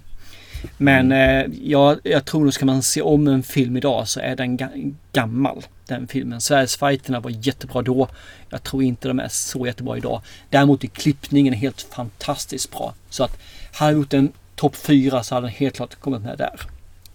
[0.76, 4.36] Men eh, jag, jag tror nog ska man se om en film idag så är
[4.36, 5.62] den ga- gammal.
[5.86, 6.40] Den filmen.
[6.40, 8.08] Sverigesfighterna var jättebra då.
[8.50, 10.22] Jag tror inte de är så jättebra idag.
[10.50, 12.94] Däremot är klippningen helt fantastiskt bra.
[13.10, 13.38] Så att
[13.72, 16.60] hade jag gjort en topp fyra så hade den helt klart kommit med där.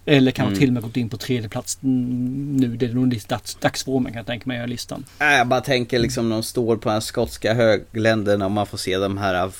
[0.06, 0.58] Eller kanske Mm.
[0.60, 2.76] till och med gått in på tredje plats mm, nu.
[2.76, 5.04] Det är nog lite dags, dags för mig kan jag tänka mig i listan.
[5.18, 9.18] Jag bara tänker liksom de står på de skotska högländerna och man får se de
[9.18, 9.50] här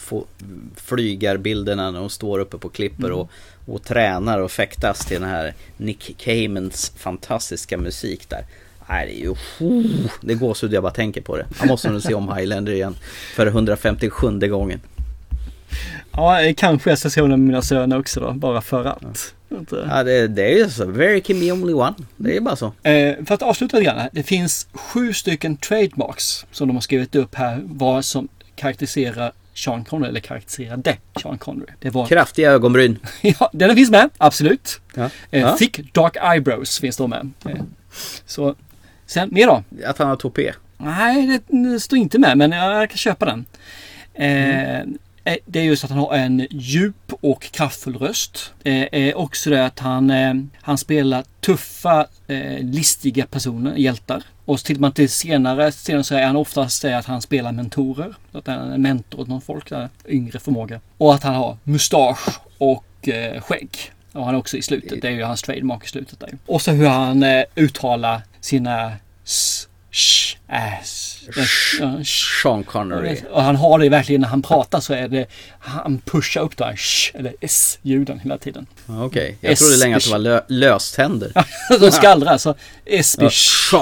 [0.76, 3.30] flygarbilderna när de står uppe på klippor och,
[3.66, 8.44] och tränar och fäktas till den här Nick Caymans fantastiska musik där.
[8.88, 9.34] Nej, det är ju...
[10.20, 11.46] Det går så jag bara tänker på det.
[11.58, 12.96] Jag måste nog se om Highlander igen
[13.34, 14.80] för 157 gången.
[16.12, 18.32] Ja, kanske jag ska se med mina söner också då.
[18.32, 19.34] Bara för att.
[19.88, 20.86] Ja, det, det är ju så.
[20.86, 21.94] Very can be only one.
[22.16, 22.72] Det är bara så.
[22.82, 24.08] Eh, för att avsluta lite grann.
[24.12, 27.60] Det finns sju stycken trademarks som de har skrivit upp här.
[27.64, 31.72] Vad som karaktäriserar Sean Connery eller karaktäriserade Sean Connery.
[31.80, 32.06] Det var...
[32.06, 32.98] Kraftiga ögonbryn.
[33.22, 34.10] ja, den finns med.
[34.18, 34.80] Absolut.
[34.94, 35.10] Ja.
[35.30, 35.56] Eh, Ja.
[35.56, 37.30] Thick dark eyebrows finns de med.
[37.48, 37.62] Eh,
[38.26, 38.54] så,
[39.06, 39.62] sen mer då?
[39.86, 40.52] Att han har topé.
[40.78, 43.44] Nej, det, står inte med men jag kan köpa den.
[44.14, 44.84] Eh, eh,
[45.24, 48.52] Eh, det är just att han har en djup och kraftfull röst.
[48.64, 52.06] Eh, eh också det att han, eh, han spelar tuffa,
[52.60, 54.22] listiga personer, hjältar.
[54.44, 57.52] Och så tittar man till senare, senare så är han oftast det att han spelar
[57.52, 58.14] mentorer.
[58.32, 60.80] Så Att han är en mentor åt någon folk, där, yngre förmåga.
[60.98, 62.28] Och att han har mustasch
[62.58, 63.70] och eh, skägg.
[64.12, 66.38] Och han är också i slutet, det är ju hans trademark i slutet där.
[66.46, 68.92] Och så hur han eh, uttalar sina
[69.24, 71.03] s, sh, ass
[72.42, 73.16] Sean Connery.
[73.30, 75.26] Och han har det verkligen när han pratar så är det
[75.58, 78.66] han pushar upp där sh eller s-ljuden hela tiden.
[78.86, 81.32] Okej, jag trodde länge att det var lö löständer.
[81.80, 83.74] De skallrar så s sh.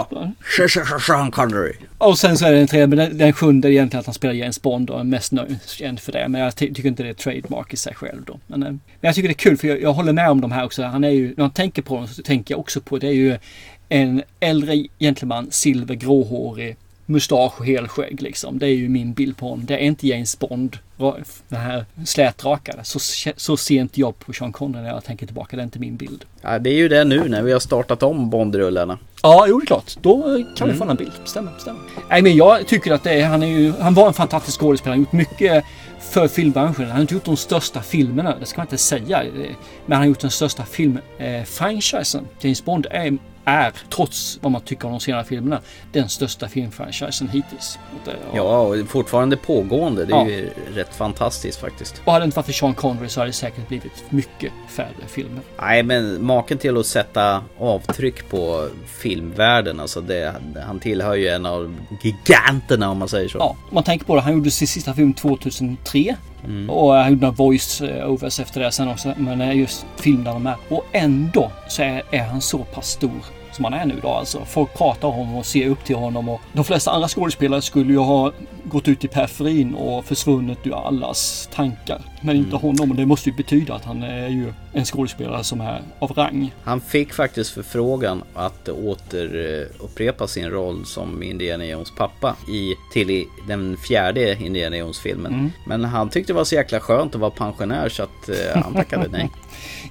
[1.06, 1.73] Sean Connery.
[1.98, 4.14] Och sen så är det den tredje, men den, den sjunde är egentligen att han
[4.14, 6.28] spelar James Bond och är mest nöjd känd för det.
[6.28, 8.39] Men jag ty- tycker inte det är trademark i sig själv då.
[8.47, 10.52] Men, eh, men jag tycker det är kul för jag, jag håller med om de
[10.52, 10.82] här också.
[10.82, 13.12] Han är ju, när man tänker på dem så tänker jag också på det är
[13.12, 13.39] ju
[13.89, 16.77] en äldre gentleman, silver, gråhårig,
[17.12, 18.59] mustasch och helskägg liksom.
[18.59, 19.66] Det är ju min bild på honom.
[19.66, 20.78] Det är inte James Bond,
[21.48, 22.84] den här slätrakade.
[22.84, 22.98] Så,
[23.36, 25.56] så ser inte jag på Sean Connery när jag tänker tillbaka.
[25.56, 26.24] Det är inte min bild.
[26.43, 28.98] Ja, det är ju det nu när vi har startat om Bondrullarna.
[29.22, 29.97] Ja, jo det är klart.
[30.02, 30.22] Då
[30.56, 30.78] kan vi Mm.
[30.86, 31.12] få en bild.
[31.24, 31.80] Stämmer, stämmer.
[32.10, 34.94] Nej, men jag tycker att det är, han, är ju, han var en fantastisk skådespelare.
[34.97, 35.64] Han har gjort mycket
[36.01, 36.84] för filmbranschen.
[36.84, 39.22] Han har inte gjort de största filmerna, det ska man inte säga.
[39.24, 39.30] Eh,
[39.86, 42.26] Men han har gjort den största filmfranchisen.
[42.40, 45.60] James Bond är, är, trots vad man tycker om de senare filmerna,
[45.93, 47.78] den största filmfranchisen hittills.
[48.35, 50.05] Ja, och fortfarande pågående.
[50.05, 50.28] Det är Ja.
[50.28, 52.02] ju rätt fantastiskt faktiskt.
[52.05, 54.89] Och hade det inte varit för Sean Connery så hade det säkert blivit mycket färre
[55.09, 55.40] filmer.
[55.60, 59.81] Nej, men maken till att sätta avtryck på filmvärlden.
[59.81, 60.35] Alltså det,
[60.66, 63.39] han tillhör ju en av giganterna om man säger så.
[63.39, 64.20] Ja, man tänker på det.
[64.20, 66.16] Han gjorde sin sista film 2003.
[66.44, 66.70] Mm.
[66.70, 69.14] Och han gjorde några voice-overs eh, efter det sen också.
[69.16, 70.56] Men det är just film där de är.
[70.69, 74.44] Och ändå så är, är han så pass stor som han är nu då alltså.
[74.44, 77.93] Folk pratar om honom och ser upp till honom och de flesta andra skådespelare skulle
[77.93, 78.32] ju ha
[78.64, 82.01] gått ut i periferin och försvunnit ur allas tankar.
[82.22, 85.60] Men inte honom och det måste ju betyda att han är ju en skådespelare som
[85.60, 86.54] är av rang.
[86.64, 93.28] Han fick faktiskt förfrågan att återupprepa sin roll som Indiana Jones pappa i, till i
[93.48, 95.32] den fjärde Indiana Jones-filmen.
[95.32, 95.52] Mm.
[95.66, 98.74] Men han tyckte det var så jäkla skönt att vara pensionär så att eh, han
[98.74, 99.30] tackade nej.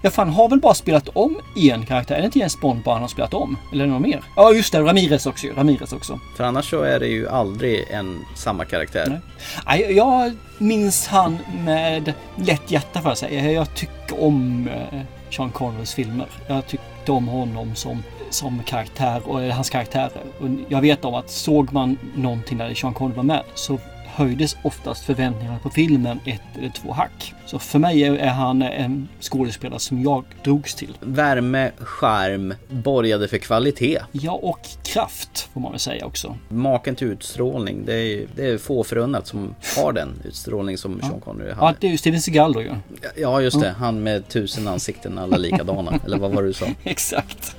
[0.02, 2.16] Ja, fan har väl bara spelat om en karaktär?
[2.16, 3.58] Är det inte Jens Bond bara han har spelat om?
[3.72, 4.24] Eller är det någon mer?
[4.36, 4.80] Ja, just det.
[4.82, 5.48] Ramirez också.
[5.56, 6.20] Ramirez också.
[6.38, 9.22] För annars så är det ju aldrig en samma karaktär.
[9.66, 13.52] Nej, jag minns han med lätt hjärta för jag säga.
[13.52, 16.28] Jag tycker om eh, Sean Connerys filmer.
[16.48, 20.24] Jag tyckte om honom som, som karaktär och hans karaktärer.
[20.40, 23.80] Och jag vet om att såg man någonting där Sean Connery var med så
[24.16, 27.34] höjdes oftast förväntningarna på filmen ett eller två hack.
[27.46, 30.98] Så för mig är han en skådespelare som jag drogs till.
[31.00, 34.00] Värme, charm, borgade för kvalitet.
[34.12, 36.36] Ja, och kraft får man väl säga också.
[36.50, 41.20] Maken till utstrålning, det är, det är få förunnat som har den utstrålning som Sean
[41.20, 41.78] Connery Ja, hade.
[41.80, 42.72] det är ju Steven Seagal då ju.
[43.16, 43.70] Ja, just det.
[43.70, 46.00] Han med tusen ansikten, alla likadana.
[46.06, 46.66] Eller vad var det du sa?
[46.84, 47.56] Exakt.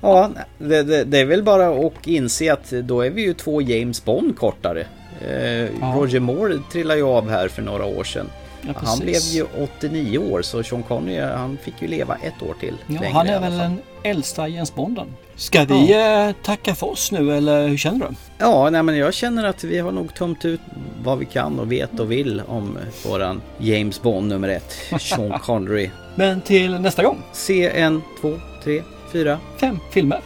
[0.00, 3.62] Ja, det, det, det är väl bara att inse att då är vi ju två
[3.62, 4.86] James Bond kortare.
[5.20, 8.30] Eh, Roger Moore trillade ju av här för några år sedan.
[8.66, 12.54] Ja, han blev ju 89 år så Sean Connery han fick ju leva ett år
[12.60, 12.74] till.
[12.86, 15.06] Ja, längre han är väl den äldsta Jens Bonden.
[15.36, 18.14] Ska vi eh, tacka för oss nu eller hur känner du?
[18.38, 20.60] Ja, nej, men jag känner att vi har nog tömt ut
[21.04, 25.90] vad vi kan och vet och vill om våran James Bond nummer ett, Sean Connery.
[26.14, 27.22] Men till nästa gång.
[27.32, 28.32] Se en, två,
[28.64, 28.82] tre,
[29.12, 30.20] fyra, fem filmer.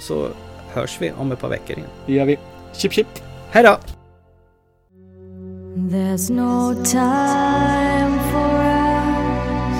[0.00, 0.28] Så, så
[0.80, 1.90] hörs vi om ett par veckor igen.
[2.06, 2.38] Det gör vi.
[2.76, 3.08] Chip chip.
[3.50, 3.97] Hej då!
[5.86, 9.78] There's no time for us.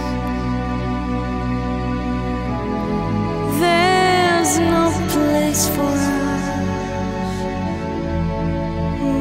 [3.58, 6.46] There's no place for us.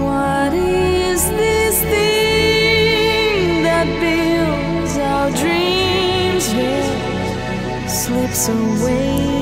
[0.04, 7.90] What is this thing that builds our dreams here?
[7.90, 9.37] Slips away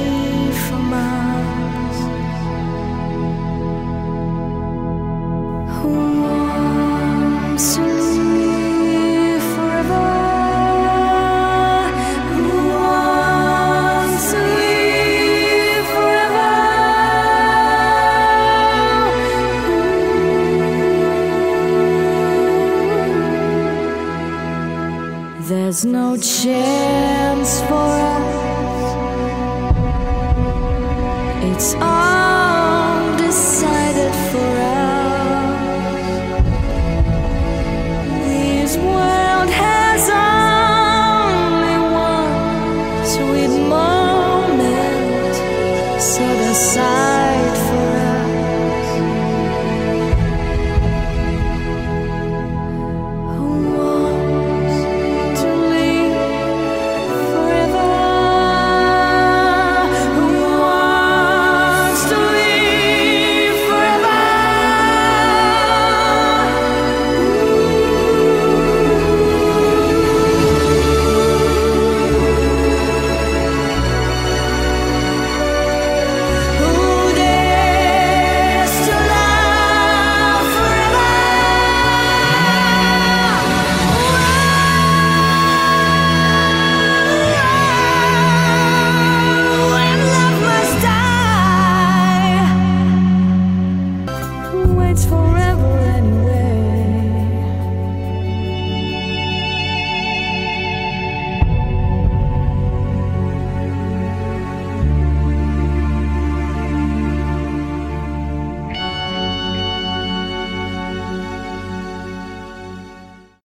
[26.16, 26.75] no chance